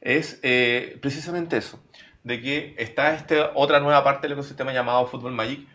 es 0.00 0.38
eh, 0.42 0.98
precisamente 1.00 1.56
eso, 1.56 1.82
de 2.22 2.40
que 2.40 2.74
está 2.78 3.14
esta 3.14 3.52
otra 3.54 3.80
nueva 3.80 4.04
parte 4.04 4.22
del 4.22 4.32
ecosistema 4.32 4.72
llamado 4.72 5.06
Football 5.06 5.32
Magic, 5.32 5.66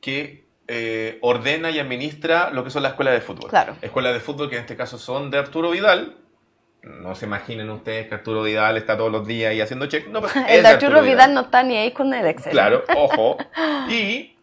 que 0.00 0.43
eh, 0.66 1.18
ordena 1.20 1.70
y 1.70 1.78
administra 1.78 2.50
lo 2.50 2.64
que 2.64 2.70
son 2.70 2.82
las 2.82 2.92
escuelas 2.92 3.14
de 3.14 3.20
fútbol. 3.20 3.50
Claro. 3.50 3.76
Escuelas 3.82 4.14
de 4.14 4.20
fútbol 4.20 4.48
que 4.48 4.56
en 4.56 4.62
este 4.62 4.76
caso 4.76 4.98
son 4.98 5.30
de 5.30 5.38
Arturo 5.38 5.70
Vidal. 5.70 6.16
No 6.82 7.14
se 7.14 7.26
imaginen 7.26 7.70
ustedes 7.70 8.08
que 8.08 8.14
Arturo 8.14 8.42
Vidal 8.42 8.76
está 8.76 8.96
todos 8.96 9.10
los 9.10 9.26
días 9.26 9.50
ahí 9.50 9.60
haciendo 9.60 9.86
check. 9.86 10.08
No, 10.08 10.20
el 10.48 10.62
de 10.62 10.68
Arturo, 10.68 11.02
Vidal. 11.02 11.34
no 11.34 11.42
está 11.42 11.62
ni 11.62 11.76
ahí 11.76 11.92
con 11.92 12.12
el 12.14 12.26
Excel. 12.26 12.52
Claro, 12.52 12.84
ojo. 12.96 13.38
y 13.88 14.36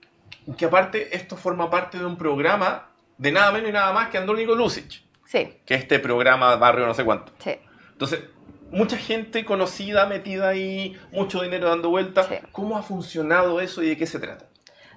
que 0.57 0.65
aparte 0.65 1.15
esto 1.15 1.37
forma 1.37 1.69
parte 1.69 1.97
de 1.97 2.05
un 2.05 2.17
programa 2.17 2.89
de 3.17 3.31
nada 3.31 3.51
menos 3.51 3.69
y 3.69 3.73
nada 3.73 3.93
más 3.93 4.09
que 4.09 4.17
Andrónico 4.17 4.55
Lucic. 4.55 5.01
Sí. 5.25 5.53
Que 5.65 5.75
este 5.75 5.99
programa 5.99 6.55
Barrio 6.55 6.85
no 6.85 6.93
sé 6.93 7.03
cuánto. 7.03 7.31
Sí. 7.39 7.51
Entonces, 7.93 8.21
mucha 8.71 8.97
gente 8.97 9.45
conocida 9.45 10.05
metida 10.07 10.49
ahí, 10.49 10.97
mucho 11.11 11.41
dinero 11.41 11.69
dando 11.69 11.89
vueltas. 11.89 12.27
¿Cómo 12.51 12.77
ha 12.77 12.83
funcionado 12.83 13.61
eso 13.61 13.83
y 13.83 13.89
de 13.89 13.97
qué 13.97 14.07
se 14.07 14.19
trata? 14.19 14.50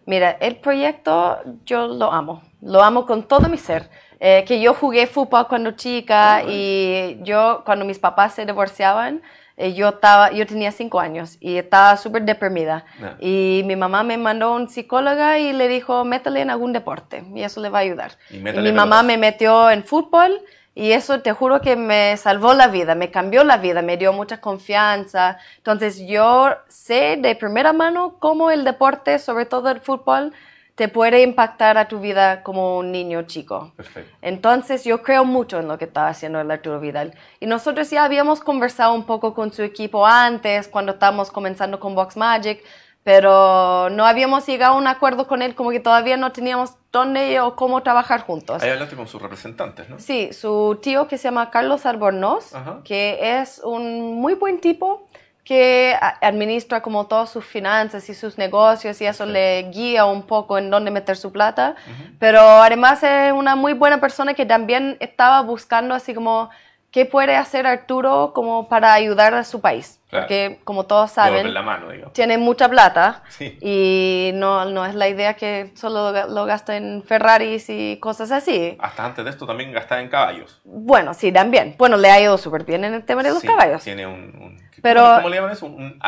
Mira, 0.07 0.37
el 0.41 0.57
proyecto 0.57 1.39
yo 1.65 1.87
lo 1.87 2.13
amo, 2.13 2.43
lo 2.61 2.83
amo 2.83 3.07
con 3.07 3.23
todo 3.23 3.49
mi 3.49 3.59
ser. 3.59 3.89
Eh, 4.21 4.45
que 4.47 4.61
yo 4.61 4.75
jugué 4.75 5.07
fútbol 5.07 5.49
cuando 5.49 5.73
chica 5.73 6.37
ah, 6.37 6.43
y 6.49 7.19
yo 7.23 7.63
cuando 7.65 7.85
mis 7.85 7.99
papás 7.99 8.35
se 8.35 8.47
divorciaban, 8.47 9.23
eh, 9.57 9.75
yo, 9.75 9.89
estaba, 9.89 10.33
yo 10.33 10.47
tenía 10.47 10.73
cinco 10.73 10.99
años 10.99 11.37
y 11.41 11.57
estaba 11.57 11.97
súper 11.97 12.23
deprimida. 12.23 12.85
Y 13.21 13.63
mi 13.67 13.77
mamá 13.77 14.03
me 14.03 14.17
mandó 14.17 14.47
a 14.47 14.57
un 14.57 14.69
psicóloga 14.69 15.39
y 15.39 15.53
le 15.53 15.69
dijo, 15.69 16.05
métale 16.05 16.41
en 16.41 16.51
algún 16.51 16.73
deporte 16.73 17.25
y 17.35 17.43
eso 17.43 17.61
le 17.61 17.69
va 17.69 17.79
a 17.79 17.83
ayudar. 17.83 18.13
Y, 18.31 18.37
y 18.37 18.41
mi 18.41 18.73
mamá 18.73 19.03
me 19.03 19.17
metió 19.17 19.71
en 19.71 19.85
fútbol 19.85 20.41
y 20.75 20.93
eso 20.93 21.21
te 21.21 21.33
juro 21.33 21.61
que 21.61 21.77
me 21.77 22.17
salvó 22.17 22.53
la 22.53 22.67
vida, 22.67 22.95
me 22.95 23.11
cambió 23.11 23.45
la 23.45 23.59
vida, 23.59 23.81
me 23.81 23.97
dio 23.97 24.13
mucha 24.13 24.41
confianza. 24.41 25.39
Entonces 25.59 26.01
yo 26.07 26.51
sé 26.69 27.17
de 27.19 27.37
primera 27.37 27.73
mano 27.73 28.17
cómo 28.19 28.51
el 28.51 28.65
deporte, 28.65 29.19
sobre 29.21 29.47
todo 29.47 29.71
el 29.71 29.81
fútbol, 29.81 30.33
te 30.75 30.89
puede 30.89 31.23
impactar 31.23 31.79
a 31.79 31.87
tu 31.87 32.01
vida 32.01 32.43
como 32.43 32.79
un 32.79 32.91
niño 32.91 33.23
chico. 33.23 33.73
Perfecto. 33.77 34.17
Entonces 34.21 34.83
yo 34.83 35.03
creo 35.05 35.25
mucho 35.25 35.61
en 35.61 35.69
lo 35.69 35.79
que 35.79 35.85
estaba 35.85 36.09
haciendo 36.09 36.41
el 36.41 36.51
Arturo 36.51 36.81
Vidal. 36.81 37.15
Y 37.39 37.47
nosotros 37.47 37.89
ya 37.91 38.03
habíamos 38.03 38.41
conversado 38.41 38.93
un 38.95 39.05
poco 39.05 39.35
con 39.35 39.53
su 39.53 39.63
equipo 39.63 40.05
antes, 40.05 40.67
cuando 40.67 40.93
estábamos 40.93 41.31
comenzando 41.31 41.79
con 41.79 41.95
Box 41.95 42.17
Magic, 42.17 42.65
pero 43.05 43.91
no 43.91 44.07
habíamos 44.07 44.47
llegado 44.47 44.75
a 44.75 44.79
un 44.79 44.87
acuerdo 44.87 45.27
con 45.29 45.43
él, 45.43 45.55
como 45.55 45.71
que 45.71 45.79
todavía 45.79 46.17
no 46.17 46.33
teníamos 46.33 46.75
dónde 46.91 47.39
o 47.41 47.55
cómo 47.55 47.83
trabajar 47.83 48.23
juntos. 48.23 48.63
Ahí 48.63 48.71
hablaste 48.71 48.97
con 48.97 49.07
sus 49.07 49.21
representantes, 49.21 49.89
¿no? 49.91 49.99
Sí, 50.01 50.33
su 50.33 50.79
tío 50.83 51.07
que 51.07 51.19
se 51.19 51.25
llama 51.25 51.51
Carlos 51.51 51.85
Albornoz, 51.85 52.55
Ajá. 52.55 52.81
que 52.83 53.39
es 53.41 53.61
un 53.63 54.15
muy 54.15 54.35
buen 54.35 54.59
tipo 54.59 55.07
que 55.45 55.95
administra 56.23 56.81
como 56.81 57.07
todas 57.07 57.29
sus 57.29 57.45
finanzas 57.45 58.09
y 58.09 58.15
sus 58.15 58.39
negocios 58.39 58.99
y 59.03 59.05
eso 59.05 59.27
le 59.27 59.65
guía 59.71 60.07
un 60.07 60.23
poco 60.23 60.57
en 60.57 60.71
dónde 60.71 60.91
meter 60.91 61.19
su 61.19 61.33
plata, 61.33 61.75
pero 62.19 62.41
además 62.41 63.03
es 63.03 63.31
una 63.31 63.55
muy 63.55 63.75
buena 63.75 64.01
persona 64.01 64.33
que 64.33 64.47
también 64.47 64.97
estaba 65.01 65.43
buscando 65.43 65.95
así 65.95 66.15
como 66.15 66.49
qué 66.95 67.07
puede 67.07 67.35
hacer 67.35 67.67
Arturo 67.67 68.31
como 68.33 68.69
para 68.69 68.95
ayudar 68.95 69.35
a 69.35 69.43
su 69.43 69.61
país, 69.61 70.01
Claro. 70.09 70.27
porque 70.27 70.61
como 70.63 70.87
todos 70.87 71.11
saben, 71.11 71.53
la 71.53 71.61
mano, 71.63 71.89
tiene 72.13 72.39
mucha 72.39 72.69
plata 72.69 73.25
Sí. 73.31 73.59
y 73.61 74.31
no, 74.35 74.65
no 74.67 74.87
es 74.87 74.95
la 74.95 75.09
idea 75.09 75.35
que 75.35 75.73
solo 75.75 76.13
lo, 76.29 76.45
gasta 76.45 76.77
en 76.77 77.03
Ferraris 77.03 77.67
y 77.69 77.99
cosas 78.01 78.31
así. 78.31 78.77
Hasta 78.79 79.05
antes 79.05 79.25
de 79.25 79.31
esto 79.33 79.45
también 79.45 79.73
gastaba 79.73 80.01
en 80.03 80.09
caballos. 80.09 80.61
Bueno, 80.63 81.15
sí, 81.15 81.33
también. 81.33 81.75
Bueno, 81.77 81.97
le 81.97 82.11
ha 82.13 82.21
ido 82.21 82.39
súper 82.39 82.63
bien 82.63 82.85
en 82.85 82.95
el 82.95 83.05
tema 83.05 83.25
de 83.25 83.31
los 83.31 83.41
Sí, 83.41 83.49
caballos. 83.49 83.83
Tiene 83.83 84.07
un... 84.07 84.13
un- 84.41 84.63
Pero- 84.81 85.17
¿cómo, 85.17 85.31
le 85.31 85.37
llaman 85.37 85.51
eso? 85.51 85.67
Un 85.67 85.99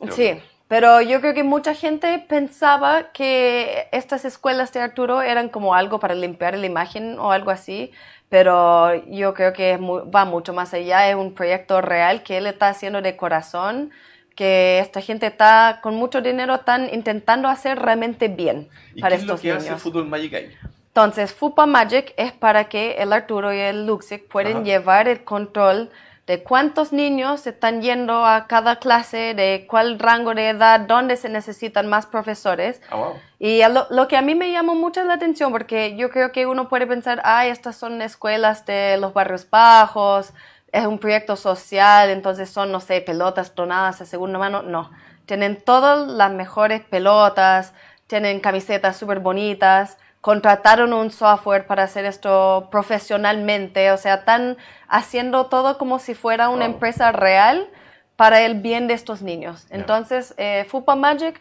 creo 0.00 0.16
Sí, 0.16 0.22
que. 0.22 0.42
Pero 0.68 1.00
yo 1.02 1.20
creo 1.20 1.34
que 1.34 1.44
mucha 1.44 1.74
gente 1.74 2.18
pensaba 2.18 3.12
que 3.12 3.88
estas 3.92 4.24
escuelas 4.24 4.72
de 4.72 4.80
Arturo 4.80 5.22
eran 5.22 5.48
como 5.48 5.74
algo 5.74 6.00
para 6.00 6.14
limpiar 6.14 6.56
la 6.56 6.66
imagen 6.66 7.18
o 7.18 7.32
algo 7.32 7.50
así, 7.50 7.92
pero 8.28 8.94
yo 9.06 9.34
creo 9.34 9.52
que 9.52 9.76
va 9.76 10.24
mucho 10.24 10.52
más 10.52 10.74
allá, 10.74 11.08
es 11.08 11.14
un 11.16 11.34
proyecto 11.34 11.80
real 11.80 12.22
que 12.22 12.38
él 12.38 12.46
está 12.46 12.68
haciendo 12.68 13.02
de 13.02 13.16
corazón, 13.16 13.92
que 14.34 14.78
esta 14.80 15.00
gente 15.00 15.26
está 15.26 15.80
con 15.82 15.94
mucho 15.94 16.20
dinero, 16.20 16.54
están 16.56 16.92
intentando 16.92 17.48
hacer 17.48 17.78
realmente 17.78 18.28
bien 18.28 18.68
¿Y 18.94 19.00
para 19.00 19.16
qué 19.16 19.22
es 19.22 19.26
lo 19.26 19.34
estos 19.34 19.42
que 19.42 19.52
hace 19.52 19.66
niños. 19.66 19.82
Fútbol 19.82 20.06
Magic 20.06 20.34
ahí? 20.34 20.50
Entonces, 20.88 21.32
Fupa 21.32 21.66
Magic 21.66 22.14
es 22.16 22.32
para 22.32 22.68
que 22.68 22.92
el 22.98 23.12
Arturo 23.12 23.52
y 23.52 23.58
el 23.58 23.86
Luxic 23.86 24.28
pueden 24.28 24.58
Ajá. 24.58 24.64
llevar 24.64 25.08
el 25.08 25.24
control 25.24 25.90
de 26.26 26.42
cuántos 26.42 26.92
niños 26.92 27.46
están 27.46 27.82
yendo 27.82 28.24
a 28.24 28.46
cada 28.46 28.76
clase, 28.76 29.34
de 29.34 29.66
cuál 29.68 29.98
rango 29.98 30.34
de 30.34 30.48
edad, 30.48 30.80
dónde 30.80 31.16
se 31.16 31.28
necesitan 31.28 31.86
más 31.86 32.06
profesores. 32.06 32.80
Ah, 32.90 32.96
wow. 32.96 33.14
Y 33.38 33.62
lo, 33.68 33.86
lo 33.90 34.08
que 34.08 34.16
a 34.16 34.22
mí 34.22 34.34
me 34.34 34.50
llamó 34.50 34.74
mucho 34.74 35.04
la 35.04 35.14
atención, 35.14 35.52
porque 35.52 35.96
yo 35.96 36.08
creo 36.10 36.32
que 36.32 36.46
uno 36.46 36.68
puede 36.68 36.86
pensar, 36.86 37.20
ay, 37.24 37.50
estas 37.50 37.76
son 37.76 38.00
escuelas 38.00 38.64
de 38.64 38.96
los 38.96 39.12
barrios 39.12 39.48
bajos, 39.50 40.32
es 40.72 40.86
un 40.86 40.98
proyecto 40.98 41.36
social, 41.36 42.10
entonces 42.10 42.50
son, 42.50 42.72
no 42.72 42.80
sé, 42.80 43.00
pelotas 43.00 43.54
donadas 43.54 44.00
a 44.00 44.06
segunda 44.06 44.38
mano. 44.38 44.62
No, 44.62 44.90
tienen 45.26 45.62
todas 45.62 46.08
las 46.08 46.32
mejores 46.32 46.82
pelotas, 46.82 47.74
tienen 48.06 48.40
camisetas 48.40 48.96
súper 48.96 49.20
bonitas, 49.20 49.98
contrataron 50.24 50.94
un 50.94 51.10
software 51.10 51.66
para 51.66 51.82
hacer 51.82 52.06
esto 52.06 52.68
profesionalmente, 52.70 53.92
o 53.92 53.98
sea, 53.98 54.14
están 54.14 54.56
haciendo 54.88 55.48
todo 55.48 55.76
como 55.76 55.98
si 55.98 56.14
fuera 56.14 56.48
una 56.48 56.64
Wow. 56.64 56.74
empresa 56.76 57.12
real 57.12 57.68
para 58.16 58.40
el 58.40 58.54
bien 58.54 58.88
de 58.88 58.94
estos 58.94 59.20
niños. 59.20 59.66
Entonces, 59.68 60.32
eh, 60.38 60.64
Fupa 60.66 60.94
Magic 60.96 61.38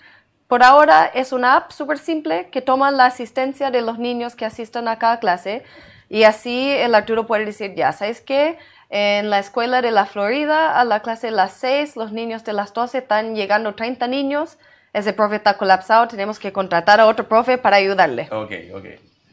por 0.50 0.64
ahora 0.64 1.06
es 1.14 1.32
una 1.32 1.56
app 1.56 1.72
súper 1.72 1.98
simple 1.98 2.50
que 2.50 2.60
toma 2.62 2.92
la 2.92 3.06
asistencia 3.06 3.72
de 3.72 3.82
los 3.82 4.00
niños 4.00 4.36
que 4.36 4.44
asistan 4.44 4.90
a 4.90 5.00
cada 5.00 5.20
clase 5.20 5.64
y 6.10 6.26
así 6.26 6.70
el 6.70 6.94
Arturo 6.94 7.26
puede 7.26 7.46
decir, 7.46 7.76
ya, 7.76 7.94
¿sabes 7.94 8.20
qué? 8.20 8.58
En 8.90 9.30
la 9.30 9.40
escuela 9.40 9.82
de 9.82 9.92
la 9.92 10.06
Florida, 10.06 10.78
a 10.78 10.84
la 10.84 11.00
clase 11.00 11.28
de 11.28 11.32
las 11.32 11.54
6, 11.54 11.96
los 11.96 12.12
niños 12.12 12.44
de 12.44 12.52
las 12.52 12.74
12 12.74 12.98
están 12.98 13.34
llegando 13.34 13.76
30 13.76 14.08
niños, 14.08 14.58
ese 14.94 15.12
profe 15.14 15.36
está 15.38 15.58
colapsado, 15.58 16.08
tenemos 16.08 16.40
que 16.40 16.54
contratar 16.54 17.00
a 17.00 17.08
otro 17.08 17.28
profe 17.28 17.58
para 17.58 17.78
ayudarle. 17.78 18.28
Ok, 18.32 18.52
ok. 18.74 18.86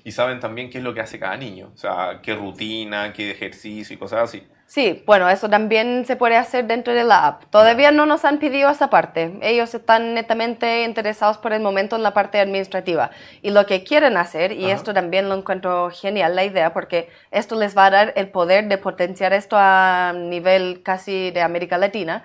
Y 0.02 0.12
saben 0.12 0.40
también 0.40 0.70
qué 0.70 0.78
es 0.78 0.84
lo 0.84 0.94
que 0.94 1.00
hace 1.00 1.18
cada 1.18 1.36
niño. 1.36 1.70
O 1.74 1.76
sea, 1.76 2.20
qué 2.22 2.34
rutina, 2.34 3.12
qué 3.12 3.30
ejercicio 3.30 3.94
y 3.94 3.98
cosas 3.98 4.22
así. 4.22 4.42
Sí, 4.70 5.02
bueno, 5.04 5.28
eso 5.28 5.50
también 5.50 6.06
se 6.06 6.14
puede 6.14 6.36
hacer 6.36 6.64
dentro 6.64 6.94
de 6.94 7.02
la 7.02 7.26
app. 7.26 7.44
Todavía 7.50 7.90
no 7.90 8.06
nos 8.06 8.24
han 8.24 8.38
pedido 8.38 8.70
esa 8.70 8.88
parte. 8.88 9.36
Ellos 9.42 9.74
están 9.74 10.14
netamente 10.14 10.84
interesados 10.84 11.38
por 11.38 11.52
el 11.52 11.60
momento 11.60 11.96
en 11.96 12.04
la 12.04 12.14
parte 12.14 12.38
administrativa. 12.38 13.10
Y 13.42 13.50
lo 13.50 13.66
que 13.66 13.82
quieren 13.82 14.16
hacer, 14.16 14.52
y 14.52 14.66
Ajá. 14.66 14.74
esto 14.74 14.94
también 14.94 15.28
lo 15.28 15.34
encuentro 15.34 15.90
genial 15.90 16.36
la 16.36 16.44
idea, 16.44 16.72
porque 16.72 17.10
esto 17.32 17.56
les 17.56 17.76
va 17.76 17.86
a 17.86 17.90
dar 17.90 18.12
el 18.14 18.28
poder 18.28 18.68
de 18.68 18.78
potenciar 18.78 19.32
esto 19.32 19.56
a 19.58 20.14
nivel 20.16 20.82
casi 20.84 21.32
de 21.32 21.42
América 21.42 21.76
Latina, 21.76 22.22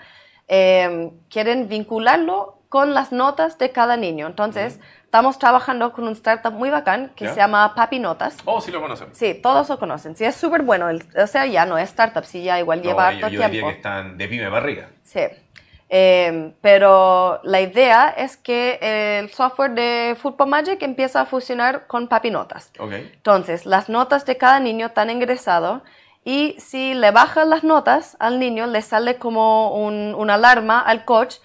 eh, 0.48 1.10
quieren 1.30 1.68
vincularlo 1.68 2.60
con 2.76 2.94
las 2.94 3.14
notas 3.14 3.58
de 3.58 3.72
cada 3.72 3.96
niño. 3.96 4.28
Entonces, 4.28 4.82
estamos 5.06 5.40
trabajando 5.40 5.94
con 5.94 6.04
un 6.08 6.12
startup 6.12 6.52
muy 6.52 6.70
bacán 6.70 7.14
que 7.16 7.30
se 7.30 7.38
llama 7.38 7.74
Papi 7.74 8.00
Notas. 8.00 8.36
Oh, 8.44 8.60
sí 8.60 8.70
lo 8.70 8.82
conocemos. 8.82 9.18
Sí, 9.18 9.34
todos 9.42 9.70
lo 9.70 9.80
conocen. 9.80 10.14
Sí, 10.18 10.26
es 10.26 10.36
súper 10.36 10.62
bueno. 10.62 10.90
El- 10.90 11.02
o 11.18 11.26
sea, 11.26 11.46
ya 11.46 11.66
no 11.66 11.78
es 11.78 11.88
startup, 11.88 12.26
sí, 12.26 12.44
ya 12.44 12.60
igual 12.60 12.82
lleva 12.82 13.04
No, 13.04 13.08
harto 13.08 13.20
yo, 13.30 13.40
yo 13.40 13.40
diría 13.44 13.50
tiempo. 13.50 13.70
que 13.70 13.76
están 13.78 14.18
de 14.18 14.28
pyme 14.28 14.44
para 14.48 14.58
arriba. 14.58 14.88
Sí. 15.04 15.22
Eh, 15.88 16.52
pero 16.60 17.40
la 17.44 17.62
idea 17.62 18.10
es 18.10 18.36
que 18.36 18.78
el 19.22 19.30
software 19.30 19.72
de 19.72 20.18
Football 20.22 20.50
Magic 20.50 20.84
empieza 20.84 21.22
a 21.22 21.26
fusionar 21.26 21.88
con 21.88 22.10
Papi 22.10 22.30
Notas. 22.30 22.74
Ok. 22.78 22.92
Entonces, 22.92 23.66
las 23.66 23.88
notas 23.88 24.26
de 24.26 24.36
cada 24.36 24.60
niño 24.60 24.88
están 24.88 25.10
ingresado 25.10 25.82
y 26.26 26.58
si 26.60 26.94
le 26.94 27.12
bajan 27.12 27.50
las 27.50 27.64
notas 27.64 28.18
al 28.20 28.38
niño, 28.38 28.68
le 28.68 28.82
sale 28.82 29.16
como 29.16 29.74
un- 29.78 30.14
una 30.14 30.34
alarma 30.34 30.82
al 30.82 31.06
coach 31.06 31.36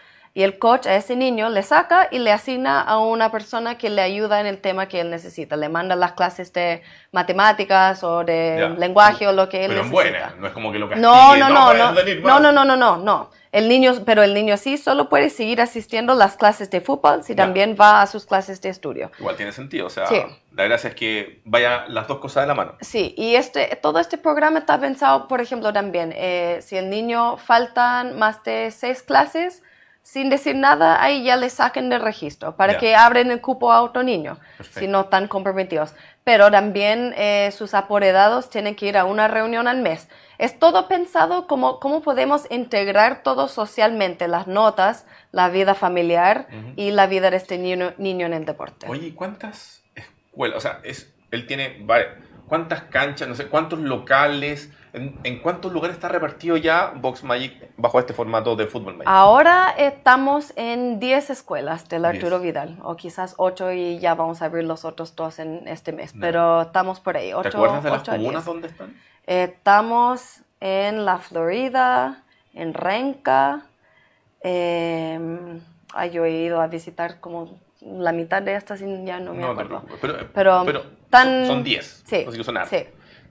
y 0.41 0.43
el 0.43 0.59
coach 0.59 0.87
a 0.87 0.97
ese 0.97 1.17
niño 1.17 1.51
le 1.51 1.63
saca 1.63 2.09
y 2.11 2.19
le 2.19 2.33
asigna 2.33 2.81
a 2.81 2.99
una 2.99 3.31
persona 3.31 3.77
que 3.77 3.91
le 3.91 4.01
ayuda 4.01 4.41
en 4.41 4.47
el 4.47 4.59
tema 4.59 4.89
que 4.89 5.01
él 5.03 5.11
necesita. 5.11 5.55
Le 5.57 5.69
manda 5.69 5.97
las 5.97 6.13
clases 6.13 6.51
de 6.55 6.83
matemáticas 7.13 8.03
o 8.03 8.25
de 8.25 8.57
Ya. 8.59 8.69
lenguaje 8.71 9.27
o 9.29 9.33
lo 9.33 9.49
que 9.51 9.65
él 9.65 9.69
Pero 9.71 9.83
en 9.83 9.91
necesita. 9.91 10.11
buena, 10.19 10.35
no 10.41 10.47
es 10.47 10.53
como 10.55 10.73
que 10.73 10.79
lo 10.79 10.89
castigue. 10.89 11.07
No, 11.07 11.37
no, 11.37 11.49
no, 11.51 11.75
no, 11.75 11.93
no, 11.93 12.41
no, 12.41 12.53
no, 12.53 12.65
no, 12.65 12.77
no, 12.77 12.97
no. 12.97 13.31
El 13.53 13.69
niño, 13.69 13.93
pero 14.07 14.23
el 14.23 14.33
niño 14.33 14.57
sí 14.57 14.79
solo 14.79 15.09
puede 15.09 15.29
seguir 15.29 15.61
asistiendo 15.61 16.13
a 16.13 16.17
las 16.17 16.37
clases 16.37 16.71
de 16.71 16.81
fútbol 16.81 17.23
si 17.25 17.35
Ya. 17.35 17.45
también 17.45 17.77
va 17.79 18.01
a 18.01 18.07
sus 18.07 18.25
clases 18.25 18.61
de 18.63 18.69
estudio. 18.71 19.11
Igual 19.19 19.37
tiene 19.37 19.53
sentido, 19.53 19.89
o 19.89 19.91
sea, 19.91 20.07
Sí. 20.07 20.23
la 20.55 20.65
gracia 20.65 20.89
es 20.91 20.95
que 20.95 21.41
vaya 21.45 21.85
las 21.89 22.07
dos 22.09 22.19
cosas 22.19 22.45
de 22.45 22.47
la 22.49 22.55
mano. 22.55 22.75
Sí, 22.81 23.13
y 23.19 23.35
este, 23.35 23.77
todo 23.83 23.99
este 23.99 24.17
programa 24.19 24.61
está 24.61 24.79
pensado, 24.81 25.27
por 25.29 25.41
ejemplo, 25.41 25.73
también, 25.73 26.13
eh, 26.17 26.61
si 26.63 26.77
el 26.77 26.89
niño 26.89 27.37
faltan 27.37 28.17
más 28.19 28.43
de 28.45 28.71
seis 28.71 29.03
clases, 29.03 29.63
sin 30.03 30.31
decir 30.31 30.57
nada, 30.57 31.03
ahí 31.03 31.23
ya 31.23 31.37
le 31.37 31.51
saquen 31.51 31.89
del 31.89 32.01
registro 32.01 32.57
para 32.57 32.79
que 32.79 32.97
abren 32.97 33.31
el 33.31 33.41
cupo 33.41 33.71
a 33.73 33.83
otro 33.83 34.03
niño, 34.03 34.39
Perfecto. 34.57 34.81
si 34.81 34.89
no 34.89 35.03
están 35.03 35.29
comprometidos. 35.29 35.95
Pero 36.25 36.51
también 36.51 37.15
eh, 37.17 37.51
sus 37.53 37.75
apoderados 37.75 38.51
tienen 38.51 38.75
que 38.75 38.87
ir 38.87 38.99
a 38.99 39.05
una 39.05 39.29
reunión 39.29 39.69
al 39.69 39.81
mes. 39.83 40.09
Es 40.39 40.59
todo 40.59 40.89
pensado 40.89 41.47
como 41.47 41.81
cómo 41.81 42.03
podemos 42.03 42.47
integrar 42.51 43.23
todo 43.23 43.47
socialmente, 43.47 44.27
las 44.27 44.47
notas, 44.47 45.07
la 45.33 45.49
vida 45.49 45.75
familiar 45.75 46.49
y 46.77 46.91
la 46.91 47.07
vida 47.07 47.31
de 47.31 47.37
este 47.37 47.59
niño, 47.59 47.93
niño 47.99 48.27
en 48.27 48.33
el 48.33 48.45
deporte. 48.45 48.87
Oye, 48.89 49.09
¿y 49.09 49.13
¿cuántas 49.13 49.83
escuelas? 49.95 50.57
O 50.57 50.61
sea, 50.61 50.81
es, 50.83 51.13
él 51.31 51.47
tiene 51.47 51.79
varias. 51.83 52.15
¿Cuántas 52.51 52.83
canchas? 52.83 53.29
No 53.29 53.35
sé, 53.37 53.47
¿cuántos 53.47 53.79
locales? 53.79 54.71
¿En, 54.93 55.17
en 55.23 55.39
cuántos 55.39 55.73
lugares 55.73 55.95
está 55.95 56.09
repartido 56.09 56.57
ya 56.57 56.93
Box 56.97 57.23
Magic 57.23 57.53
bajo 57.77 58.01
este 58.01 58.13
formato 58.13 58.57
de 58.57 58.67
fútbol 58.67 58.95
Magic? 58.95 59.07
Ahora 59.09 59.73
estamos 59.79 60.53
en 60.57 60.99
10 60.99 61.31
escuelas 61.31 61.89
del 61.89 62.05
Arturo 62.05 62.41
10. 62.41 62.43
Vidal, 62.43 62.79
o 62.83 62.97
quizás 62.97 63.35
8 63.39 63.71
y 63.71 63.99
ya 64.01 64.17
vamos 64.17 64.43
a 64.43 64.47
abrir 64.47 64.65
los 64.65 64.85
otros 64.85 65.15
dos 65.15 65.39
en 65.39 65.69
este 65.69 65.93
mes, 65.93 66.13
pero 66.21 66.63
estamos 66.63 66.99
por 66.99 67.17
ahí. 67.17 67.29
¿Te 67.29 67.35
8, 67.37 67.49
acuerdas 67.51 67.85
de 67.85 67.91
las 67.91 68.03
8 68.03 68.11
a 68.11 68.15
10. 68.17 68.27
comunas 68.27 68.45
donde 68.45 68.67
están? 68.67 68.97
Estamos 69.27 70.41
en 70.59 71.05
la 71.05 71.19
Florida, 71.19 72.25
en 72.53 72.75
Renca. 72.75 73.63
eh, 74.43 75.61
ay, 75.95 76.11
yo 76.11 76.25
he 76.25 76.33
ido 76.33 76.61
a 76.61 76.67
visitar 76.67 77.21
como 77.21 77.59
la 77.83 78.13
mitad 78.13 78.43
de 78.43 78.55
estas 78.55 78.81
ya 78.81 79.19
no 79.21 79.33
me 79.35 79.43
te 79.43 79.51
acuerdo. 79.51 79.85
Pero, 80.01 80.17
Pero, 80.35 80.63
pero 80.67 80.83
tan- 81.11 81.47
son 81.47 81.65
10. 81.65 82.03
Sí, 82.07 82.25
así 82.29 82.37
que 82.39 82.45
son 82.45 82.57
hartos. 82.57 82.79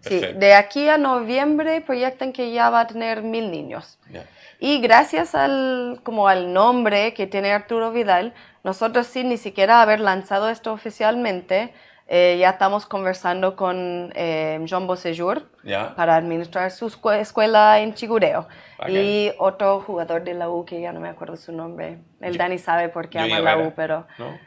sí, 0.02 0.20
sí. 0.20 0.20
De 0.36 0.54
aquí 0.54 0.88
a 0.90 0.98
noviembre 0.98 1.82
proyectan 1.82 2.34
que 2.34 2.52
ya 2.52 2.70
va 2.70 2.82
a 2.82 2.88
tener 2.88 3.22
mil 3.22 3.52
niños. 3.52 4.00
Ya. 4.12 4.26
Y 4.60 4.80
gracias 4.82 5.36
al, 5.36 6.02
como 6.04 6.28
al 6.28 6.52
nombre 6.54 7.14
que 7.14 7.28
tiene 7.28 7.52
Arturo 7.52 7.92
Vidal, 7.92 8.34
nosotros 8.64 9.08
sin 9.08 9.30
ni 9.30 9.38
siquiera 9.38 9.82
haber 9.82 10.02
lanzado 10.02 10.50
esto 10.50 10.74
oficialmente, 10.74 11.74
eh, 12.12 12.38
ya 12.40 12.50
estamos 12.50 12.88
conversando 12.88 13.56
con 13.56 14.12
eh, 14.16 14.66
John 14.68 14.88
Bosejur 14.88 15.44
Ya. 15.64 15.96
para 15.96 16.16
administrar 16.16 16.72
su 16.72 16.88
escue- 16.88 17.20
escuela 17.20 17.80
en 17.80 17.94
Chigureo. 17.94 18.48
Bacán. 18.80 18.96
Y 18.96 19.32
otro 19.38 19.82
jugador 19.82 20.24
de 20.24 20.34
la 20.34 20.50
U 20.50 20.66
que 20.66 20.82
ya 20.82 20.92
no 20.92 21.00
me 21.00 21.08
acuerdo 21.10 21.38
su 21.38 21.52
nombre. 21.52 22.00
El 22.20 22.36
Dani 22.38 22.58
sabe 22.58 22.90
por 22.90 23.10
qué 23.10 23.20
Johnny 23.20 23.34
ama 23.34 23.56
la 23.56 23.58
U, 23.68 23.74
pero 23.76 24.08
¿No? 24.18 24.38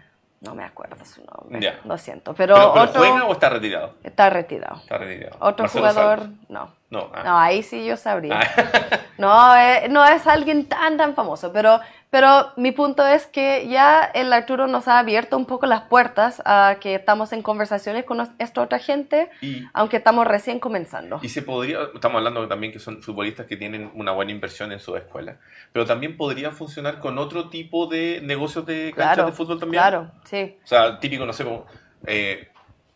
no 0.40 0.54
me 0.56 0.64
acuerdo 0.64 0.96
su 1.04 1.22
nombre. 1.24 1.60
Ya. 1.60 1.78
Lo 1.84 1.96
siento. 1.98 2.34
Pero, 2.34 2.56
¿Pero, 2.56 2.72
pero 2.72 2.84
otro 2.84 3.00
juega 3.00 3.24
o 3.26 3.32
está 3.32 3.48
retirado? 3.48 3.94
está 4.02 4.28
retirado. 4.28 4.76
Está 4.76 4.98
retirado. 4.98 5.36
Otro 5.38 5.64
Marcelo 5.64 5.88
jugador, 5.88 6.18
Salvo. 6.20 6.34
no. 6.48 6.82
No, 6.93 7.11
ah. 7.14 7.22
No, 7.24 7.38
ahí 7.38 7.62
sí 7.62 7.84
yo 7.84 7.97
sabría. 7.97 8.38
Ah. 8.40 8.99
No, 9.18 9.57
eh, 9.57 9.86
no 9.88 10.05
es 10.05 10.26
alguien 10.26 10.66
tan, 10.66 10.97
tan 10.97 11.14
famoso, 11.14 11.53
pero, 11.53 11.78
pero 12.11 12.49
mi 12.57 12.72
punto 12.72 13.07
es 13.07 13.26
que 13.26 13.68
ya 13.68 14.03
el 14.03 14.32
Arturo 14.32 14.66
nos 14.66 14.88
ha 14.88 14.99
abierto 14.99 15.36
un 15.36 15.47
poco 15.47 15.66
las 15.66 15.82
puertas 15.82 16.43
a 16.45 16.78
que 16.80 16.97
estamos 16.97 17.32
en 17.32 17.40
conversaciones 17.43 18.05
con 18.05 18.28
esta 18.40 18.62
otra 18.62 18.80
gente, 18.80 19.30
Y- 19.40 19.62
aunque 19.74 19.99
estamos 19.99 20.26
recién 20.26 20.59
comenzando. 20.59 21.20
Y 21.22 21.28
se 21.28 21.43
podría, 21.43 21.78
estamos 21.95 22.16
hablando 22.18 22.49
también 22.49 22.72
que 22.72 22.80
son 22.80 23.01
futbolistas 23.01 23.47
que 23.47 23.57
tienen 23.57 23.93
una 23.95 24.11
buena 24.11 24.32
inversión 24.32 24.72
en 24.72 24.80
su 24.80 24.97
escuela, 24.97 25.36
pero 25.72 25.86
también 25.86 26.16
podría 26.16 26.51
funcionar 26.51 26.99
con 26.99 27.16
otro 27.18 27.49
tipo 27.49 27.86
de 27.86 28.20
negocios 28.24 28.66
de 28.66 28.93
canchas 28.97 29.14
Claro, 29.14 29.26
de 29.30 29.36
fútbol 29.36 29.61
también. 29.61 29.80
claro, 29.82 30.11
sí. 30.24 30.57
O 30.64 30.66
sea, 30.66 30.99
típico, 30.99 31.24
no 31.26 31.32
sé, 31.32 31.45
como, 31.45 31.66
eh, 32.07 32.49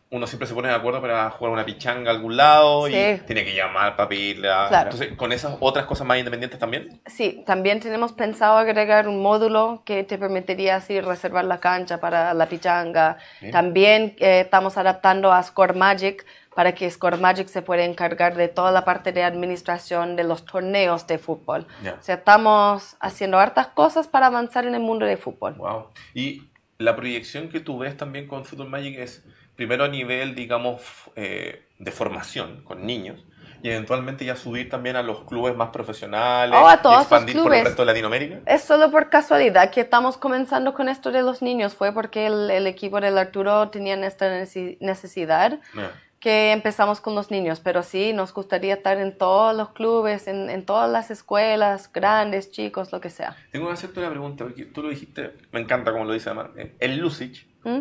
uno 0.08 0.26
siempre 0.26 0.46
se 0.46 0.54
pone 0.54 0.68
de 0.68 0.74
acuerdo 0.74 1.00
para 1.00 1.30
jugar 1.30 1.52
una 1.52 1.64
pichanga 1.64 2.10
a 2.10 2.14
algún 2.14 2.36
lado 2.36 2.88
y 2.88 2.92
tiene 3.26 3.44
que 3.44 3.54
llamar 3.54 3.96
para 3.96 4.08
pedirla. 4.08 4.66
Claro. 4.68 4.90
Entonces, 4.90 5.16
con 5.16 5.32
esas 5.32 5.56
otras 5.58 5.84
cosas 5.86 6.06
más 6.06 6.18
independientes 6.18 6.60
también. 6.60 7.00
Sí, 7.06 7.42
también 7.44 7.80
tenemos 7.80 8.12
pensado 8.12 8.56
agregar 8.56 9.08
un 9.08 9.20
módulo 9.20 9.82
que 9.84 10.04
te 10.04 10.16
permitiría 10.16 10.76
así 10.76 11.00
reservar 11.00 11.44
la 11.44 11.58
cancha 11.58 11.98
para 11.98 12.32
la 12.34 12.46
pichanga. 12.46 13.18
Bien. 13.40 13.52
También 13.52 14.16
eh, 14.18 14.40
estamos 14.40 14.78
adaptando 14.78 15.32
a 15.32 15.42
Score 15.42 15.74
Magic 15.74 16.24
para 16.54 16.72
que 16.72 16.88
Score 16.88 17.18
Magic 17.18 17.48
se 17.48 17.60
pueda 17.60 17.84
encargar 17.84 18.36
de 18.36 18.46
toda 18.48 18.70
la 18.70 18.84
parte 18.84 19.12
de 19.12 19.24
administración 19.24 20.14
de 20.14 20.22
los 20.22 20.44
torneos 20.44 21.06
de 21.08 21.18
fútbol. 21.18 21.66
Ya. 21.82 21.94
O 21.94 22.02
sea, 22.02 22.14
estamos 22.14 22.96
haciendo 23.00 23.38
hartas 23.38 23.66
cosas 23.66 24.06
para 24.06 24.26
avanzar 24.26 24.66
en 24.66 24.74
el 24.74 24.80
mundo 24.80 25.04
del 25.04 25.18
fútbol. 25.18 25.54
Wow. 25.54 25.88
Y 26.14 26.44
la 26.78 26.94
proyección 26.94 27.48
que 27.48 27.60
tú 27.60 27.78
ves 27.78 27.96
también 27.96 28.28
con 28.28 28.44
Football 28.44 28.70
Magic 28.70 28.98
es 28.98 29.24
primero 29.56 29.84
a 29.84 29.88
nivel, 29.88 30.34
digamos, 30.34 30.82
eh, 31.16 31.64
de 31.78 31.90
formación 31.90 32.62
con 32.64 32.86
niños 32.86 33.24
y 33.62 33.70
eventualmente 33.70 34.24
ya 34.24 34.36
subir 34.36 34.68
también 34.68 34.96
a 34.96 35.02
los 35.02 35.24
clubes 35.24 35.56
más 35.56 35.70
profesionales 35.70 36.56
Oh, 36.62 36.68
a 36.68 36.74
y 36.74 36.78
todos 36.78 36.94
los 36.96 37.02
expandir 37.04 37.34
por 37.36 37.42
el 37.44 37.48
clubes. 37.48 37.64
resto 37.64 37.82
de 37.82 37.86
Latinoamérica. 37.86 38.38
Es 38.46 38.62
solo 38.62 38.90
por 38.90 39.08
casualidad 39.10 39.70
que 39.70 39.80
estamos 39.80 40.18
comenzando 40.18 40.74
con 40.74 40.88
esto 40.88 41.10
de 41.10 41.22
los 41.22 41.42
niños. 41.42 41.74
Fue 41.74 41.92
porque 41.92 42.26
el, 42.26 42.50
el 42.50 42.66
equipo 42.66 43.00
del 43.00 43.16
Arturo 43.18 43.68
tenía 43.70 43.94
esta 44.06 44.28
necesi- 44.28 44.76
necesidad 44.80 45.58
Ya. 45.74 45.90
que 46.20 46.52
empezamos 46.52 47.00
con 47.00 47.14
los 47.14 47.30
niños, 47.30 47.60
pero 47.60 47.82
sí, 47.82 48.12
nos 48.12 48.32
gustaría 48.34 48.74
estar 48.74 48.98
en 48.98 49.16
todos 49.16 49.56
los 49.56 49.70
clubes, 49.70 50.28
en, 50.28 50.50
en 50.50 50.64
todas 50.64 50.88
las 50.90 51.10
escuelas, 51.10 51.90
grandes, 51.92 52.50
chicos, 52.50 52.92
lo 52.92 53.00
que 53.00 53.10
sea. 53.10 53.36
Tengo 53.52 53.66
que 53.68 53.72
hacerte 53.72 54.00
una 54.00 54.10
pregunta, 54.10 54.44
porque 54.44 54.66
tú 54.66 54.82
lo 54.82 54.90
dijiste, 54.90 55.32
me 55.50 55.60
encanta 55.60 55.92
como 55.92 56.04
lo 56.04 56.12
dice 56.12 56.28
además, 56.28 56.50
eh, 56.56 56.74
el 56.78 56.98
Lucic. 56.98 57.46
¿Mm? 57.64 57.80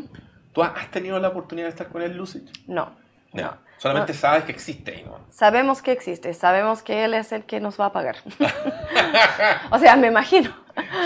¿Tú 0.56 0.64
has 0.64 0.90
tenido 0.90 1.20
la 1.20 1.28
oportunidad 1.28 1.68
de 1.68 1.70
estar 1.72 1.88
con 1.90 2.02
el 2.02 2.16
Lucic? 2.18 2.44
No, 2.68 2.96
No. 3.34 3.44
no. 3.44 3.66
Solamente 3.78 4.14
No. 4.14 4.20
sabes 4.20 4.46
que 4.46 4.54
existe 4.54 5.04
¿no? 5.06 5.20
Sabemos 5.30 5.82
que 5.82 5.92
existe, 5.92 6.34
sabemos 6.34 6.82
que 6.82 7.04
él 7.04 7.14
es 7.14 7.34
el 7.34 7.44
que 7.44 7.60
nos 7.60 7.78
va 7.80 7.88
a 7.88 7.92
pagar. 7.92 8.16
o 9.70 9.78
sea, 9.80 9.96
me 9.98 10.08
imagino. 10.08 10.50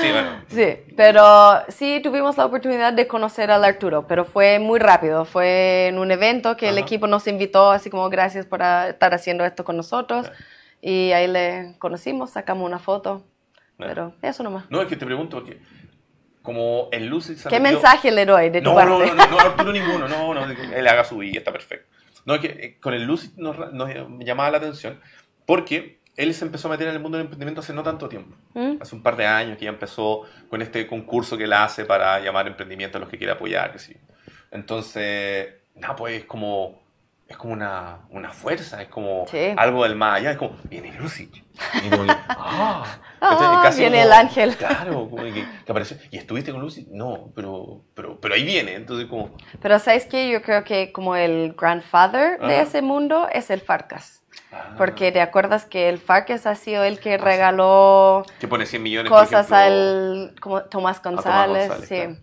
Sí, 0.01 0.11
bueno. 0.11 0.29
Sí, 0.47 0.77
pero 0.95 1.61
sí 1.67 1.99
tuvimos 2.03 2.37
la 2.37 2.45
oportunidad 2.45 2.93
de 2.93 3.07
conocer 3.07 3.49
al 3.51 3.63
Arturo, 3.63 4.05
pero 4.07 4.23
fue 4.25 4.59
muy 4.59 4.79
rápido. 4.79 5.25
Fue 5.25 5.87
en 5.87 5.97
un 5.99 6.11
evento 6.11 6.57
que 6.57 6.69
el 6.69 6.77
Ajá. 6.77 6.85
equipo 6.85 7.07
nos 7.07 7.27
invitó, 7.27 7.71
así 7.71 7.89
como 7.89 8.09
gracias 8.09 8.45
por 8.45 8.61
estar 8.61 9.13
haciendo 9.13 9.45
esto 9.45 9.63
con 9.63 9.75
nosotros. 9.77 10.31
Y 10.81 11.11
ahí 11.11 11.27
le 11.27 11.75
conocimos, 11.79 12.29
sacamos 12.31 12.65
una 12.65 12.79
foto. 12.79 13.23
Claro. 13.77 13.93
Pero 13.93 14.13
eso 14.21 14.43
nomás. 14.43 14.65
No, 14.69 14.81
es 14.81 14.87
que 14.87 14.95
te 14.95 15.05
pregunto 15.05 15.37
porque 15.37 15.59
como 16.41 16.89
el 16.91 17.07
Lucic 17.07 17.37
se 17.37 17.49
¿Qué 17.49 17.59
mensaje 17.59 18.11
le 18.11 18.25
doy 18.25 18.49
de 18.49 18.61
tu 18.61 18.69
No, 18.69 18.75
parte? 18.75 18.89
no, 18.91 19.05
no, 19.05 19.15
no, 19.15 19.27
no, 19.27 19.39
Arturo 19.39 19.71
ninguno, 19.71 20.07
no, 20.07 20.33
no, 20.33 20.45
él 20.45 20.87
haga 20.87 21.03
su 21.03 21.17
vida, 21.17 21.39
está 21.39 21.51
perfecto. 21.51 21.87
No, 22.25 22.35
es 22.35 22.41
que 22.41 22.47
eh, 22.47 22.77
con 22.79 22.93
el 22.93 23.03
Lucid 23.03 23.31
nos, 23.37 23.71
nos 23.73 23.89
llamaba 24.19 24.51
la 24.51 24.57
atención 24.57 24.99
porque 25.45 25.99
él 26.15 26.33
se 26.33 26.43
empezó 26.45 26.67
a 26.67 26.71
meter 26.71 26.87
en 26.87 26.95
el 26.95 26.99
mundo 26.99 27.17
del 27.17 27.25
emprendimiento 27.25 27.61
hace 27.61 27.73
no 27.73 27.81
tanto 27.81 28.09
tiempo. 28.09 28.35
¿Mm? 28.53 28.81
Hace 28.81 28.93
un 28.95 29.01
par 29.01 29.15
de 29.15 29.25
años 29.25 29.57
que 29.57 29.65
ya 29.65 29.71
empezó 29.71 30.23
con 30.49 30.61
este 30.61 30.85
concurso 30.85 31.37
que 31.37 31.45
él 31.45 31.53
hace 31.53 31.85
para 31.85 32.19
llamar 32.19 32.45
emprendimiento 32.47 32.97
a 32.97 33.01
los 33.01 33.09
que 33.09 33.17
quiera 33.17 33.33
apoyar, 33.33 33.71
que 33.71 33.79
sí. 33.79 33.95
Entonces, 34.51 35.47
nada, 35.75 35.95
pues 35.95 36.21
es 36.21 36.25
como, 36.25 36.81
es 37.29 37.37
como 37.37 37.53
una, 37.53 37.99
una 38.09 38.31
fuerza, 38.31 38.81
es 38.81 38.87
como 38.89 39.25
Sí. 39.29 39.53
algo 39.55 39.83
del 39.83 39.95
más 39.95 40.17
allá, 40.17 40.31
es 40.31 40.37
como, 40.37 40.57
viene 40.63 40.91
Lucid. 40.93 41.29
Y 41.85 41.89
como 41.89 42.05
que, 42.05 42.11
ah, 42.29 42.83
Ah, 43.21 43.29
Entonces, 43.33 43.59
casi 43.63 43.79
viene 43.81 43.97
como- 43.97 44.07
el 44.07 44.13
ángel. 44.13 44.55
Claro, 44.57 45.09
como 45.09 45.23
que, 45.23 45.33
que 45.33 45.71
apareció. 45.71 45.97
¿Y 46.09 46.17
estuviste 46.17 46.51
con 46.51 46.61
Lucy? 46.61 46.87
No, 46.89 47.31
pero, 47.35 47.81
pero, 47.93 48.19
pero 48.19 48.33
ahí 48.33 48.43
viene. 48.43 48.73
Entonces, 48.75 49.07
como. 49.07 49.35
Pero 49.61 49.77
¿sabes 49.77 50.05
qué? 50.05 50.29
Yo 50.31 50.41
creo 50.41 50.63
que 50.63 50.91
como 50.93 51.15
el 51.17 51.53
grandfather 51.59 52.39
de 52.39 52.53
Ajá. 52.55 52.61
ese 52.63 52.81
mundo 52.81 53.27
es 53.31 53.49
el 53.51 53.59
Farcas. 53.61 54.23
ah, 54.53 54.73
Porque 54.77 55.11
te 55.11 55.19
acuerdas 55.21 55.65
que 55.65 55.89
el 55.89 55.97
Farcas 55.99 56.45
ha 56.47 56.55
sido 56.55 56.83
el 56.85 56.99
que 56.99 57.17
regaló 57.17 58.23
Que 58.39 58.47
pone 58.47 58.65
100 58.65 58.81
millones 58.81 59.09
por 59.11 59.19
cosas 59.19 59.51
ejemplo, 59.51 59.57
al 59.57 60.35
como 60.39 60.61
Tomás 60.63 61.01
Tomás 61.01 61.23
González, 61.23 61.67
González, 61.67 61.89
sí. 61.89 61.95
claro. 61.95 62.15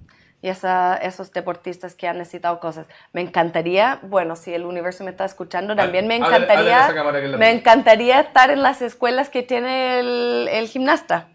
Y 0.47 0.49
esos 0.49 1.33
deportistas 1.33 1.97
que 1.97 2.07
han 2.07 2.19
necesitado 2.19 2.61
cosas. 2.61 2.87
Me 3.13 3.21
encantaría, 3.21 3.99
bueno, 4.03 4.37
si 4.37 4.55
el 4.55 4.65
universo 4.65 5.03
me 5.03 5.11
está 5.11 5.25
escuchando, 5.25 5.75
también 5.75 6.07
me 6.07 6.15
encantaría, 6.15 6.89
me 7.37 7.51
encantaría 7.51 8.21
estar 8.21 8.51
en 8.51 8.63
las 8.63 8.81
escuelas 8.81 9.29
que 9.29 9.43
tiene 9.43 9.99
el, 9.99 10.49
el 10.53 10.69
gimnasta. 10.69 11.27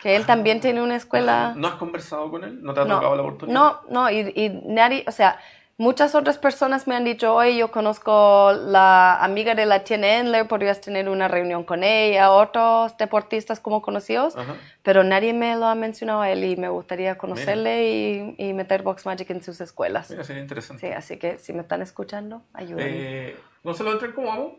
Que 0.00 0.14
él 0.14 0.26
también 0.26 0.60
tiene 0.60 0.80
una 0.80 0.94
escuela. 0.94 1.54
¿No 1.56 1.66
has 1.66 1.74
conversado 1.74 2.30
con 2.30 2.44
él? 2.44 2.62
¿No 2.62 2.72
te 2.72 2.82
ha 2.82 2.84
No, 2.84 2.94
tocado 2.96 3.16
la 3.16 3.22
oportunidad? 3.22 3.58
no, 3.58 3.80
no, 3.88 4.10
y, 4.10 4.32
y 4.36 4.60
nadie, 4.66 5.04
o 5.08 5.10
sea, 5.10 5.40
muchas 5.78 6.14
otras 6.14 6.38
personas 6.38 6.86
me 6.86 6.94
han 6.96 7.04
dicho, 7.04 7.34
oye, 7.34 7.56
yo 7.56 7.70
conozco 7.70 8.52
la 8.52 9.22
amiga 9.22 9.54
de 9.54 9.66
la 9.66 9.84
Tiene 9.84 10.18
Endler, 10.18 10.48
podrías 10.48 10.80
tener 10.80 11.08
una 11.08 11.28
reunión 11.28 11.64
con 11.64 11.84
ella, 11.84 12.30
otros 12.30 12.96
deportistas 12.96 13.60
como 13.60 13.82
conocidos, 13.82 14.36
Ajá. 14.36 14.54
pero 14.82 15.04
nadie 15.04 15.32
me 15.34 15.54
lo 15.56 15.66
ha 15.66 15.74
mencionado 15.74 16.22
a 16.22 16.30
él 16.30 16.44
y 16.44 16.56
me 16.56 16.68
gustaría 16.68 17.18
conocerle 17.18 17.88
y, 17.90 18.34
y 18.38 18.52
meter 18.54 18.82
Box 18.82 19.04
Magic 19.06 19.28
en 19.30 19.42
sus 19.42 19.60
escuelas. 19.60 20.10
Mira, 20.10 20.24
sería 20.24 20.42
interesante. 20.42 20.86
Sí, 20.86 20.92
así 20.92 21.18
que 21.18 21.38
si 21.38 21.52
me 21.52 21.60
están 21.62 21.82
escuchando, 21.82 22.42
ayúdenme. 22.54 23.28
Eh, 23.30 23.36
Gonzalo, 23.62 23.92
¿entrar 23.92 24.14
cómo 24.14 24.28
vamos? 24.28 24.52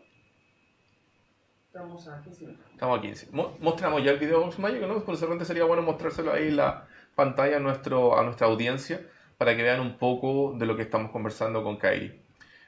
Estamos 1.66 2.08
aquí, 2.08 2.32
sí. 2.32 2.58
Estamos 2.72 2.98
a 2.98 3.02
15. 3.02 3.28
Mo- 3.32 3.56
Mostramos 3.60 4.02
ya 4.02 4.10
el 4.12 4.18
video 4.18 4.38
de 4.38 4.44
Box 4.46 4.58
Magic, 4.58 4.80
¿no? 4.82 5.02
Por 5.04 5.20
repente 5.20 5.44
sería 5.44 5.64
bueno 5.64 5.82
mostrárselo 5.82 6.32
ahí 6.32 6.48
en 6.48 6.56
la 6.56 6.86
pantalla 7.14 7.56
a, 7.56 7.60
nuestro, 7.60 8.18
a 8.18 8.22
nuestra 8.24 8.46
audiencia 8.46 9.00
para 9.38 9.56
que 9.56 9.62
vean 9.62 9.80
un 9.80 9.96
poco 9.96 10.54
de 10.58 10.66
lo 10.66 10.76
que 10.76 10.82
estamos 10.82 11.10
conversando 11.10 11.62
con 11.62 11.76
Kairi. 11.76 12.20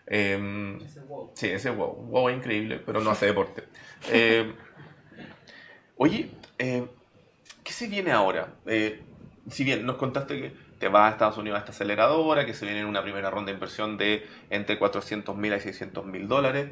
Eh, 0.07 0.79
Ese 0.85 1.01
wow. 1.01 1.31
Sí, 1.35 1.49
ese 1.49 1.71
wow. 1.71 1.95
Wow 1.95 2.29
es 2.31 2.37
increíble, 2.37 2.81
pero 2.85 3.01
no 3.01 3.11
hace 3.11 3.27
deporte. 3.27 3.65
Eh, 4.11 4.55
oye, 5.99 6.31
eh, 6.59 6.87
¿qué 7.63 7.73
se 7.73 7.87
viene 7.87 8.13
ahora? 8.13 8.55
Eh, 8.65 9.03
si 9.51 9.63
bien 9.63 9.85
nos 9.85 9.97
contaste 9.97 10.41
que 10.41 10.53
te 10.79 10.89
vas 10.89 11.11
a 11.11 11.13
Estados 11.13 11.37
Unidos 11.37 11.59
a 11.59 11.61
esta 11.61 11.73
aceleradora, 11.73 12.47
que 12.47 12.55
se 12.55 12.65
viene 12.65 12.87
una 12.87 13.03
primera 13.03 13.29
ronda 13.31 13.51
de 13.51 13.57
inversión 13.57 13.99
de 13.99 14.27
entre 14.49 14.79
400 14.79 15.37
mil 15.37 15.53
y 15.53 15.61
600 15.61 16.07
mil 16.07 16.29
dólares, 16.29 16.71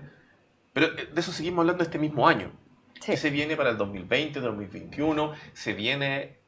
pero 0.73 0.87
eh, 0.99 1.09
de 1.13 1.21
eso 1.21 1.33
seguimos 1.33 1.61
hablando 1.61 1.85
este 1.85 1.99
mismo 1.99 2.27
año. 2.27 2.51
Sí. 2.95 3.13
¿Qué 3.13 3.17
se 3.19 3.29
viene 3.31 3.57
para 3.57 3.71
el 3.71 3.77
2020, 3.77 4.41
2021? 4.41 5.33
¿Se 5.53 5.75
viene 5.75 6.39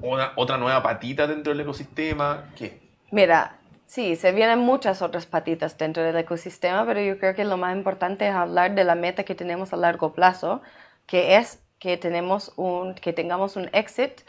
una, 0.00 0.32
otra 0.36 0.56
nueva 0.56 0.82
patita 0.82 1.26
dentro 1.26 1.52
del 1.52 1.60
ecosistema? 1.60 2.50
¿Qué? 2.56 2.79
Mira, 3.10 3.56
sí, 3.86 4.16
se 4.16 4.32
vienen 4.32 4.60
muchas 4.60 5.02
otras 5.02 5.26
patitas 5.26 5.76
dentro 5.76 6.02
del 6.02 6.16
ecosistema, 6.16 6.84
pero 6.86 7.00
yo 7.00 7.18
creo 7.18 7.34
que 7.34 7.44
lo 7.44 7.56
más 7.56 7.74
importante 7.74 8.28
es 8.28 8.34
hablar 8.34 8.74
de 8.74 8.84
la 8.84 8.94
meta 8.94 9.24
que 9.24 9.34
tenemos 9.34 9.72
a 9.72 9.76
largo 9.76 10.12
plazo, 10.12 10.62
que 11.06 11.36
es 11.36 11.62
que, 11.78 11.96
tenemos 11.96 12.52
un, 12.56 12.94
que 12.94 13.12
tengamos 13.12 13.56
un 13.56 13.68
exit 13.72 14.20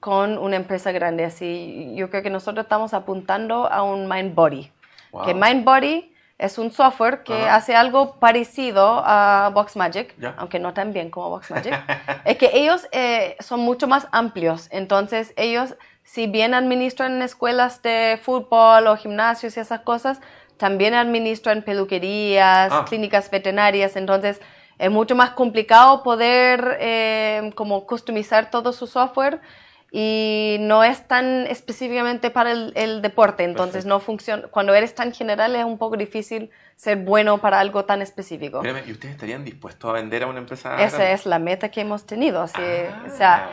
con 0.00 0.38
una 0.38 0.56
empresa 0.56 0.92
grande. 0.92 1.24
Así, 1.24 1.92
yo 1.96 2.10
creo 2.10 2.22
que 2.22 2.30
nosotros 2.30 2.64
estamos 2.64 2.94
apuntando 2.94 3.66
a 3.70 3.82
un 3.82 4.06
MindBody. 4.08 4.70
Wow. 5.10 5.24
Que 5.24 5.34
MindBody 5.34 6.14
es 6.38 6.56
un 6.56 6.70
software 6.70 7.24
que 7.24 7.34
hace 7.48 7.74
algo 7.74 8.14
parecido 8.20 9.02
a 9.04 9.50
BoxMagic, 9.52 10.16
Ya. 10.18 10.34
aunque 10.38 10.60
no 10.60 10.72
tan 10.72 10.92
bien 10.92 11.10
como 11.10 11.30
BoxMagic. 11.30 11.74
es 12.24 12.36
que 12.38 12.50
ellos 12.54 12.86
eh, 12.92 13.36
son 13.40 13.60
mucho 13.60 13.88
más 13.88 14.06
amplios. 14.12 14.68
Entonces, 14.70 15.32
ellos, 15.36 15.74
si 16.10 16.26
bien 16.26 16.54
administran 16.54 17.20
escuelas 17.20 17.82
de 17.82 18.18
fútbol 18.22 18.86
o 18.86 18.96
gimnasios 18.96 19.56
y 19.56 19.60
esas 19.60 19.80
cosas, 19.80 20.20
también 20.56 20.94
administran 20.94 21.60
peluquerías, 21.62 22.72
Ah. 22.72 22.84
clínicas 22.88 23.30
veterinarias. 23.30 23.94
Entonces, 23.94 24.40
es 24.78 24.90
mucho 24.90 25.14
más 25.14 25.30
complicado 25.30 26.02
poder 26.02 26.78
eh, 26.80 27.50
como 27.54 27.84
customizar 27.86 28.50
todo 28.50 28.72
su 28.72 28.86
software 28.86 29.40
y 29.92 30.56
no 30.60 30.82
es 30.82 31.06
tan 31.06 31.46
específicamente 31.46 32.30
para 32.30 32.52
el, 32.52 32.72
el 32.74 33.02
deporte, 33.02 33.44
entonces 33.44 33.84
Perfecto. 33.84 33.88
no 33.94 34.00
funciona. 34.00 34.42
Cuando 34.48 34.74
eres 34.74 34.94
tan 34.94 35.12
general 35.12 35.54
es 35.56 35.64
un 35.64 35.76
poco 35.78 35.96
difícil 35.96 36.50
ser 36.76 36.96
bueno 36.98 37.38
para 37.38 37.58
algo 37.60 37.84
tan 37.84 38.00
específico. 38.02 38.58
Espérame, 38.62 38.86
¿y 38.88 38.92
ustedes 38.92 39.14
estarían 39.14 39.44
dispuestos 39.44 39.88
a 39.90 39.92
vender 39.94 40.22
a 40.22 40.26
una 40.26 40.38
empresa? 40.40 40.74
Esa 40.82 40.96
grande? 40.98 41.12
es 41.14 41.26
la 41.26 41.38
meta 41.38 41.70
que 41.70 41.80
hemos 41.82 42.06
tenido. 42.06 42.40
así, 42.42 42.60
Ah. 42.62 43.04
O 43.06 43.16
sea, 43.16 43.50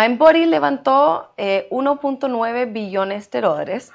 Mindbody 0.00 0.44
levantó 0.44 1.32
eh, 1.38 1.68
1.9 1.70 2.70
billones 2.70 3.30
de 3.30 3.40
dólares 3.40 3.92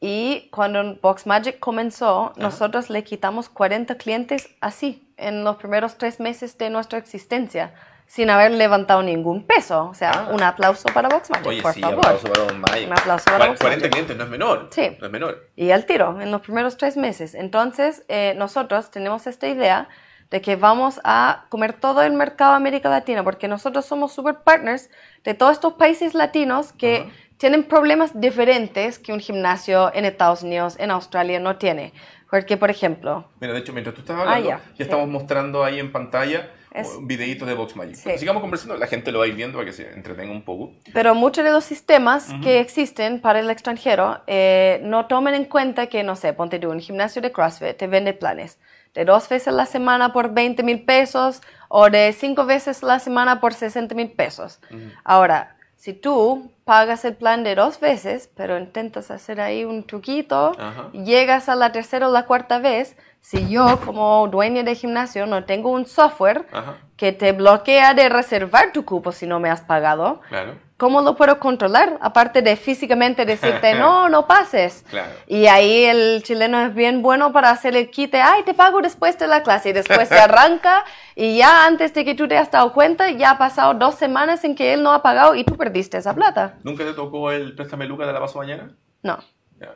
y 0.00 0.48
cuando 0.50 0.96
Boxmagic 1.00 1.60
comenzó, 1.60 2.32
nosotros 2.34 2.90
le 2.90 3.04
quitamos 3.04 3.48
40 3.48 3.94
clientes 3.98 4.50
así 4.60 5.08
en 5.16 5.44
los 5.44 5.56
primeros 5.58 5.96
tres 5.96 6.18
meses 6.18 6.58
de 6.58 6.70
nuestra 6.70 6.98
existencia. 6.98 7.72
sin 8.08 8.28
haber 8.28 8.50
levantado 8.50 9.02
ningún 9.02 9.46
peso. 9.46 9.86
O 9.88 9.94
sea, 9.94 10.28
un 10.32 10.42
aplauso 10.42 10.86
para 10.92 11.08
VoxMagic, 11.08 11.46
Oye, 11.46 11.62
por 11.62 11.72
sí, 11.72 11.80
favor. 11.80 11.98
aplauso 12.04 12.28
para 12.28 12.44
Don 12.44 12.60
Mike. 12.60 12.86
Un 12.86 12.92
aplauso 12.92 13.24
para 13.24 13.38
Cua- 13.38 13.46
Don 13.48 13.56
40 13.56 13.76
Mike. 13.76 13.88
clientes 13.90 14.16
no 14.18 14.24
es 14.24 14.28
menor. 14.30 14.68
Sí. 14.70 14.96
No 15.00 15.06
es 15.06 15.12
menor. 15.12 15.48
Y 15.56 15.70
al 15.70 15.86
tiro, 15.86 16.20
en 16.20 16.30
los 16.30 16.42
primeros 16.42 16.76
tres 16.76 16.96
meses. 16.98 17.34
Entonces, 17.34 18.04
eh, 18.08 18.34
nosotros 18.36 18.90
tenemos 18.90 19.26
esta 19.26 19.46
idea 19.48 19.88
de 20.32 20.40
que 20.40 20.56
vamos 20.56 20.98
a 21.04 21.44
comer 21.50 21.74
todo 21.74 22.02
el 22.02 22.14
mercado 22.14 22.52
de 22.52 22.56
América 22.56 22.88
Latina, 22.88 23.22
porque 23.22 23.46
nosotros 23.48 23.84
somos 23.84 24.12
super 24.12 24.36
partners 24.38 24.88
de 25.24 25.34
todos 25.34 25.52
estos 25.52 25.74
países 25.74 26.14
latinos 26.14 26.72
que 26.72 27.06
tienen 27.36 27.64
problemas 27.64 28.18
diferentes 28.18 28.98
que 28.98 29.12
un 29.12 29.20
gimnasio 29.20 29.92
en 29.94 30.06
Estados 30.06 30.42
Unidos, 30.42 30.76
en 30.80 30.90
Australia 30.90 31.38
no 31.38 31.56
tiene. 31.56 31.92
Porque, 32.30 32.56
por 32.56 32.70
ejemplo, 32.70 33.28
Mira, 33.40 33.52
de 33.52 33.58
hecho, 33.58 33.74
mientras 33.74 33.94
tú 33.94 34.00
estás 34.00 34.18
hablando, 34.18 34.48
Ah, 34.48 34.58
ya, 34.58 34.60
ya, 34.74 34.84
estamos 34.84 35.06
mostrando 35.06 35.62
ahí 35.64 35.78
en 35.78 35.92
pantalla 35.92 36.48
Es- 36.72 36.88
un 36.96 37.06
videíto 37.06 37.44
de 37.44 37.52
Vox 37.52 37.76
Magic. 37.76 37.96
Sí. 37.96 38.16
Sigamos 38.16 38.40
conversando, 38.40 38.74
la 38.78 38.86
gente 38.86 39.12
lo 39.12 39.18
va 39.18 39.26
a 39.26 39.28
ir 39.28 39.34
viendo 39.34 39.58
para 39.58 39.66
que 39.66 39.74
se 39.74 39.92
entretenga 39.92 40.32
un 40.32 40.42
poco. 40.42 40.72
Pero 40.94 41.14
muchos 41.14 41.44
de 41.44 41.50
los 41.50 41.62
sistemas 41.64 42.30
que 42.42 42.58
existen 42.60 43.20
para 43.20 43.40
el 43.40 43.50
extranjero 43.50 44.22
eh, 44.26 44.80
no 44.82 45.04
toman 45.08 45.34
en 45.34 45.44
cuenta 45.44 45.88
que, 45.88 46.02
no 46.04 46.16
sé, 46.16 46.32
ponte 46.32 46.58
tú, 46.58 46.70
un 46.70 46.80
gimnasio 46.80 47.20
de 47.20 47.32
CrossFit 47.32 47.76
te 47.76 47.86
vende 47.86 48.14
planes 48.14 48.58
de 48.94 49.04
dos 49.04 49.28
veces 49.28 49.48
a 49.48 49.52
la 49.52 49.66
semana 49.66 50.12
por 50.12 50.32
20 50.32 50.62
mil 50.62 50.84
pesos 50.84 51.40
o 51.68 51.88
de 51.88 52.12
cinco 52.12 52.44
veces 52.44 52.82
a 52.82 52.86
la 52.86 52.98
semana 52.98 53.40
por 53.40 53.54
60 53.54 53.94
mil 53.94 54.10
pesos. 54.12 54.60
Ahora, 55.04 55.56
si 55.76 55.94
tú 55.94 56.52
pagas 56.64 57.04
el 57.04 57.16
plan 57.16 57.42
de 57.42 57.54
dos 57.54 57.80
veces, 57.80 58.30
pero 58.36 58.56
intentas 58.56 59.10
hacer 59.10 59.40
ahí 59.40 59.64
un 59.64 59.84
truquito, 59.84 60.52
Ajá. 60.58 60.90
llegas 60.92 61.48
a 61.48 61.56
la 61.56 61.72
tercera 61.72 62.08
o 62.08 62.12
la 62.12 62.26
cuarta 62.26 62.58
vez, 62.58 62.96
si 63.20 63.48
yo 63.48 63.80
como 63.84 64.28
dueño 64.28 64.62
de 64.62 64.74
gimnasio 64.74 65.26
no 65.26 65.44
tengo 65.44 65.70
un 65.70 65.86
software 65.86 66.46
Ajá, 66.52 66.76
que 66.96 67.12
te 67.12 67.32
bloquea 67.32 67.94
de 67.94 68.08
reservar 68.08 68.72
tu 68.72 68.84
cupo 68.84 69.10
si 69.10 69.26
no 69.26 69.40
me 69.40 69.50
has 69.50 69.62
pagado, 69.62 70.20
claro, 70.28 70.54
¿cómo 70.82 71.00
lo 71.00 71.14
puedo 71.14 71.38
controlar? 71.38 71.96
Aparte 72.00 72.42
de 72.42 72.56
físicamente 72.56 73.24
decirte, 73.24 73.74
no, 73.78 74.08
no 74.08 74.26
pases. 74.26 74.84
claro. 74.90 75.12
Y 75.28 75.46
ahí 75.46 75.84
el 75.84 76.24
chileno 76.24 76.60
es 76.60 76.74
bien 76.74 77.02
bueno 77.02 77.32
para 77.32 77.50
hacer 77.50 77.76
el 77.76 77.88
quite, 77.88 78.20
ay, 78.20 78.42
te 78.42 78.52
pago 78.52 78.80
después 78.82 79.16
de 79.16 79.28
la 79.28 79.44
clase. 79.44 79.68
Y 79.68 79.72
después 79.74 80.08
se 80.08 80.18
arranca 80.28 80.84
y 81.14 81.36
ya 81.38 81.66
antes 81.66 81.94
de 81.94 82.04
que 82.04 82.16
tú 82.16 82.26
te 82.26 82.36
has 82.36 82.50
dado 82.50 82.72
cuenta, 82.72 83.08
ya 83.12 83.30
ha 83.30 83.38
pasado 83.38 83.74
dos 83.74 83.94
semanas 83.94 84.42
en 84.42 84.56
que 84.56 84.72
él 84.74 84.82
no 84.82 84.92
ha 84.92 85.02
pagado 85.02 85.36
y 85.36 85.44
tú 85.44 85.56
perdiste 85.56 85.98
esa 85.98 86.14
plata. 86.16 86.54
¿Nunca 86.64 86.82
te 86.84 86.94
tocó 86.94 87.30
el 87.30 87.54
Préstame 87.54 87.86
Luca 87.86 88.04
de 88.04 88.12
la 88.12 88.18
Paso 88.18 88.38
Mañana? 88.38 88.72
No, 89.04 89.20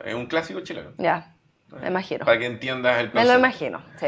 Es 0.03 0.13
un 0.13 0.25
clásico 0.25 0.59
chileno. 0.59 0.89
ya, 0.97 1.33
me 1.81 1.87
imagino. 1.87 2.25
Para 2.25 2.37
que 2.37 2.47
entiendas 2.47 2.99
el 2.99 3.05
Me 3.07 3.11
concepto. 3.13 3.31
lo 3.33 3.39
imagino, 3.39 3.81
sí. 3.97 4.07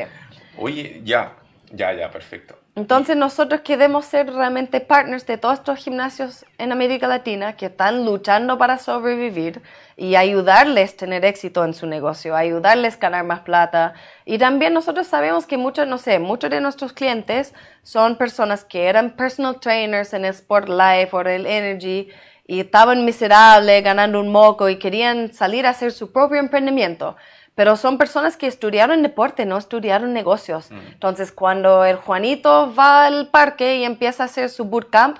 Oye, 0.57 0.99
ya, 1.05 1.31
ya, 1.71 1.93
ya, 1.93 2.11
perfecto. 2.11 2.58
Entonces 2.79 3.17
nosotros 3.17 3.59
queremos 3.59 4.05
ser 4.05 4.33
realmente 4.33 4.79
partners 4.79 5.25
de 5.25 5.37
todos 5.37 5.55
estos 5.55 5.79
gimnasios 5.79 6.45
en 6.57 6.71
América 6.71 7.09
Latina 7.09 7.57
que 7.57 7.65
están 7.65 8.05
luchando 8.05 8.57
para 8.57 8.77
sobrevivir 8.77 9.61
y 9.97 10.15
ayudarles 10.15 10.93
a 10.93 10.95
tener 10.95 11.25
éxito 11.25 11.65
en 11.65 11.73
su 11.73 11.87
negocio, 11.87 12.37
ayudarles 12.37 12.95
a 12.95 12.99
ganar 12.99 13.25
más 13.25 13.41
plata. 13.41 13.95
Y 14.23 14.37
también 14.37 14.73
nosotros 14.73 15.07
sabemos 15.07 15.45
que 15.45 15.57
muchos, 15.57 15.89
no 15.89 15.97
sé, 15.97 16.19
muchos 16.19 16.49
de 16.51 16.61
nuestros 16.61 16.93
clientes 16.93 17.53
son 17.83 18.15
personas 18.15 18.63
que 18.63 18.85
eran 18.85 19.17
personal 19.17 19.59
trainers 19.59 20.13
en 20.13 20.23
el 20.23 20.31
Sport 20.31 20.69
Life 20.69 21.09
o 21.11 21.19
el 21.19 21.47
Energy 21.47 22.07
y 22.47 22.61
estaban 22.61 23.03
miserables, 23.03 23.83
ganando 23.83 24.21
un 24.21 24.29
moco 24.29 24.69
y 24.69 24.79
querían 24.79 25.33
salir 25.33 25.65
a 25.65 25.71
hacer 25.71 25.91
su 25.91 26.13
propio 26.13 26.39
emprendimiento. 26.39 27.17
Pero 27.59 27.75
son 27.75 27.97
personas 27.97 28.37
que 28.37 28.47
estudiaron 28.47 29.03
deporte, 29.03 29.45
no 29.45 29.57
estudiaron 29.57 30.13
negocios. 30.13 30.71
Entonces, 30.71 31.33
cuando 31.33 31.83
el 31.83 31.97
Juanito 31.97 32.73
va 32.73 33.05
al 33.05 33.27
parque 33.31 33.75
y 33.75 33.83
empieza 33.83 34.23
a 34.23 34.27
hacer 34.27 34.49
su 34.49 34.63
bootcamp, 34.63 35.17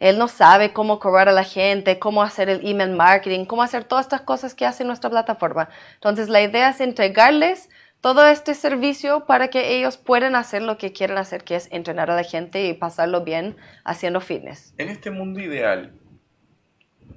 él 0.00 0.16
no 0.16 0.26
sabe 0.26 0.72
cómo 0.72 0.98
cobrar 0.98 1.28
a 1.28 1.32
la 1.32 1.44
gente, 1.44 1.98
cómo 1.98 2.22
hacer 2.22 2.48
el 2.48 2.66
email 2.66 2.92
marketing, 2.92 3.44
cómo 3.44 3.62
hacer 3.62 3.84
todas 3.84 4.06
estas 4.06 4.22
cosas 4.22 4.54
que 4.54 4.64
hace 4.64 4.84
nuestra 4.84 5.10
plataforma. 5.10 5.68
Entonces, 5.92 6.30
la 6.30 6.40
idea 6.40 6.70
es 6.70 6.80
entregarles 6.80 7.68
todo 8.00 8.26
este 8.26 8.54
servicio 8.54 9.26
para 9.26 9.48
que 9.48 9.76
ellos 9.76 9.98
puedan 9.98 10.34
hacer 10.34 10.62
lo 10.62 10.78
que 10.78 10.94
quieren 10.94 11.18
hacer, 11.18 11.44
que 11.44 11.56
es 11.56 11.68
entrenar 11.72 12.10
a 12.10 12.16
la 12.16 12.24
gente 12.24 12.64
y 12.64 12.72
pasarlo 12.72 13.22
bien 13.22 13.54
haciendo 13.84 14.22
fitness. 14.22 14.72
En 14.78 14.88
este 14.88 15.10
mundo 15.10 15.40
ideal, 15.40 15.92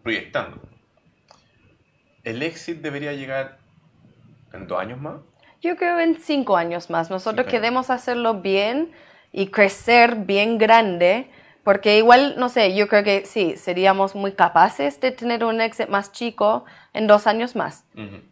proyectando, 0.04 0.60
¿el 2.26 2.44
éxito 2.44 2.82
debería 2.82 3.14
llegar 3.14 3.64
en 4.56 4.68
dos 4.68 4.80
años 4.80 5.00
más? 5.00 5.16
Yo 5.62 5.76
creo 5.76 6.00
en 6.00 6.20
cinco 6.20 6.58
años 6.58 6.90
más. 6.90 7.10
Nosotros 7.10 7.48
queremos 7.48 7.90
hacerlo 7.90 8.36
bien 8.42 8.92
y 9.32 9.48
crecer 9.48 10.16
bien 10.16 10.58
grande, 10.58 11.30
porque 11.64 11.98
igual, 11.98 12.36
no 12.38 12.50
sé, 12.50 12.76
yo 12.76 12.88
creo 12.88 13.04
que 13.04 13.26
sí, 13.26 13.58
seríamos 13.58 14.14
muy 14.14 14.34
capaces 14.34 15.00
de 15.02 15.12
tener 15.12 15.44
un 15.44 15.62
éxito 15.62 15.92
más 15.92 16.12
chico 16.12 16.66
en 16.94 17.08
dos 17.08 17.26
años 17.26 17.56
más. 17.56 17.86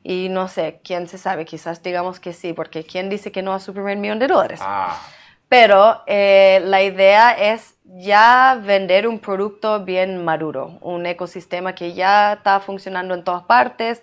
Y 0.03 0.29
no 0.29 0.47
sé, 0.47 0.79
quién 0.83 1.07
se 1.07 1.17
sabe, 1.17 1.45
quizás 1.45 1.81
digamos 1.81 2.19
que 2.19 2.33
sí, 2.33 2.53
porque 2.53 2.83
quién 2.83 3.09
dice 3.09 3.31
que 3.31 3.41
no 3.41 3.53
a 3.53 3.59
su 3.59 3.73
primer 3.73 3.97
millón 3.97 4.19
de 4.19 4.27
dólares. 4.27 4.59
Ah, 4.63 5.01
Pero 5.49 6.03
eh, 6.05 6.61
la 6.65 6.83
idea 6.83 7.31
es 7.31 7.75
ya 7.83 8.59
vender 8.63 9.07
un 9.07 9.19
producto 9.19 9.83
bien 9.83 10.23
maduro, 10.23 10.77
un 10.81 11.05
ecosistema 11.05 11.73
que 11.73 11.93
ya 11.93 12.33
está 12.33 12.59
funcionando 12.59 13.13
en 13.13 13.23
todas 13.23 13.43
partes, 13.43 14.01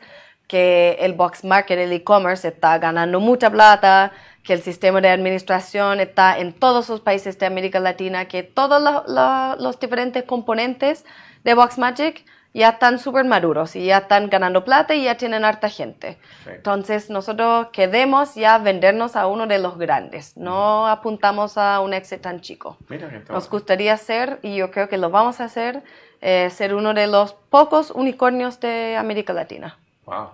que 0.50 0.96
el 0.98 1.12
box 1.12 1.44
market, 1.44 1.78
el 1.78 1.92
e-commerce 1.92 2.48
está 2.48 2.76
ganando 2.78 3.20
mucha 3.20 3.48
plata, 3.50 4.10
que 4.42 4.52
el 4.52 4.62
sistema 4.62 5.00
de 5.00 5.08
administración 5.08 6.00
está 6.00 6.36
en 6.40 6.52
todos 6.52 6.88
los 6.88 7.00
países 7.00 7.38
de 7.38 7.46
América 7.46 7.78
Latina, 7.78 8.26
que 8.26 8.42
todos 8.42 8.82
lo- 8.82 9.04
lo- 9.06 9.54
los 9.64 9.78
diferentes 9.78 10.24
componentes 10.24 11.04
de 11.44 11.54
Box 11.54 11.78
Magic 11.78 12.24
ya 12.52 12.70
están 12.70 12.98
súper 12.98 13.24
maduros 13.26 13.76
y 13.76 13.86
ya 13.86 13.98
están 13.98 14.28
ganando 14.28 14.64
plata 14.64 14.92
y 14.96 15.04
ya 15.04 15.14
tienen 15.16 15.44
harta 15.44 15.68
gente. 15.68 16.18
Perfecto. 16.18 16.50
Entonces 16.56 17.10
nosotros 17.10 17.68
queremos 17.72 18.34
ya 18.34 18.58
vendernos 18.58 19.14
a 19.14 19.28
uno 19.28 19.46
de 19.46 19.60
los 19.60 19.78
grandes, 19.78 20.36
no 20.36 20.88
apuntamos 20.88 21.56
a 21.58 21.78
un 21.78 21.94
éxito 21.94 22.22
tan 22.22 22.40
chico. 22.40 22.76
mira 22.88 23.08
Nos 23.28 23.48
gustaría 23.48 23.96
ser, 23.98 24.40
y 24.42 24.56
yo 24.56 24.72
creo 24.72 24.88
que 24.88 24.98
lo 24.98 25.10
vamos 25.10 25.40
a 25.40 25.44
hacer, 25.44 25.84
eh, 26.22 26.50
ser 26.50 26.74
uno 26.74 26.92
de 26.92 27.06
los 27.06 27.34
pocos 27.34 27.92
unicornios 27.92 28.58
de 28.58 28.96
América 28.96 29.32
Latina. 29.32 29.78
Wow. 30.06 30.30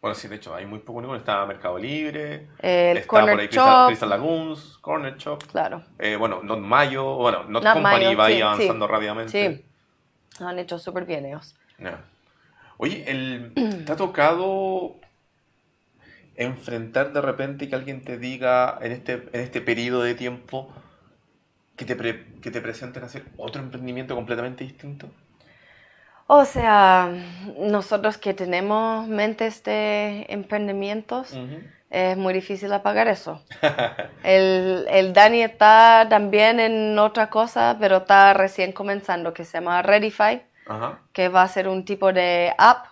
Bueno, 0.00 0.14
sí, 0.14 0.28
de 0.28 0.36
hecho, 0.36 0.54
hay 0.54 0.64
muy 0.64 0.78
poco 0.78 0.98
único. 1.00 1.14
Está 1.14 1.44
Mercado 1.44 1.78
Libre, 1.78 2.48
El 2.60 2.96
está 2.96 3.08
Corner 3.08 3.32
por 3.32 3.40
ahí 3.40 3.48
Crystal, 3.48 3.74
Shop. 3.76 3.86
Crystal 3.88 4.08
Lagoons, 4.08 4.78
Corner 4.80 5.16
Shop. 5.18 5.42
Claro. 5.50 5.84
Eh, 5.98 6.16
bueno, 6.16 6.40
Not 6.42 6.60
Mayo, 6.60 7.16
bueno, 7.16 7.44
Not, 7.44 7.62
Not 7.62 7.74
Company 7.74 8.04
Mayo, 8.04 8.18
va 8.18 8.24
ahí 8.26 8.36
sí, 8.36 8.42
avanzando 8.42 8.86
sí. 8.86 8.92
rápidamente. 8.92 9.64
Sí, 10.38 10.44
han 10.44 10.58
hecho 10.58 10.78
súper 10.78 11.04
bien 11.04 11.26
ellos. 11.26 11.54
Oye, 12.78 13.04
el, 13.10 13.52
¿te 13.84 13.92
ha 13.92 13.96
tocado 13.96 14.96
enfrentar 16.36 17.12
de 17.12 17.20
repente 17.20 17.68
que 17.68 17.74
alguien 17.74 18.02
te 18.02 18.16
diga 18.18 18.78
en 18.80 18.92
este, 18.92 19.12
en 19.32 19.40
este 19.40 19.60
periodo 19.60 20.02
de 20.02 20.14
tiempo 20.14 20.72
que 21.76 21.84
te, 21.84 21.96
pre- 21.96 22.26
que 22.42 22.50
te 22.50 22.60
presenten 22.60 23.02
a 23.02 23.06
hacer 23.06 23.24
otro 23.36 23.62
emprendimiento 23.62 24.14
completamente 24.14 24.64
distinto? 24.64 25.10
O 26.32 26.44
sea, 26.44 27.10
nosotros 27.58 28.16
que 28.16 28.34
tenemos 28.34 29.08
mentes 29.08 29.64
de 29.64 30.26
emprendimientos, 30.28 31.32
Ujú. 31.32 31.58
es 31.90 32.16
muy 32.16 32.32
difícil 32.32 32.72
apagar 32.72 33.08
eso. 33.08 33.42
El, 34.22 34.86
el 34.88 35.12
Dani 35.12 35.42
está 35.42 36.06
también 36.08 36.60
en 36.60 36.96
otra 37.00 37.30
cosa, 37.30 37.76
pero 37.80 37.96
está 37.96 38.32
recién 38.32 38.70
comenzando, 38.70 39.34
que 39.34 39.44
se 39.44 39.54
llama 39.58 39.82
Redify, 39.82 40.42
que 41.12 41.28
va 41.28 41.42
a 41.42 41.48
ser 41.48 41.66
un 41.66 41.84
tipo 41.84 42.12
de 42.12 42.54
app 42.58 42.86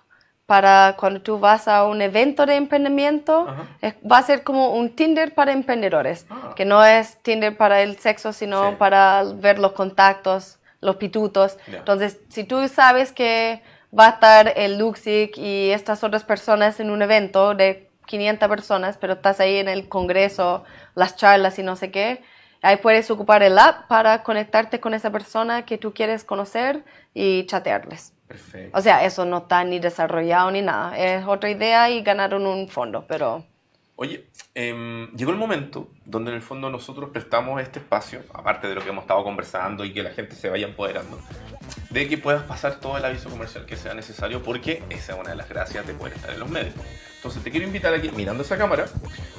para 0.47 0.97
cuando 0.99 1.20
tú 1.20 1.39
vas 1.39 1.68
a 1.68 1.84
un 1.84 2.03
evento 2.03 2.45
de 2.45 2.57
emprendimiento, 2.57 3.47
es- 3.80 3.95
va 4.11 4.18
a 4.18 4.22
ser 4.22 4.43
como 4.43 4.70
un 4.74 4.97
Tinder 4.97 5.32
para 5.32 5.53
emprendedores, 5.53 6.26
Ah. 6.28 6.55
que 6.57 6.64
no 6.64 6.84
es 6.84 7.18
Tinder 7.22 7.57
para 7.57 7.82
el 7.82 7.99
sexo, 7.99 8.32
sino 8.32 8.70
Sí. 8.70 8.76
para 8.80 9.22
ver 9.36 9.61
los 9.61 9.72
contactos, 9.72 10.59
los 10.80 10.96
pitutos. 10.96 11.58
Entonces, 11.66 12.20
si 12.28 12.44
tú 12.44 12.66
sabes 12.68 13.12
que 13.12 13.62
va 13.96 14.06
a 14.06 14.10
estar 14.10 14.52
el 14.56 14.78
Luxic 14.78 15.36
y 15.36 15.70
estas 15.70 16.04
otras 16.04 16.24
personas 16.24 16.80
en 16.80 16.90
un 16.90 17.02
evento 17.02 17.54
de 17.54 17.90
500 18.06 18.48
personas, 18.48 18.98
pero 18.98 19.14
estás 19.14 19.40
ahí 19.40 19.56
en 19.56 19.68
el 19.68 19.88
congreso, 19.88 20.64
las 20.94 21.16
charlas 21.16 21.58
y 21.58 21.62
no 21.62 21.76
sé 21.76 21.90
qué, 21.90 22.22
ahí 22.62 22.76
puedes 22.76 23.10
ocupar 23.10 23.42
el 23.42 23.58
app 23.58 23.86
para 23.88 24.22
conectarte 24.22 24.80
con 24.80 24.94
esa 24.94 25.10
persona 25.10 25.64
que 25.64 25.78
tú 25.78 25.92
quieres 25.94 26.24
conocer 26.24 26.84
y 27.14 27.44
chatearles. 27.46 28.14
Perfecto. 28.26 28.76
O 28.76 28.82
sea, 28.82 29.04
eso 29.04 29.24
no 29.24 29.38
está 29.38 29.64
ni 29.64 29.78
desarrollado 29.78 30.50
ni 30.50 30.60
nada. 30.60 30.98
Es 30.98 31.26
otra 31.26 31.50
idea 31.50 31.88
y 31.90 32.02
ganaron 32.02 32.46
un 32.46 32.68
fondo, 32.68 33.06
pero 33.08 33.44
Oye, 34.01 34.28
em, 34.55 35.11
llegó 35.16 35.32
el 35.32 35.38
momento 35.38 35.90
donde 36.05 36.30
en 36.30 36.36
el 36.36 36.42
fondo 36.42 36.70
nosotros 36.70 37.11
prestamos 37.11 37.61
este 37.61 37.80
espacio, 37.80 38.22
aparte 38.32 38.68
de 38.68 38.76
lo 38.76 38.80
que 38.80 38.90
hemos 38.90 39.03
estado 39.03 39.24
conversando 39.24 39.84
y 39.84 39.92
que 39.92 40.05
la 40.05 40.11
gente 40.11 40.36
se 40.36 40.49
vaya 40.49 40.68
empoderando, 40.68 41.18
de 41.90 42.09
que 42.09 42.16
puedas 42.16 42.44
pasar 42.44 42.78
todo 42.78 42.96
el 42.96 43.05
aviso 43.05 43.28
comercial 43.28 43.66
que 43.66 43.74
sea 43.74 43.94
necesario, 43.94 44.40
porque 44.40 44.84
esa 44.88 45.14
es 45.14 45.18
una 45.18 45.30
de 45.30 45.36
las 45.36 45.49
gracias 45.49 45.84
de 45.84 45.94
poder 45.94 46.12
estar 46.12 46.30
en 46.30 46.38
los 46.38 46.49
medios. 46.49 46.74
Entonces 47.16 47.42
te 47.42 47.51
quiero 47.51 47.66
invitar 47.66 47.92
aquí, 47.92 48.12
mirando 48.14 48.44
esa 48.44 48.57
cámara, 48.57 48.86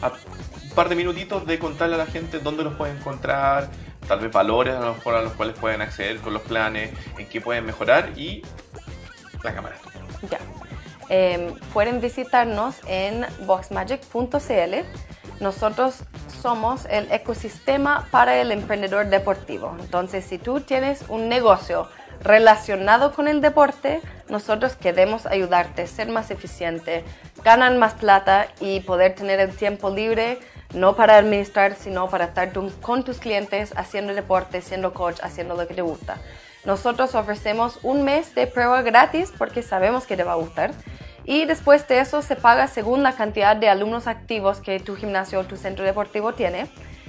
a 0.02 0.10
un 0.10 0.70
par 0.76 0.90
de 0.90 0.96
minutitos 0.98 1.48
de 1.48 1.58
contarle 1.58 1.96
a 1.96 2.00
la 2.00 2.08
gente 2.08 2.40
dónde 2.40 2.66
los 2.66 2.74
puede 2.74 2.92
encontrar, 2.92 3.70
tal 4.10 4.20
vez 4.20 4.30
valores 4.30 4.76
a, 4.76 4.82
lo 4.82 4.96
mejor 4.96 5.16
a 5.16 5.22
los 5.22 5.32
cuales 5.36 5.58
pueden 5.58 5.82
acceder 5.82 6.18
con 6.18 6.34
los 6.34 6.42
planes, 6.42 6.92
en 7.18 7.30
qué 7.30 7.40
pueden 7.40 7.66
mejorar 7.66 8.12
y 8.18 8.42
la 9.42 9.56
cámara. 9.56 9.78
Ya. 10.30 10.40
Em, 11.10 11.56
pueden 11.74 12.02
visitarnos 12.02 12.76
en 12.88 13.26
boxmagic.cl. 13.46 14.76
Nosotros 15.40 16.04
somos 16.42 16.86
el 16.86 17.12
ecosistema 17.12 18.08
para 18.12 18.40
el 18.40 18.52
emprendedor 18.52 19.08
deportivo. 19.08 19.76
Entonces, 19.80 20.24
si 20.26 20.38
tú 20.38 20.62
tienes 20.62 21.04
un 21.08 21.28
negocio 21.28 21.88
relacionado 22.22 23.14
con 23.14 23.28
el 23.28 23.42
deporte, 23.42 24.02
nosotros 24.30 24.76
queremos 24.76 25.26
ayudarte 25.26 25.84
a 25.84 25.88
ser 25.88 26.10
más 26.10 26.30
eficiente, 26.30 27.04
ganar 27.44 27.74
más 27.76 27.94
plata 27.94 28.48
y 28.60 28.82
poder 28.82 29.16
tener 29.16 29.40
el 29.40 29.56
tiempo 29.56 29.90
libre, 29.90 30.40
no 30.74 30.96
para 30.96 31.18
administrar, 31.18 31.76
sino 31.76 32.10
para 32.10 32.26
estar 32.26 32.52
con 32.82 33.04
tus 33.04 33.18
clientes 33.18 33.74
haciendo 33.76 34.14
deporte, 34.14 34.62
siendo 34.62 34.94
coach, 34.94 35.20
haciendo 35.24 35.56
lo 35.56 35.68
que 35.68 35.74
te 35.74 35.82
gusta. 35.82 36.18
Nosotros 36.66 37.16
ofrecemos 37.16 37.80
un 37.84 38.04
mes 38.04 38.36
de 38.36 38.48
prueba 38.48 38.82
gratis 38.82 39.32
porque 39.38 39.64
sabemos 39.64 40.06
que 40.06 40.18
te 40.18 40.24
va 40.24 40.34
a 40.34 40.36
gustar. 40.36 40.72
Y 41.26 41.46
después 41.46 41.88
de 41.88 42.00
eso 42.00 42.22
se 42.22 42.36
paga 42.36 42.68
según 42.68 43.04
la 43.04 43.14
cantidad 43.14 43.56
de 43.56 43.70
alumnos 43.70 44.08
activos 44.08 44.60
que 44.60 44.80
tu 44.80 44.96
gimnasio 44.96 45.40
o 45.40 45.44
tu 45.44 45.58
centro 45.58 45.86
deportivo 45.86 46.34
tiene. 46.34 46.68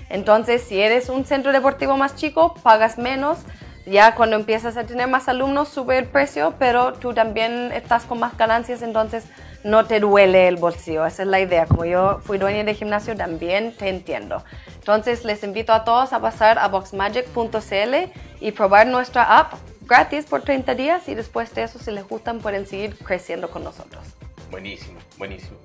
Entonces, 0.09 0.62
si 0.62 0.80
eres 0.80 1.09
un 1.09 1.24
centro 1.24 1.53
deportivo 1.53 1.96
más 1.96 2.16
chico, 2.16 2.55
pagas 2.62 2.98
menos. 2.98 3.38
Ya 3.86 4.14
cuando 4.14 4.36
empiezas 4.36 4.76
a 4.76 4.84
tener 4.84 5.08
más 5.08 5.28
alumnos 5.28 5.68
sube 5.68 5.98
el 5.98 6.06
precio, 6.06 6.54
pero 6.58 6.92
tú 6.92 7.14
también 7.14 7.72
estás 7.72 8.04
con 8.04 8.18
más 8.18 8.36
ganancias, 8.36 8.82
entonces 8.82 9.24
no 9.64 9.86
te 9.86 10.00
duele 10.00 10.48
el 10.48 10.56
bolsillo. 10.56 11.06
Esa 11.06 11.22
es 11.22 11.28
la 11.28 11.40
idea. 11.40 11.66
Como 11.66 11.84
yo 11.84 12.20
fui 12.24 12.38
dueña 12.38 12.62
de 12.64 12.74
gimnasio, 12.74 13.16
también 13.16 13.74
te 13.76 13.88
entiendo. 13.88 14.44
Entonces 14.76 15.24
les 15.24 15.42
invito 15.42 15.72
a 15.72 15.84
todos 15.84 16.12
a 16.12 16.20
pasar 16.20 16.58
a 16.58 16.68
boxmagic.cl 16.68 17.94
y 18.40 18.52
probar 18.52 18.86
nuestra 18.86 19.38
app 19.38 19.54
gratis 19.82 20.24
por 20.26 20.42
30 20.42 20.74
días 20.74 21.08
y 21.08 21.14
después 21.14 21.52
de 21.54 21.64
eso, 21.64 21.78
si 21.78 21.90
les 21.90 22.06
gustan, 22.06 22.38
pueden 22.38 22.66
seguir 22.66 22.96
creciendo 22.96 23.50
con 23.50 23.64
nosotros. 23.64 24.04
Buenísimo, 24.50 24.98
buenísimo. 25.18 25.58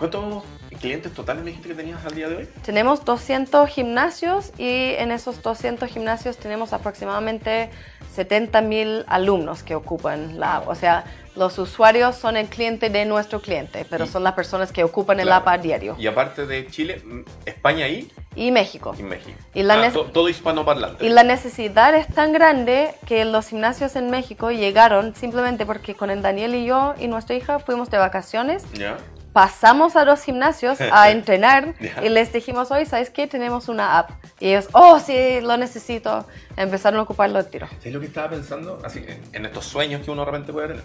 ¿Cuántos 0.00 0.44
clientes 0.80 1.12
totales 1.12 1.44
me 1.44 1.50
dijiste 1.50 1.68
que 1.68 1.74
tenías 1.74 2.02
al 2.06 2.14
día 2.14 2.26
de 2.26 2.36
hoy? 2.36 2.48
Tenemos 2.64 3.04
200 3.04 3.68
gimnasios 3.68 4.50
y 4.56 4.94
en 4.94 5.12
esos 5.12 5.42
200 5.42 5.90
gimnasios 5.90 6.38
tenemos 6.38 6.72
aproximadamente 6.72 7.68
70 8.14 8.62
mil 8.62 9.04
alumnos 9.08 9.62
que 9.62 9.74
ocupan 9.74 10.40
la 10.40 10.56
app. 10.56 10.68
O 10.68 10.74
sea, 10.74 11.04
los 11.36 11.58
usuarios 11.58 12.16
son 12.16 12.38
el 12.38 12.48
cliente 12.48 12.88
de 12.88 13.04
nuestro 13.04 13.42
cliente, 13.42 13.84
pero 13.90 14.06
son 14.06 14.24
las 14.24 14.32
personas 14.32 14.72
que 14.72 14.84
ocupan 14.84 15.20
el 15.20 15.30
app 15.30 15.46
a 15.48 15.58
diario. 15.58 15.96
Y 15.98 16.06
aparte 16.06 16.46
de 16.46 16.66
Chile, 16.68 17.02
España 17.44 17.86
y... 17.86 18.10
Y 18.34 18.52
México. 18.52 18.94
Y 18.98 19.02
México. 19.02 19.36
Y 19.52 19.64
la 19.64 19.74
ah, 19.74 19.92
todo 20.14 20.30
hispanoparlante. 20.30 21.04
Y 21.04 21.10
la 21.10 21.24
necesidad 21.24 21.94
es 21.94 22.06
tan 22.06 22.32
grande 22.32 22.94
que 23.06 23.26
los 23.26 23.48
gimnasios 23.48 23.96
en 23.96 24.08
México 24.08 24.50
llegaron 24.50 25.14
simplemente 25.14 25.66
porque 25.66 25.94
con 25.94 26.08
el 26.08 26.22
Daniel 26.22 26.54
y 26.54 26.64
yo 26.64 26.94
y 26.98 27.06
nuestra 27.06 27.36
hija 27.36 27.58
fuimos 27.58 27.90
de 27.90 27.98
vacaciones. 27.98 28.64
¿Ya? 28.72 28.96
Pasamos 29.32 29.96
a 29.96 30.04
los 30.04 30.22
gimnasios 30.22 30.80
a 30.80 31.10
entrenar 31.12 31.74
y 32.02 32.08
les 32.08 32.32
dijimos, 32.32 32.70
hoy, 32.70 32.86
¿sabes 32.86 33.10
qué? 33.10 33.26
Tenemos 33.26 33.68
una 33.68 33.98
app. 33.98 34.10
Y 34.40 34.48
ellos, 34.48 34.68
oh, 34.72 34.98
sí, 34.98 35.40
lo 35.40 35.56
necesito. 35.56 36.26
Empezaron 36.56 37.00
a 37.00 37.02
ocuparlo 37.02 37.38
al 37.38 37.48
tiro. 37.48 37.68
¿Sabes 37.78 37.92
lo 37.92 38.00
que 38.00 38.06
estaba 38.06 38.30
pensando? 38.30 38.80
Así, 38.84 39.04
en 39.32 39.46
estos 39.46 39.64
sueños 39.66 40.02
que 40.02 40.10
uno 40.10 40.24
de 40.24 40.30
repente 40.30 40.52
puede 40.52 40.68
tener. 40.68 40.84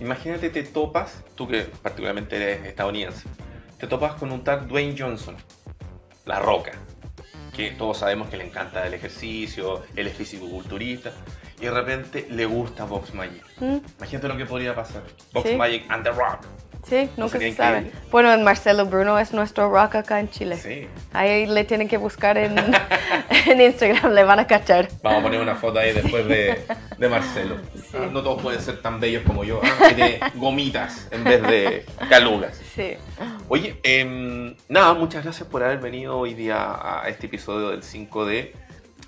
Imagínate, 0.00 0.48
te 0.48 0.62
topas, 0.62 1.22
tú 1.34 1.46
que 1.46 1.62
particularmente 1.62 2.36
eres 2.36 2.66
estadounidense, 2.66 3.28
te 3.78 3.86
topas 3.86 4.14
con 4.14 4.32
un 4.32 4.42
tal 4.42 4.66
Dwayne 4.66 4.96
Johnson, 4.98 5.36
la 6.24 6.38
roca, 6.38 6.72
que 7.54 7.72
todos 7.72 7.98
sabemos 7.98 8.30
que 8.30 8.38
le 8.38 8.44
encanta 8.44 8.86
el 8.86 8.94
ejercicio, 8.94 9.82
él 9.96 10.06
es 10.06 10.14
físico-culturista, 10.14 11.12
y 11.58 11.64
de 11.64 11.70
repente 11.70 12.26
le 12.30 12.46
gusta 12.46 12.84
Box 12.84 13.12
Magic. 13.12 13.44
¿Mm? 13.60 13.76
Imagínate 13.98 14.28
lo 14.28 14.36
que 14.38 14.46
podría 14.46 14.74
pasar. 14.74 15.02
Box 15.34 15.54
Magic 15.54 15.84
and 15.90 16.02
the 16.02 16.12
Rock. 16.12 16.46
Sí, 16.88 17.08
nunca 17.16 17.38
se 17.38 17.52
sabe. 17.52 17.90
Bueno, 18.10 18.36
Marcelo 18.42 18.86
Bruno 18.86 19.18
es 19.18 19.32
nuestro 19.32 19.70
rock 19.70 19.96
acá 19.96 20.20
en 20.20 20.30
Chile. 20.30 20.56
Sí. 20.56 20.88
Ahí 21.12 21.46
le 21.46 21.64
tienen 21.64 21.88
que 21.88 21.96
buscar 21.96 22.38
en, 22.38 22.56
en 23.46 23.60
Instagram, 23.60 24.12
le 24.12 24.24
van 24.24 24.38
a 24.38 24.46
cachar. 24.46 24.88
Vamos 25.02 25.20
a 25.20 25.22
poner 25.22 25.40
una 25.40 25.54
foto 25.54 25.78
ahí 25.78 25.92
después 25.92 26.26
de, 26.26 26.64
de 26.98 27.08
Marcelo. 27.08 27.56
Ah, 27.94 28.08
no 28.10 28.22
todos 28.22 28.42
pueden 28.42 28.60
ser 28.60 28.80
tan 28.80 29.00
bellos 29.00 29.22
como 29.24 29.44
yo. 29.44 29.60
Ah, 29.62 29.88
tiene 29.94 30.20
gomitas 30.34 31.08
en 31.10 31.24
vez 31.24 31.42
de 31.42 31.86
calugas. 32.08 32.60
Sí. 32.74 32.94
Oye, 33.48 33.78
em, 33.82 34.54
nada, 34.68 34.94
muchas 34.94 35.24
gracias 35.24 35.48
por 35.48 35.62
haber 35.62 35.78
venido 35.78 36.18
hoy 36.18 36.34
día 36.34 37.02
a 37.02 37.08
este 37.08 37.26
episodio 37.26 37.70
del 37.70 37.82
5 37.82 38.26
de 38.26 38.54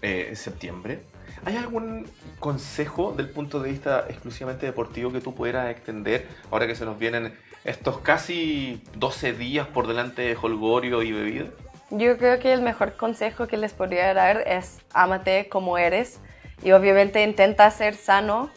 eh, 0.02 0.32
septiembre. 0.34 1.00
¿Hay 1.44 1.56
algún 1.56 2.06
consejo 2.38 3.12
del 3.16 3.28
punto 3.28 3.60
de 3.60 3.70
vista 3.70 4.04
exclusivamente 4.08 4.66
deportivo 4.66 5.12
que 5.12 5.20
tú 5.20 5.34
pudieras 5.34 5.70
extender 5.70 6.28
ahora 6.50 6.66
que 6.66 6.76
se 6.76 6.84
nos 6.84 6.98
vienen 6.98 7.34
estos 7.64 7.98
casi 7.98 8.82
12 8.94 9.32
días 9.34 9.66
por 9.66 9.86
delante 9.86 10.22
de 10.22 10.36
holgorio 10.40 11.02
y 11.02 11.12
bebida? 11.12 11.46
Yo 11.90 12.16
creo 12.16 12.38
que 12.38 12.52
el 12.52 12.62
mejor 12.62 12.96
consejo 12.96 13.46
que 13.46 13.56
les 13.56 13.74
podría 13.74 14.12
dar 14.14 14.42
es 14.46 14.80
ámate 14.94 15.48
como 15.48 15.78
eres 15.78 16.20
y 16.62 16.72
obviamente 16.72 17.22
intenta 17.22 17.70
ser 17.70 17.94
sano, 17.94 18.50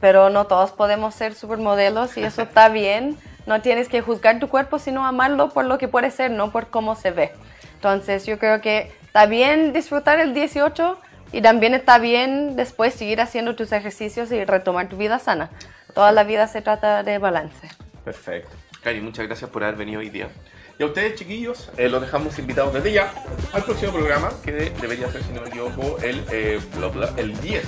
pero 0.00 0.30
no 0.30 0.46
todos 0.46 0.72
podemos 0.72 1.14
ser 1.14 1.34
supermodelos 1.34 2.16
y 2.16 2.24
eso 2.24 2.42
está 2.42 2.68
bien. 2.70 3.16
No 3.46 3.60
tienes 3.60 3.88
que 3.88 4.02
juzgar 4.02 4.38
tu 4.38 4.48
cuerpo, 4.48 4.78
sino 4.78 5.06
amarlo 5.06 5.50
por 5.50 5.64
lo 5.64 5.78
que 5.78 5.88
puede 5.88 6.10
ser, 6.10 6.30
no 6.30 6.52
por 6.52 6.68
cómo 6.68 6.94
se 6.94 7.10
ve. 7.10 7.32
Entonces 7.74 8.26
yo 8.26 8.38
creo 8.38 8.60
que 8.60 8.92
está 9.04 9.26
bien 9.26 9.72
disfrutar 9.72 10.20
el 10.20 10.34
18 10.34 10.98
y 11.32 11.40
también 11.40 11.74
está 11.74 11.98
bien 11.98 12.56
después 12.56 12.94
seguir 12.94 13.20
haciendo 13.20 13.56
tus 13.56 13.72
ejercicios 13.72 14.30
y 14.30 14.44
retomar 14.44 14.88
tu 14.88 14.96
vida 14.96 15.18
sana. 15.18 15.50
Toda 15.94 16.12
la 16.12 16.24
vida 16.24 16.46
se 16.46 16.62
trata 16.62 17.02
de 17.02 17.18
balance. 17.18 17.68
Perfecto. 18.04 18.50
Cari, 18.82 19.00
muchas 19.00 19.26
gracias 19.26 19.48
por 19.50 19.62
haber 19.62 19.76
venido 19.76 20.00
hoy 20.00 20.10
día. 20.10 20.28
Y 20.78 20.82
a 20.82 20.86
ustedes, 20.86 21.14
chiquillos, 21.14 21.70
eh, 21.76 21.88
los 21.88 22.00
dejamos 22.00 22.38
invitados 22.38 22.74
desde 22.74 22.92
ya 22.92 23.12
al 23.52 23.62
próximo 23.62 23.92
programa, 23.92 24.30
que 24.42 24.52
debería 24.52 25.10
ser, 25.12 25.22
si 25.22 25.32
no 25.32 25.42
me 25.42 25.48
equivoco, 25.48 25.98
el, 26.02 26.24
eh, 26.32 26.60
el 27.16 27.40
10 27.40 27.64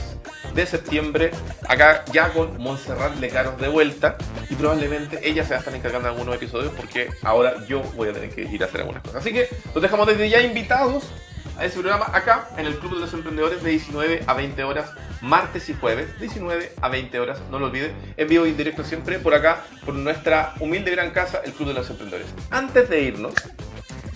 de 0.54 0.66
septiembre, 0.66 1.30
acá 1.68 2.04
ya 2.12 2.30
con 2.30 2.58
Montserrat 2.58 3.16
Lecaros 3.20 3.60
de 3.60 3.68
vuelta. 3.68 4.16
Y 4.50 4.54
probablemente 4.54 5.20
ella 5.22 5.44
se 5.44 5.50
va 5.50 5.56
a 5.56 5.58
estar 5.60 5.74
encargando 5.74 6.08
de 6.08 6.14
algunos 6.14 6.34
episodios, 6.34 6.72
porque 6.74 7.10
ahora 7.22 7.64
yo 7.66 7.82
voy 7.94 8.08
a 8.08 8.12
tener 8.12 8.30
que 8.30 8.42
ir 8.42 8.62
a 8.62 8.66
hacer 8.66 8.80
algunas 8.80 9.02
cosas. 9.02 9.20
Así 9.20 9.32
que 9.32 9.48
los 9.74 9.82
dejamos 9.82 10.06
desde 10.06 10.28
ya 10.28 10.40
invitados 10.40 11.04
a 11.56 11.64
ese 11.64 11.78
programa 11.78 12.06
acá 12.12 12.48
en 12.56 12.66
el 12.66 12.78
Club 12.78 12.94
de 12.94 13.00
los 13.00 13.12
Emprendedores 13.12 13.62
de 13.62 13.70
19 13.70 14.24
a 14.26 14.34
20 14.34 14.64
horas, 14.64 14.90
martes 15.24 15.68
y 15.68 15.74
jueves, 15.74 16.18
19 16.20 16.72
a 16.80 16.88
20 16.88 17.18
horas, 17.18 17.40
no 17.50 17.58
lo 17.58 17.66
olviden, 17.66 17.92
en 18.16 18.28
vivo 18.28 18.46
y 18.46 18.50
en 18.50 18.56
directo 18.56 18.84
siempre 18.84 19.18
por 19.18 19.34
acá, 19.34 19.64
por 19.84 19.94
nuestra 19.94 20.54
humilde 20.60 20.90
gran 20.90 21.10
casa, 21.10 21.42
el 21.44 21.52
Club 21.52 21.68
de 21.68 21.74
los 21.74 21.90
Emprendedores. 21.90 22.28
Antes 22.50 22.88
de 22.88 23.02
irnos, 23.02 23.34